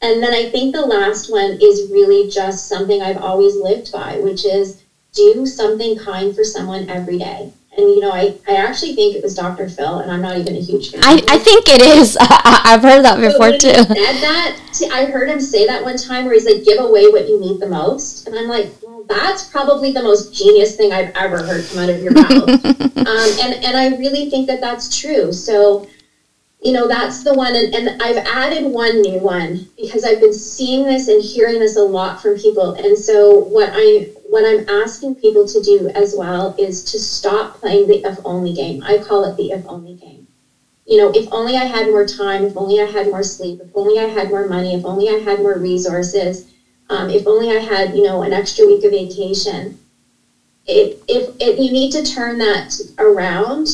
And 0.00 0.22
then 0.22 0.32
I 0.32 0.44
think 0.44 0.72
the 0.72 0.82
last 0.82 1.30
one 1.30 1.56
is 1.60 1.90
really 1.90 2.28
just 2.28 2.66
something 2.66 3.00
I've 3.00 3.16
always 3.16 3.56
lived 3.56 3.90
by, 3.90 4.18
which 4.18 4.44
is 4.44 4.80
do 5.12 5.46
something 5.46 5.96
kind 5.96 6.34
for 6.34 6.44
someone 6.44 6.88
every 6.88 7.16
day. 7.16 7.50
And 7.76 7.88
you 7.88 8.00
know, 8.00 8.12
I, 8.12 8.36
I 8.46 8.54
actually 8.54 8.94
think 8.94 9.16
it 9.16 9.22
was 9.22 9.34
Dr. 9.34 9.68
Phil, 9.68 9.98
and 9.98 10.10
I'm 10.10 10.22
not 10.22 10.36
even 10.38 10.54
a 10.54 10.60
huge 10.60 10.92
fan. 10.92 11.02
I, 11.02 11.20
I 11.28 11.38
think 11.38 11.64
it 11.66 11.80
is. 11.80 12.16
I, 12.20 12.60
have 12.66 12.82
heard 12.82 13.04
that 13.04 13.20
before 13.20 13.50
too. 13.50 13.58
said 13.58 13.86
that, 13.86 14.58
I 14.92 15.06
heard 15.06 15.28
him 15.28 15.40
say 15.40 15.66
that 15.66 15.82
one 15.82 15.96
time 15.96 16.24
where 16.24 16.34
he's 16.34 16.46
like, 16.46 16.64
"Give 16.64 16.78
away 16.78 17.08
what 17.08 17.28
you 17.28 17.40
need 17.40 17.60
the 17.60 17.66
most," 17.66 18.28
and 18.28 18.38
I'm 18.38 18.46
like, 18.46 18.70
well, 18.80 19.04
that's 19.08 19.48
probably 19.48 19.90
the 19.90 20.02
most 20.02 20.32
genius 20.32 20.76
thing 20.76 20.92
I've 20.92 21.14
ever 21.16 21.42
heard 21.42 21.66
come 21.66 21.78
out 21.80 21.90
of 21.90 22.00
your 22.00 22.12
mouth. 22.12 22.30
um, 22.64 23.30
and 23.42 23.64
and 23.64 23.76
I 23.76 23.96
really 23.98 24.30
think 24.30 24.46
that 24.46 24.60
that's 24.60 24.96
true. 24.96 25.32
So 25.32 25.88
you 26.64 26.72
know 26.72 26.86
that's 26.88 27.22
the 27.22 27.34
one 27.34 27.54
and, 27.54 27.72
and 27.74 28.02
i've 28.02 28.16
added 28.16 28.64
one 28.64 29.02
new 29.02 29.18
one 29.18 29.66
because 29.76 30.02
i've 30.02 30.18
been 30.18 30.32
seeing 30.32 30.86
this 30.86 31.08
and 31.08 31.22
hearing 31.22 31.60
this 31.60 31.76
a 31.76 31.82
lot 31.82 32.20
from 32.20 32.36
people. 32.36 32.72
And 32.72 32.98
so 32.98 33.30
what 33.30 33.70
i 33.74 34.08
what 34.30 34.44
i'm 34.44 34.66
asking 34.68 35.16
people 35.16 35.46
to 35.46 35.60
do 35.60 35.88
as 35.90 36.14
well 36.16 36.54
is 36.58 36.82
to 36.84 36.98
stop 36.98 37.60
playing 37.60 37.86
the 37.86 38.02
if 38.04 38.18
only 38.24 38.54
game. 38.54 38.82
I 38.82 38.96
call 38.96 39.24
it 39.24 39.36
the 39.36 39.52
if 39.52 39.64
only 39.66 39.92
game. 39.94 40.26
You 40.86 40.96
know 40.96 41.12
if 41.14 41.28
only 41.30 41.56
i 41.56 41.64
had 41.64 41.86
more 41.86 42.06
time 42.06 42.44
if 42.44 42.56
only 42.56 42.80
i 42.80 42.86
had 42.86 43.08
more 43.08 43.22
sleep 43.22 43.60
if 43.60 43.68
only 43.74 43.98
i 43.98 44.06
had 44.06 44.30
more 44.30 44.46
money 44.46 44.72
if 44.72 44.84
only 44.86 45.10
i 45.10 45.18
had 45.18 45.40
more 45.40 45.56
resources 45.58 46.50
um, 46.88 47.10
if 47.10 47.26
only 47.26 47.50
i 47.50 47.58
had 47.58 47.94
you 47.94 48.02
know 48.02 48.22
an 48.22 48.32
extra 48.32 48.66
week 48.66 48.82
of 48.84 48.90
vacation. 48.90 49.78
If, 50.66 50.96
if, 51.08 51.28
if 51.40 51.58
you 51.58 51.70
need 51.70 51.92
to 51.92 52.02
turn 52.02 52.38
that 52.38 52.80
around 52.96 53.68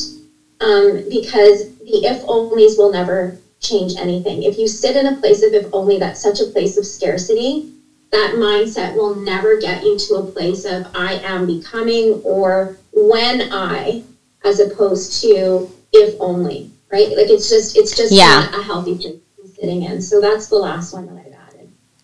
um, 0.59 1.07
because 1.09 1.70
the 1.85 2.05
if 2.05 2.21
onlys 2.23 2.77
will 2.77 2.89
never 2.89 3.37
change 3.59 3.93
anything. 3.97 4.43
If 4.43 4.57
you 4.57 4.67
sit 4.67 4.95
in 4.95 5.05
a 5.05 5.15
place 5.19 5.41
of 5.43 5.53
if 5.53 5.65
only, 5.73 5.97
that's 5.97 6.21
such 6.21 6.39
a 6.39 6.45
place 6.45 6.77
of 6.77 6.85
scarcity. 6.85 7.71
That 8.11 8.33
mindset 8.33 8.93
will 8.95 9.13
never 9.13 9.55
get 9.55 9.83
you 9.83 9.95
to 9.97 10.15
a 10.15 10.25
place 10.25 10.65
of 10.65 10.87
I 10.93 11.15
am 11.23 11.45
becoming 11.45 12.19
or 12.23 12.75
when 12.91 13.53
I, 13.53 14.01
as 14.43 14.59
opposed 14.59 15.21
to 15.21 15.69
if 15.93 16.15
only, 16.19 16.69
right? 16.91 17.15
Like 17.15 17.29
it's 17.29 17.49
just 17.49 17.77
it's 17.77 17.95
just 17.95 18.11
yeah. 18.11 18.39
not 18.39 18.55
a 18.55 18.61
healthy 18.61 18.95
place 18.97 19.15
sitting 19.55 19.83
in. 19.83 20.01
So 20.01 20.19
that's 20.19 20.47
the 20.47 20.57
last 20.57 20.93
one 20.93 21.05
that 21.05 21.17
I 21.25 21.30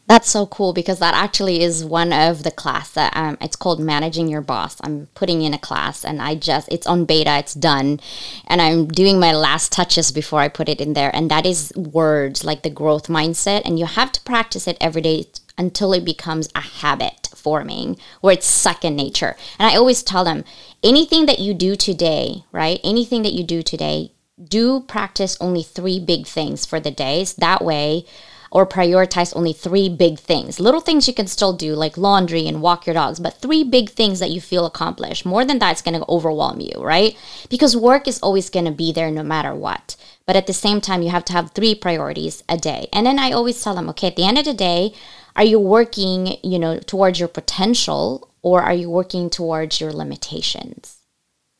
that's 0.08 0.30
so 0.30 0.46
cool 0.46 0.72
because 0.72 1.00
that 1.00 1.14
actually 1.14 1.62
is 1.62 1.84
one 1.84 2.14
of 2.14 2.44
the 2.44 2.52
class 2.52 2.92
that 2.92 3.16
um, 3.16 3.38
it's 3.42 3.58
called 3.58 3.80
managing 3.80 4.30
your 4.30 4.42
boss. 4.42 4.78
I'm 4.82 5.08
putting 5.14 5.42
in 5.42 5.54
a 5.54 5.60
class 5.60 6.06
and 6.06 6.22
I 6.22 6.36
just 6.36 6.70
it's 6.72 6.88
on 6.88 7.04
beta, 7.04 7.38
it's 7.38 7.54
done, 7.54 8.00
and 8.48 8.62
I'm 8.62 8.88
doing 8.88 9.20
my 9.20 9.34
last 9.34 9.72
touches 9.72 10.12
before 10.14 10.40
I 10.40 10.48
put 10.48 10.70
it 10.70 10.80
in 10.80 10.94
there. 10.94 11.14
And 11.14 11.30
that 11.30 11.46
is 11.46 11.74
words 11.76 12.46
like 12.46 12.64
the 12.64 12.70
growth 12.70 13.08
mindset, 13.08 13.64
and 13.66 13.78
you 13.78 13.86
have 13.86 14.14
to 14.14 14.22
practice 14.22 14.66
it 14.66 14.78
every 14.80 15.02
day 15.02 15.26
until 15.58 15.92
it 15.92 16.06
becomes 16.06 16.48
a 16.56 16.62
habit 16.62 17.30
forming 17.36 17.98
where 18.22 18.34
it's 18.34 18.48
second 18.48 18.96
nature. 18.96 19.36
And 19.60 19.70
I 19.70 19.76
always 19.76 20.04
tell 20.04 20.24
them 20.24 20.46
anything 20.84 21.26
that 21.26 21.40
you 21.40 21.54
do 21.54 21.76
today, 21.76 22.46
right? 22.54 22.80
Anything 22.84 23.24
that 23.24 23.34
you 23.34 23.44
do 23.44 23.62
today, 23.62 24.12
do 24.42 24.82
practice 24.82 25.36
only 25.42 25.64
three 25.64 26.00
big 26.00 26.28
things 26.28 26.66
for 26.66 26.80
the 26.80 26.92
days. 26.92 27.34
That 27.34 27.64
way 27.64 28.06
or 28.52 28.66
prioritize 28.66 29.36
only 29.36 29.54
three 29.54 29.90
big 29.90 30.20
things. 30.20 30.60
Little 30.60 30.82
things 30.82 31.08
you 31.08 31.14
can 31.14 31.28
still 31.28 31.54
do, 31.54 31.74
like 31.74 31.98
laundry 31.98 32.48
and 32.48 32.62
walk 32.62 32.86
your 32.86 32.94
dogs, 32.94 33.20
but 33.20 33.42
three 33.42 33.64
big 33.64 33.90
things 33.90 34.20
that 34.20 34.32
you 34.32 34.42
feel 34.42 34.66
accomplished. 34.66 35.26
More 35.26 35.46
than 35.46 35.60
that, 35.60 35.74
it's 35.74 35.82
going 35.82 36.00
to 36.00 36.10
overwhelm 36.10 36.60
you, 36.60 36.82
right? 36.82 37.18
Because 37.50 37.76
work 37.76 38.08
is 38.08 38.20
always 38.20 38.50
going 38.50 38.66
to 38.66 38.72
be 38.72 38.92
there 38.92 39.12
no 39.12 39.24
matter 39.24 39.54
what. 39.54 39.96
But 40.26 40.36
at 40.36 40.48
the 40.48 40.54
same 40.54 40.82
time, 40.82 41.02
you 41.02 41.10
have 41.10 41.26
to 41.26 41.34
have 41.34 41.52
three 41.52 41.74
priorities 41.76 42.44
a 42.50 42.58
day. 42.58 42.88
And 42.92 43.06
then 43.06 43.20
I 43.20 43.32
always 43.32 43.62
tell 43.62 43.76
them, 43.76 43.90
okay, 43.90 44.08
at 44.08 44.16
the 44.16 44.26
end 44.26 44.38
of 44.38 44.46
the 44.46 44.54
day, 44.54 44.94
are 45.36 45.44
you 45.44 45.60
working, 45.60 46.38
you 46.44 46.60
know, 46.60 46.80
towards 46.80 47.20
your 47.20 47.30
potential 47.30 48.30
or 48.42 48.62
are 48.62 48.74
you 48.74 48.90
working 48.90 49.30
towards 49.30 49.80
your 49.80 49.94
limitations? 49.94 50.98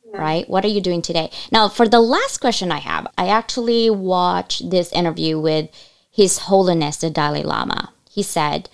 Yeah. 0.04 0.20
right? 0.20 0.50
What 0.50 0.64
are 0.64 0.68
you 0.68 0.80
doing 0.80 1.02
today? 1.02 1.30
Now, 1.52 1.68
for 1.68 1.86
the 1.86 2.00
last 2.00 2.38
question 2.38 2.72
I 2.72 2.78
have, 2.78 3.06
I 3.16 3.28
actually 3.28 3.90
watched 3.90 4.70
this 4.70 4.92
interview 4.92 5.38
with 5.38 5.70
his 6.18 6.38
Holiness 6.50 6.96
the 6.96 7.10
Dalai 7.10 7.44
Lama. 7.44 7.92
He 8.10 8.24
said, 8.24 8.68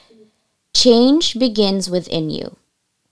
Change 0.72 1.38
begins 1.38 1.90
within 1.90 2.30
you. 2.30 2.56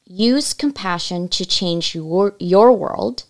Use 0.07 0.55
compassion 0.55 1.29
to 1.29 1.45
change 1.45 1.95
your, 1.95 2.35
your 2.39 2.73
world 2.73 3.25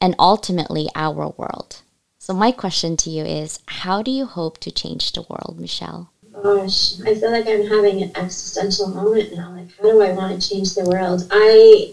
and 0.00 0.14
ultimately 0.18 0.88
our 0.94 1.28
world. 1.36 1.82
So, 2.18 2.32
my 2.32 2.52
question 2.52 2.96
to 2.96 3.10
you 3.10 3.22
is 3.22 3.58
How 3.66 4.00
do 4.00 4.10
you 4.10 4.24
hope 4.24 4.56
to 4.60 4.70
change 4.70 5.12
the 5.12 5.26
world, 5.28 5.58
Michele? 5.60 6.10
Gosh, 6.32 6.98
I 7.02 7.16
feel 7.16 7.32
like 7.32 7.46
I'm 7.46 7.66
having 7.66 8.02
an 8.02 8.12
existential 8.16 8.88
moment 8.88 9.36
now. 9.36 9.50
Like, 9.54 9.76
how 9.76 9.90
do 9.90 10.00
I 10.00 10.12
want 10.12 10.40
to 10.40 10.48
change 10.48 10.74
the 10.74 10.88
world? 10.88 11.28
I 11.30 11.92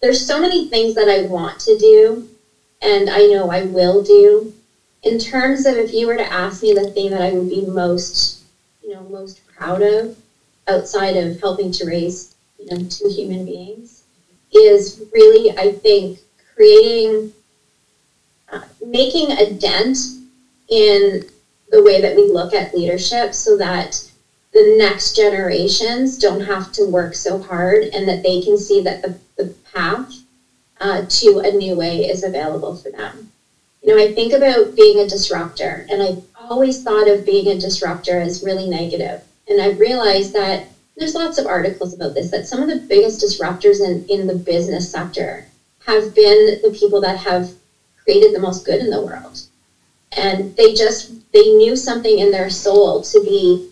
there's 0.00 0.24
so 0.24 0.40
many 0.40 0.68
things 0.68 0.94
that 0.94 1.08
I 1.08 1.26
want 1.26 1.58
to 1.62 1.76
do, 1.76 2.28
and 2.80 3.10
I 3.10 3.26
know 3.26 3.50
I 3.50 3.64
will 3.64 4.04
do 4.04 4.54
in 5.08 5.18
terms 5.18 5.64
of 5.64 5.76
if 5.76 5.94
you 5.94 6.06
were 6.06 6.16
to 6.16 6.32
ask 6.32 6.62
me 6.62 6.74
the 6.74 6.90
thing 6.90 7.10
that 7.10 7.22
I 7.22 7.32
would 7.32 7.48
be 7.48 7.64
most, 7.64 8.44
you 8.82 8.92
know, 8.92 9.02
most 9.04 9.40
proud 9.46 9.80
of 9.80 10.16
outside 10.68 11.16
of 11.16 11.40
helping 11.40 11.72
to 11.72 11.86
raise, 11.86 12.34
you 12.58 12.66
know, 12.66 12.84
two 12.88 13.08
human 13.08 13.46
beings 13.46 14.02
is 14.52 15.02
really, 15.12 15.56
I 15.56 15.72
think, 15.72 16.18
creating, 16.54 17.32
uh, 18.52 18.60
making 18.84 19.32
a 19.32 19.50
dent 19.50 19.96
in 20.68 21.24
the 21.70 21.82
way 21.82 22.02
that 22.02 22.14
we 22.14 22.30
look 22.30 22.52
at 22.52 22.74
leadership 22.74 23.32
so 23.32 23.56
that 23.56 24.10
the 24.52 24.76
next 24.76 25.16
generations 25.16 26.18
don't 26.18 26.40
have 26.40 26.70
to 26.72 26.84
work 26.84 27.14
so 27.14 27.38
hard 27.38 27.84
and 27.94 28.06
that 28.08 28.22
they 28.22 28.42
can 28.42 28.58
see 28.58 28.82
that 28.82 29.02
the, 29.02 29.18
the 29.36 29.54
path 29.72 30.12
uh, 30.80 31.04
to 31.08 31.38
a 31.38 31.50
new 31.50 31.76
way 31.76 32.08
is 32.08 32.22
available 32.22 32.76
for 32.76 32.90
them. 32.90 33.27
Know, 33.88 33.96
I 33.96 34.12
think 34.12 34.34
about 34.34 34.76
being 34.76 34.98
a 34.98 35.08
disruptor, 35.08 35.86
and 35.88 36.02
I've 36.02 36.22
always 36.38 36.82
thought 36.82 37.08
of 37.08 37.24
being 37.24 37.48
a 37.48 37.58
disruptor 37.58 38.20
as 38.20 38.42
really 38.42 38.68
negative. 38.68 39.22
And 39.48 39.62
I've 39.62 39.78
realized 39.78 40.34
that 40.34 40.66
there's 40.98 41.14
lots 41.14 41.38
of 41.38 41.46
articles 41.46 41.94
about 41.94 42.12
this, 42.12 42.30
that 42.30 42.46
some 42.46 42.60
of 42.60 42.68
the 42.68 42.86
biggest 42.86 43.24
disruptors 43.24 43.80
in, 43.80 44.06
in 44.08 44.26
the 44.26 44.34
business 44.34 44.90
sector 44.90 45.46
have 45.86 46.14
been 46.14 46.60
the 46.60 46.76
people 46.78 47.00
that 47.00 47.16
have 47.20 47.50
created 48.04 48.34
the 48.34 48.40
most 48.40 48.66
good 48.66 48.78
in 48.80 48.90
the 48.90 49.00
world. 49.00 49.40
And 50.12 50.54
they 50.56 50.74
just, 50.74 51.32
they 51.32 51.54
knew 51.54 51.74
something 51.74 52.18
in 52.18 52.30
their 52.30 52.50
soul 52.50 53.00
to 53.04 53.20
be 53.24 53.70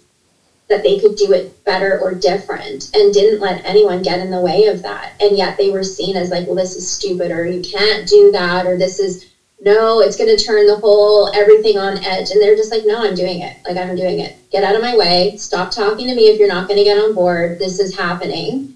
that 0.69 0.83
they 0.83 0.99
could 0.99 1.17
do 1.17 1.33
it 1.33 1.63
better 1.67 2.01
or 2.01 2.15
different 2.15 2.91
and 2.95 3.13
didn't 3.13 3.41
let 3.41 3.63
anyone 3.67 4.01
get 4.01 4.21
in 4.21 4.31
the 4.31 4.41
way 4.41 4.65
of 4.65 4.81
that. 4.81 5.13
And 5.21 5.37
yet 5.37 5.59
they 5.59 5.69
were 5.69 5.85
seen 5.85 6.17
as 6.17 6.31
like, 6.31 6.47
well, 6.47 6.57
this 6.57 6.75
is 6.75 6.91
stupid 6.91 7.31
or 7.31 7.45
you 7.45 7.61
can't 7.61 8.09
do 8.09 8.33
that 8.33 8.65
or 8.67 8.79
this 8.79 8.99
is 8.99 9.27
no, 9.59 10.01
it's 10.01 10.17
going 10.17 10.35
to 10.35 10.43
turn 10.43 10.67
the 10.67 10.77
whole 10.77 11.29
everything 11.33 11.79
on 11.79 12.03
edge. 12.05 12.31
And 12.31 12.41
they're 12.41 12.55
just 12.57 12.71
like, 12.71 12.85
no, 12.85 13.03
I'm 13.03 13.15
doing 13.15 13.41
it. 13.41 13.57
Like, 13.65 13.77
I'm 13.77 13.95
doing 13.95 14.19
it. 14.21 14.35
Get 14.51 14.63
out 14.63 14.75
of 14.75 14.83
my 14.83 14.95
way. 14.95 15.35
Stop 15.37 15.71
talking 15.71 16.07
to 16.09 16.15
me 16.15 16.29
if 16.29 16.39
you're 16.39 16.49
not 16.49 16.67
going 16.67 16.77
to 16.77 16.85
get 16.85 16.97
on 16.97 17.13
board. 17.13 17.59
This 17.59 17.79
is 17.79 17.95
happening. 17.95 18.69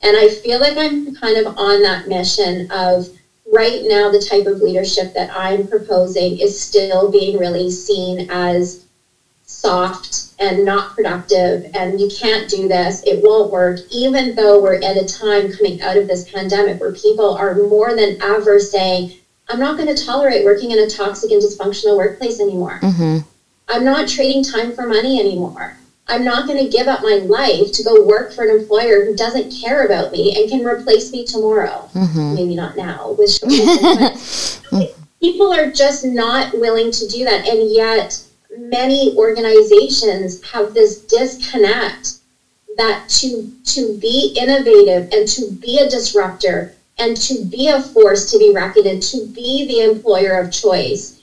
And 0.00 0.16
I 0.16 0.28
feel 0.28 0.60
like 0.60 0.76
I'm 0.76 1.12
kind 1.12 1.36
of 1.36 1.48
on 1.56 1.82
that 1.82 2.06
mission 2.06 2.66
of 2.70 3.08
right 3.50 3.80
now, 3.82 4.08
the 4.08 4.18
type 4.18 4.46
of 4.46 4.60
leadership 4.60 5.12
that 5.14 5.28
I'm 5.34 5.64
proposing 5.64 6.36
is 6.36 6.56
still 6.56 7.08
being 7.08 7.36
really 7.38 7.70
seen 7.70 8.24
as 8.28 8.84
soft 9.44 10.26
and 10.38 10.64
not 10.64 10.94
productive. 10.94 11.66
And 11.74 12.00
you 12.00 12.06
can't 12.06 12.48
do 12.48 12.68
this. 12.68 13.02
It 13.04 13.20
won't 13.20 13.50
work, 13.50 13.78
even 13.90 14.34
though 14.34 14.58
we're 14.58 14.78
at 14.82 14.96
a 14.96 15.04
time 15.04 15.48
coming 15.48 15.80
out 15.80 15.96
of 15.96 16.06
this 16.06 16.22
pandemic 16.22 16.78
where 16.80 16.92
people 16.92 17.34
are 17.34 17.54
more 17.54 17.94
than 17.94 18.16
ever 18.20 18.60
saying, 18.60 19.10
I'm 19.48 19.58
not 19.58 19.76
going 19.76 19.94
to 19.94 20.04
tolerate 20.04 20.44
working 20.44 20.70
in 20.72 20.78
a 20.78 20.88
toxic 20.88 21.30
and 21.30 21.42
dysfunctional 21.42 21.96
workplace 21.96 22.40
anymore. 22.40 22.80
Mm-hmm. 22.82 23.18
I'm 23.68 23.84
not 23.84 24.08
trading 24.08 24.42
time 24.44 24.72
for 24.72 24.86
money 24.86 25.20
anymore. 25.20 25.76
I'm 26.06 26.24
not 26.24 26.46
going 26.46 26.62
to 26.64 26.70
give 26.70 26.88
up 26.88 27.02
my 27.02 27.16
life 27.16 27.72
to 27.72 27.82
go 27.84 28.02
work 28.04 28.32
for 28.32 28.44
an 28.44 28.58
employer 28.58 29.04
who 29.04 29.14
doesn't 29.14 29.50
care 29.52 29.84
about 29.84 30.10
me 30.10 30.34
and 30.36 30.50
can 30.50 30.64
replace 30.64 31.12
me 31.12 31.26
tomorrow. 31.26 31.88
Mm-hmm. 31.92 32.34
Maybe 32.34 32.54
not 32.54 32.76
now 32.76 33.14
with 33.18 33.38
people 35.20 35.52
are 35.52 35.70
just 35.70 36.04
not 36.04 36.58
willing 36.58 36.90
to 36.92 37.08
do 37.08 37.24
that, 37.24 37.46
and 37.46 37.70
yet 37.70 38.22
many 38.56 39.14
organizations 39.16 40.42
have 40.50 40.72
this 40.72 41.02
disconnect 41.02 42.14
that 42.78 43.08
to 43.08 43.52
to 43.64 43.98
be 43.98 44.34
innovative 44.38 45.12
and 45.12 45.28
to 45.28 45.50
be 45.50 45.78
a 45.78 45.90
disruptor 45.90 46.74
and 46.98 47.16
to 47.16 47.44
be 47.44 47.68
a 47.68 47.80
force 47.80 48.30
to 48.30 48.38
be 48.38 48.52
reckoned 48.52 48.86
and 48.86 49.02
to 49.02 49.26
be 49.26 49.66
the 49.66 49.80
employer 49.80 50.38
of 50.38 50.50
choice, 50.50 51.22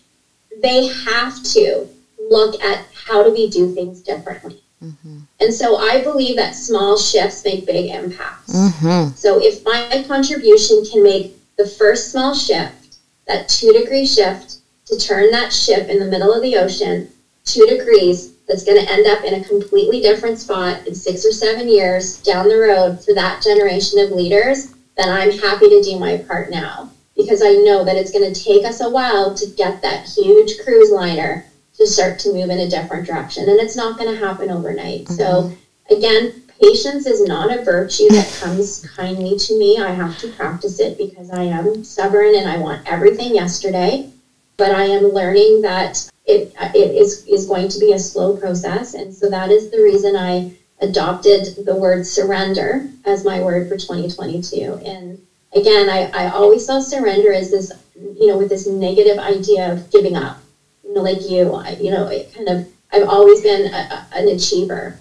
they 0.62 0.88
have 0.88 1.42
to 1.44 1.88
look 2.30 2.62
at 2.64 2.86
how 2.94 3.24
do 3.24 3.32
we 3.32 3.50
do 3.50 3.74
things 3.74 4.02
differently. 4.02 4.62
Mm-hmm. 4.82 5.20
And 5.40 5.54
so 5.54 5.78
I 5.78 6.02
believe 6.02 6.36
that 6.38 6.56
small 6.56 6.98
shifts 6.98 7.44
make 7.44 7.66
big 7.66 7.92
impacts. 7.92 8.54
Mm-hmm. 8.54 9.16
So 9.16 9.42
if 9.42 9.64
my 9.64 10.04
contribution 10.08 10.84
can 10.86 11.04
make 11.04 11.36
the 11.58 11.66
first 11.66 12.12
small 12.12 12.34
shift, 12.34 12.98
that 13.28 13.50
two 13.50 13.72
degree 13.74 14.06
shift, 14.06 14.58
to 14.86 14.98
turn 14.98 15.32
that 15.32 15.52
ship 15.52 15.90
in 15.90 16.00
the 16.00 16.06
middle 16.06 16.32
of 16.32 16.42
the 16.42 16.56
ocean 16.56 17.10
two 17.44 17.66
degrees, 17.66 18.34
that's 18.48 18.64
going 18.64 18.84
to 18.84 18.92
end 18.92 19.08
up 19.08 19.24
in 19.24 19.34
a 19.36 19.44
completely 19.44 20.02
different 20.02 20.38
spot 20.38 20.86
in 20.86 20.94
six 20.94 21.26
or 21.26 21.32
seven 21.32 21.68
years 21.68 22.18
down 22.22 22.48
the 22.48 22.58
road 22.58 23.04
for 23.04 23.14
that 23.14 23.42
generation 23.42 24.00
of 24.00 24.12
leaders, 24.12 24.76
then 24.98 25.10
I'm 25.10 25.32
happy 25.32 25.70
to 25.70 25.82
do 25.82 26.00
my 26.00 26.18
part 26.18 26.50
now 26.50 26.90
because 27.16 27.42
I 27.42 27.54
know 27.54 27.84
that 27.84 27.96
it's 27.96 28.12
going 28.12 28.32
to 28.32 28.44
take 28.44 28.66
us 28.66 28.82
a 28.82 28.90
while 28.90 29.34
to 29.36 29.46
get 29.48 29.82
that 29.82 30.08
huge 30.08 30.60
cruise 30.64 30.92
liner 30.92 31.46
to 31.78 31.88
start 31.88 32.20
to 32.20 32.34
move 32.34 32.50
in 32.50 32.60
a 32.60 32.70
different 32.70 33.06
direction. 33.06 33.50
And 33.50 33.60
it's 33.60 33.76
not 33.76 33.98
going 33.98 34.14
to 34.14 34.20
happen 34.20 34.50
overnight. 34.50 35.06
Mm-hmm. 35.06 35.14
So, 35.14 35.52
again, 35.90 36.44
patience 36.62 37.06
is 37.06 37.26
not 37.28 37.52
a 37.52 37.64
virtue 37.64 38.08
that 38.10 38.40
comes 38.42 38.88
kindly 38.96 39.38
to 39.38 39.60
me. 39.60 39.80
I 39.80 39.92
have 39.92 40.18
to 40.20 40.32
practice 40.32 40.80
it 40.80 40.98
because 40.98 41.32
I 41.32 41.44
am 41.44 41.84
stubborn 41.84 42.36
and 42.36 42.48
I 42.48 42.58
want 42.58 42.90
everything 42.90 43.36
yesterday. 43.36 44.10
But 44.58 44.72
I 44.72 44.84
am 44.84 45.04
learning 45.04 45.64
that 45.64 46.10
it, 46.26 46.54
it 46.74 46.96
is, 46.96 47.26
is 47.28 47.46
going 47.46 47.68
to 47.68 47.80
be 47.80 47.92
a 47.92 48.00
slow 48.00 48.38
process. 48.38 48.94
And 48.94 49.14
so 49.14 49.30
that 49.30 49.52
is 49.52 49.70
the 49.70 49.82
reason 49.82 50.16
I 50.16 50.54
adopted 50.80 51.66
the 51.66 51.76
word 51.76 52.06
surrender 52.06 52.88
as 53.06 53.26
my 53.26 53.40
word 53.40 53.68
for 53.68 53.76
2022. 53.76 54.80
And 54.86 55.20
again, 55.54 55.90
I, 55.90 56.10
I 56.14 56.28
always 56.30 56.66
saw 56.66 56.80
surrender 56.80 57.32
as 57.32 57.50
this, 57.50 57.72
you 57.96 58.28
know, 58.28 58.38
with 58.38 58.50
this 58.50 58.66
negative 58.68 59.18
idea 59.20 59.72
of 59.72 59.90
giving 59.92 60.16
up 60.16 60.38
you 60.86 60.94
know, 60.94 61.02
like 61.02 61.26
you, 61.26 61.54
I, 61.54 61.72
you 61.80 61.90
know, 61.92 62.08
it 62.08 62.32
kind 62.34 62.50
of, 62.50 62.68
I've 62.92 63.08
always 63.08 63.42
been 63.42 63.74
a, 63.74 64.06
an 64.12 64.28
achiever. 64.28 64.96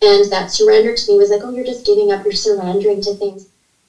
And 0.00 0.24
that 0.26 0.50
surrender 0.50 0.94
to 0.94 1.10
me 1.10 1.16
was 1.18 1.30
like, 1.30 1.42
oh, 1.44 1.50
you're 1.50 1.64
just 1.64 1.86
giving 1.86 2.10
up, 2.10 2.24
you're 2.24 2.32
surrendering 2.32 3.00
to 3.02 3.12
things. 3.12 3.46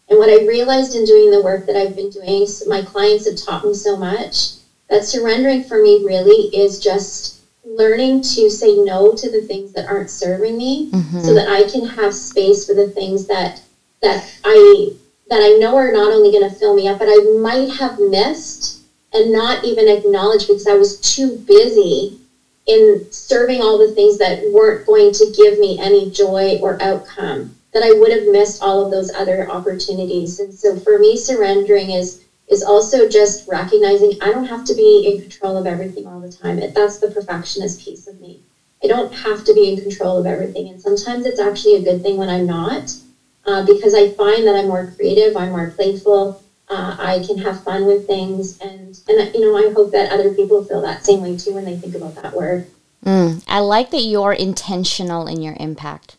And 0.10 0.20
what 0.20 0.30
I 0.30 0.45
realized 0.45 0.95
in 0.95 1.06
doing 1.06 1.32
the 1.32 1.41
work 1.41 1.66
that 1.66 1.76
I've 1.76 1.95
been 1.95 2.10
doing, 2.10 2.47
my 2.68 2.82
clients 2.82 3.26
have 3.26 3.36
taught 3.36 3.64
me 3.64 3.74
so 3.74 3.95
much 3.95 4.49
that 4.89 5.06
surrendering 5.06 5.62
for 5.62 5.82
me 5.82 6.04
really 6.04 6.49
is 6.56 6.80
just 6.80 7.36
learning 7.66 8.22
to 8.22 8.49
say 8.49 8.76
no 8.76 9.14
to 9.16 9.30
the 9.30 9.41
things 9.41 9.72
that 9.74 9.88
aren't 9.88 10.09
serving 10.09 10.57
me 10.57 10.91
mm-hmm. 10.91 11.20
so 11.22 11.34
that 11.34 11.47
I 11.47 11.70
can 11.70 11.86
have 11.86 12.14
space 12.14 12.66
for 12.66 12.74
the 12.74 12.88
things 12.88 13.28
that 13.28 13.61
that 14.01 14.30
I 14.43 14.91
that 15.30 15.41
I 15.41 15.57
know 15.57 15.76
are 15.78 15.91
not 15.91 16.11
only 16.11 16.32
going 16.32 16.49
to 16.49 16.55
fill 16.55 16.76
me 16.76 16.88
up 16.88 16.99
but 16.99 17.07
I 17.09 17.18
might 17.39 17.72
have 17.72 17.99
missed 17.99 18.82
and 19.14 19.32
not 19.32 19.64
even 19.64 19.88
acknowledged 19.88 20.47
because 20.47 20.68
I 20.68 20.76
was 20.76 20.99
too 20.99 21.38
busy 21.38 22.20
in 22.66 23.05
serving 23.11 23.61
all 23.61 23.78
the 23.78 23.91
things 23.91 24.18
that 24.18 24.43
weren't 24.51 24.86
going 24.86 25.11
to 25.14 25.32
give 25.36 25.59
me 25.59 25.80
any 25.80 26.09
joy 26.09 26.59
or 26.61 26.82
outcome 26.82 27.55
that 27.74 27.84
I 27.84 27.91
would 27.91 28.11
have 28.11 28.28
missed 28.28 28.61
all 28.61 28.86
of 28.86 28.91
those 28.91 29.11
other 29.11 29.49
opportunities. 29.49 30.39
And 30.39 30.53
so 30.53 30.78
for 30.78 30.99
me, 30.99 31.18
surrendering 31.18 31.89
is 31.89 32.22
is 32.48 32.64
also 32.64 33.08
just 33.08 33.48
recognizing 33.48 34.22
I 34.22 34.32
don't 34.32 34.46
have 34.46 34.66
to 34.66 34.74
be 34.74 35.08
in 35.08 35.22
control 35.22 35.58
of 35.58 35.66
everything 35.66 36.08
all 36.08 36.20
the 36.20 36.32
time. 36.32 36.60
That's 36.74 36.98
the 36.98 37.08
perfectionist 37.08 37.84
piece 37.84 38.08
of 38.08 38.20
me. 38.20 38.41
I 38.84 38.88
don't 38.88 39.14
have 39.14 39.46
to 39.46 39.54
be 39.54 39.72
in 39.72 39.82
control 39.82 40.18
of 40.18 40.26
everything. 40.26 40.68
And 40.68 40.80
sometimes 40.82 41.26
it's 41.26 41.39
actually 41.39 41.76
a 41.76 41.82
good 41.82 42.02
thing 42.02 42.18
when 42.18 42.30
I'm 42.30 42.46
not, 42.46 42.94
uh, 43.46 43.66
because 43.66 43.94
I 43.94 44.10
find 44.10 44.46
that 44.46 44.56
I'm 44.56 44.68
more 44.68 44.91
creative, 44.96 45.38
I'm 45.38 45.52
more 45.52 45.70
playful, 45.70 46.44
uh, 46.68 46.96
I 46.98 47.24
can 47.26 47.38
have 47.39 47.64
fun 47.64 47.86
with 47.86 48.08
things, 48.08 48.58
and 48.60 48.98
and 49.08 49.34
you 49.34 49.41
know 49.41 49.56
I 49.56 49.72
hope 49.72 49.91
that 49.91 50.12
other 50.12 50.34
people 50.34 50.64
feel 50.64 50.82
that 50.82 51.06
same 51.06 51.22
way 51.22 51.38
too 51.38 51.54
when 51.54 51.66
they 51.66 51.76
think 51.76 51.94
about 51.96 52.16
that 52.16 52.34
word. 52.34 52.68
Mm, 53.06 53.44
I 53.48 53.60
like 53.60 53.91
that 53.91 54.02
you're 54.02 54.34
intentional 54.34 55.28
in 55.28 55.41
your 55.41 55.56
impact. 55.60 56.18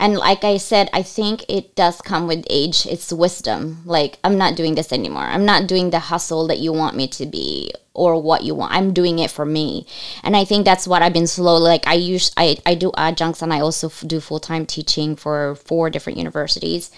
And 0.00 0.16
like 0.16 0.44
I 0.44 0.56
said, 0.56 0.88
I 0.94 1.02
think 1.02 1.44
it 1.46 1.76
does 1.76 2.00
come 2.00 2.26
with 2.26 2.46
age. 2.48 2.86
It's 2.86 3.12
wisdom. 3.12 3.82
Like, 3.84 4.18
I'm 4.24 4.38
not 4.38 4.56
doing 4.56 4.74
this 4.74 4.94
anymore. 4.94 5.24
I'm 5.24 5.44
not 5.44 5.66
doing 5.66 5.90
the 5.90 5.98
hustle 5.98 6.46
that 6.46 6.58
you 6.58 6.72
want 6.72 6.96
me 6.96 7.06
to 7.08 7.26
be 7.26 7.70
or 7.92 8.20
what 8.20 8.42
you 8.42 8.54
want. 8.54 8.72
I'm 8.72 8.94
doing 8.94 9.18
it 9.18 9.30
for 9.30 9.44
me. 9.44 9.86
And 10.24 10.34
I 10.34 10.46
think 10.46 10.64
that's 10.64 10.88
what 10.88 11.02
I've 11.02 11.12
been 11.12 11.26
slowly 11.26 11.64
like 11.64 11.86
I 11.86 11.94
use 11.94 12.32
I, 12.38 12.56
I 12.64 12.74
do 12.76 12.92
adjuncts 12.96 13.42
and 13.42 13.52
I 13.52 13.60
also 13.60 13.88
f- 13.88 14.02
do 14.06 14.20
full-time 14.20 14.64
teaching 14.64 15.16
for 15.16 15.56
four 15.56 15.90
different 15.90 16.16
universities. 16.16 16.90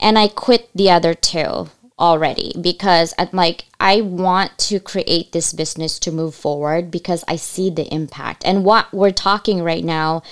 And 0.00 0.18
I 0.18 0.28
quit 0.28 0.70
the 0.74 0.90
other 0.90 1.12
two 1.12 1.68
already 1.98 2.54
because 2.58 3.12
I'm 3.18 3.28
like 3.34 3.66
I 3.78 4.00
want 4.00 4.56
to 4.70 4.80
create 4.80 5.32
this 5.32 5.52
business 5.52 5.98
to 5.98 6.10
move 6.10 6.34
forward 6.34 6.90
because 6.90 7.22
I 7.28 7.36
see 7.36 7.68
the 7.68 7.92
impact. 7.92 8.44
And 8.46 8.64
what 8.64 8.90
we're 8.94 9.10
talking 9.10 9.62
right 9.62 9.84
now 9.84 10.22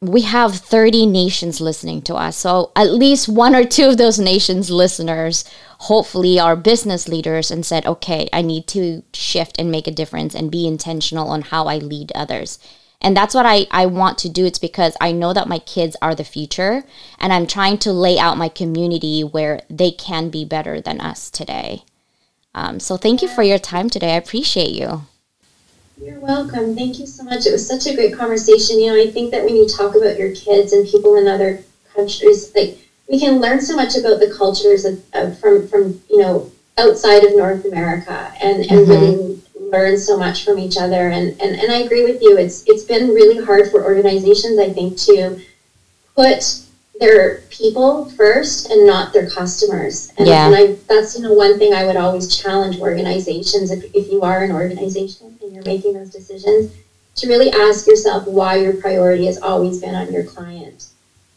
we 0.00 0.22
have 0.22 0.56
30 0.56 1.04
nations 1.06 1.60
listening 1.60 2.00
to 2.02 2.14
us. 2.14 2.36
So 2.36 2.72
at 2.74 2.90
least 2.90 3.28
one 3.28 3.54
or 3.54 3.64
two 3.64 3.88
of 3.88 3.98
those 3.98 4.18
nations 4.18 4.70
listeners 4.70 5.44
hopefully 5.80 6.40
are 6.40 6.56
business 6.56 7.06
leaders 7.06 7.50
and 7.50 7.64
said, 7.66 7.86
"Okay, 7.86 8.28
I 8.32 8.40
need 8.40 8.66
to 8.68 9.02
shift 9.12 9.56
and 9.58 9.70
make 9.70 9.86
a 9.86 9.90
difference 9.90 10.34
and 10.34 10.50
be 10.50 10.66
intentional 10.66 11.28
on 11.28 11.42
how 11.42 11.66
I 11.66 11.76
lead 11.78 12.12
others." 12.14 12.58
And 13.02 13.16
that's 13.16 13.34
what 13.34 13.46
I, 13.46 13.66
I 13.70 13.86
want 13.86 14.18
to 14.18 14.28
do. 14.28 14.44
It's 14.44 14.58
because 14.58 14.96
I 15.00 15.12
know 15.12 15.32
that 15.32 15.48
my 15.48 15.58
kids 15.58 15.96
are 16.02 16.14
the 16.14 16.24
future 16.24 16.84
and 17.18 17.32
I'm 17.32 17.46
trying 17.46 17.78
to 17.78 17.92
lay 17.92 18.18
out 18.18 18.36
my 18.36 18.48
community 18.48 19.22
where 19.22 19.62
they 19.70 19.90
can 19.90 20.28
be 20.28 20.44
better 20.44 20.80
than 20.80 21.00
us 21.00 21.30
today. 21.30 21.84
Um, 22.54 22.78
so 22.80 22.96
thank 22.96 23.22
you 23.22 23.28
for 23.28 23.42
your 23.42 23.58
time 23.58 23.88
today. 23.88 24.12
I 24.12 24.16
appreciate 24.16 24.72
you. 24.72 25.02
You're 26.00 26.20
welcome. 26.20 26.74
Thank 26.74 26.98
you 26.98 27.06
so 27.06 27.24
much. 27.24 27.46
It 27.46 27.52
was 27.52 27.66
such 27.66 27.86
a 27.86 27.94
great 27.94 28.16
conversation. 28.16 28.80
You 28.80 28.92
know, 28.92 29.00
I 29.00 29.10
think 29.10 29.30
that 29.32 29.44
when 29.44 29.54
you 29.54 29.68
talk 29.68 29.94
about 29.94 30.18
your 30.18 30.34
kids 30.34 30.72
and 30.72 30.88
people 30.88 31.16
in 31.16 31.28
other 31.28 31.62
countries, 31.94 32.52
like 32.54 32.78
we 33.08 33.18
can 33.18 33.40
learn 33.40 33.60
so 33.60 33.76
much 33.76 33.96
about 33.96 34.20
the 34.20 34.32
cultures 34.36 34.84
of, 34.84 35.02
of 35.12 35.38
from 35.38 35.68
from 35.68 36.00
you 36.08 36.18
know 36.18 36.50
outside 36.78 37.24
of 37.24 37.36
North 37.36 37.64
America 37.66 38.32
and 38.40 38.60
and 38.60 38.70
mm-hmm. 38.70 38.90
really 38.90 39.42
learn 39.70 39.98
so 39.98 40.16
much 40.16 40.44
from 40.44 40.58
each 40.58 40.76
other. 40.76 41.10
And, 41.10 41.40
and, 41.40 41.58
and 41.58 41.70
I 41.72 41.78
agree 41.78 42.04
with 42.04 42.20
you. 42.22 42.36
It's, 42.36 42.64
it's 42.66 42.84
been 42.84 43.08
really 43.08 43.44
hard 43.44 43.70
for 43.70 43.84
organizations, 43.84 44.58
I 44.58 44.70
think, 44.72 44.98
to 44.98 45.40
put 46.14 46.62
their 46.98 47.42
people 47.50 48.10
first 48.10 48.70
and 48.70 48.86
not 48.86 49.12
their 49.12 49.30
customers. 49.30 50.12
And, 50.18 50.28
yeah. 50.28 50.46
and 50.46 50.54
I, 50.54 50.76
that's, 50.88 51.16
you 51.16 51.22
know, 51.22 51.32
one 51.32 51.58
thing 51.58 51.72
I 51.72 51.86
would 51.86 51.96
always 51.96 52.36
challenge 52.36 52.78
organizations, 52.78 53.70
if, 53.70 53.84
if 53.94 54.10
you 54.10 54.22
are 54.22 54.44
an 54.44 54.52
organization 54.52 55.38
you're 55.64 55.74
making 55.74 55.94
those 55.94 56.10
decisions, 56.10 56.74
to 57.16 57.28
really 57.28 57.50
ask 57.50 57.86
yourself 57.86 58.26
why 58.26 58.56
your 58.56 58.74
priority 58.74 59.26
has 59.26 59.38
always 59.38 59.80
been 59.80 59.94
on 59.94 60.12
your 60.12 60.24
client. 60.24 60.86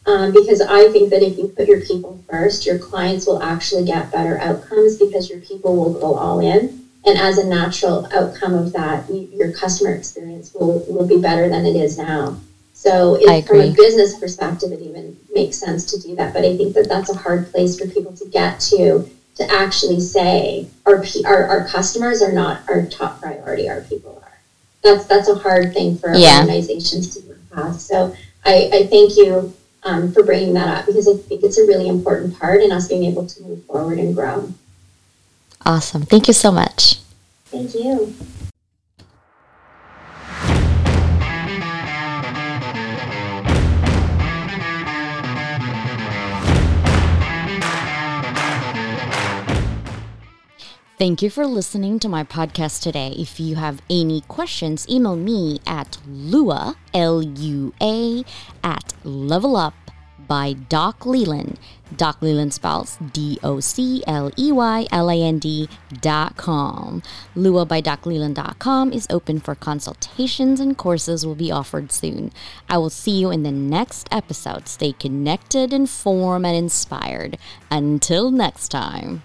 Um, 0.06 0.32
because 0.32 0.60
I 0.60 0.88
think 0.90 1.10
that 1.10 1.22
if 1.22 1.38
you 1.38 1.48
put 1.48 1.66
your 1.66 1.80
people 1.80 2.22
first, 2.28 2.66
your 2.66 2.78
clients 2.78 3.26
will 3.26 3.42
actually 3.42 3.84
get 3.84 4.12
better 4.12 4.38
outcomes 4.38 4.96
because 4.96 5.30
your 5.30 5.40
people 5.40 5.76
will 5.76 5.98
go 5.98 6.14
all 6.16 6.40
in 6.40 6.84
and 7.06 7.18
as 7.18 7.38
a 7.38 7.44
natural 7.44 8.06
outcome 8.12 8.54
of 8.54 8.72
that, 8.72 9.08
you, 9.10 9.28
your 9.32 9.52
customer 9.52 9.94
experience 9.94 10.52
will, 10.54 10.84
will 10.88 11.06
be 11.06 11.20
better 11.20 11.48
than 11.48 11.66
it 11.66 11.76
is 11.76 11.98
now. 11.98 12.40
So, 12.72 13.16
it, 13.20 13.46
from 13.46 13.60
a 13.60 13.72
business 13.72 14.18
perspective, 14.18 14.72
it 14.72 14.80
even 14.80 15.18
makes 15.34 15.56
sense 15.56 15.84
to 15.86 15.98
do 15.98 16.16
that. 16.16 16.32
But 16.32 16.44
I 16.44 16.56
think 16.56 16.74
that 16.74 16.88
that's 16.88 17.10
a 17.10 17.14
hard 17.14 17.50
place 17.50 17.78
for 17.78 17.86
people 17.86 18.12
to 18.16 18.28
get 18.28 18.58
to 18.60 19.08
to 19.36 19.50
actually 19.50 20.00
say 20.00 20.68
our 20.86 21.04
our, 21.26 21.46
our 21.46 21.68
customers 21.68 22.22
are 22.22 22.32
not 22.32 22.68
our 22.68 22.86
top 22.86 23.20
priority. 23.20 23.68
Our 23.68 23.82
people 23.82 24.22
are. 24.24 24.38
That's 24.82 25.06
that's 25.06 25.28
a 25.28 25.34
hard 25.34 25.72
thing 25.72 25.96
for 25.96 26.14
yeah. 26.14 26.40
organizations 26.40 27.14
to 27.14 27.26
move 27.26 27.50
past. 27.50 27.86
So, 27.86 28.14
I, 28.44 28.70
I 28.72 28.86
thank 28.86 29.16
you 29.16 29.54
um, 29.82 30.12
for 30.12 30.22
bringing 30.22 30.54
that 30.54 30.68
up 30.68 30.86
because 30.86 31.08
I 31.08 31.14
think 31.14 31.42
it's 31.42 31.58
a 31.58 31.66
really 31.66 31.88
important 31.88 32.38
part 32.38 32.60
in 32.60 32.72
us 32.72 32.88
being 32.88 33.04
able 33.04 33.26
to 33.26 33.42
move 33.42 33.64
forward 33.64 33.98
and 33.98 34.14
grow. 34.14 34.52
Awesome. 35.66 36.02
Thank 36.02 36.28
you 36.28 36.34
so 36.34 36.52
much. 36.52 36.96
Thank 37.46 37.74
you. 37.74 38.14
Thank 51.04 51.20
you 51.20 51.28
for 51.28 51.46
listening 51.46 51.98
to 51.98 52.08
my 52.08 52.24
podcast 52.24 52.80
today. 52.80 53.14
If 53.18 53.38
you 53.38 53.56
have 53.56 53.82
any 53.90 54.22
questions, 54.22 54.88
email 54.88 55.16
me 55.16 55.60
at 55.66 55.98
lua, 56.06 56.76
L-U-A, 56.94 58.24
at 58.62 58.94
level 59.04 59.54
up 59.54 59.74
by 60.26 60.54
Doc 60.54 61.04
Leyland. 61.04 61.58
Doc 61.94 62.22
Leyland 62.22 62.54
spells 62.54 62.96
D 63.12 63.38
O 63.42 63.60
C 63.60 64.02
L 64.06 64.30
E 64.38 64.50
Y 64.50 64.86
L 64.90 65.10
A 65.10 65.22
N 65.22 65.38
D 65.38 65.68
dot 66.00 66.38
com. 66.38 67.02
Lua 67.34 67.66
by 67.66 67.82
DocLeyland.com 67.82 68.90
is 68.90 69.06
open 69.10 69.40
for 69.40 69.54
consultations 69.54 70.58
and 70.58 70.78
courses 70.78 71.26
will 71.26 71.34
be 71.34 71.52
offered 71.52 71.92
soon. 71.92 72.32
I 72.70 72.78
will 72.78 72.88
see 72.88 73.20
you 73.20 73.30
in 73.30 73.42
the 73.42 73.52
next 73.52 74.08
episode. 74.10 74.68
Stay 74.68 74.92
connected, 74.92 75.74
informed, 75.74 76.46
and 76.46 76.56
inspired. 76.56 77.36
Until 77.70 78.30
next 78.30 78.68
time. 78.68 79.22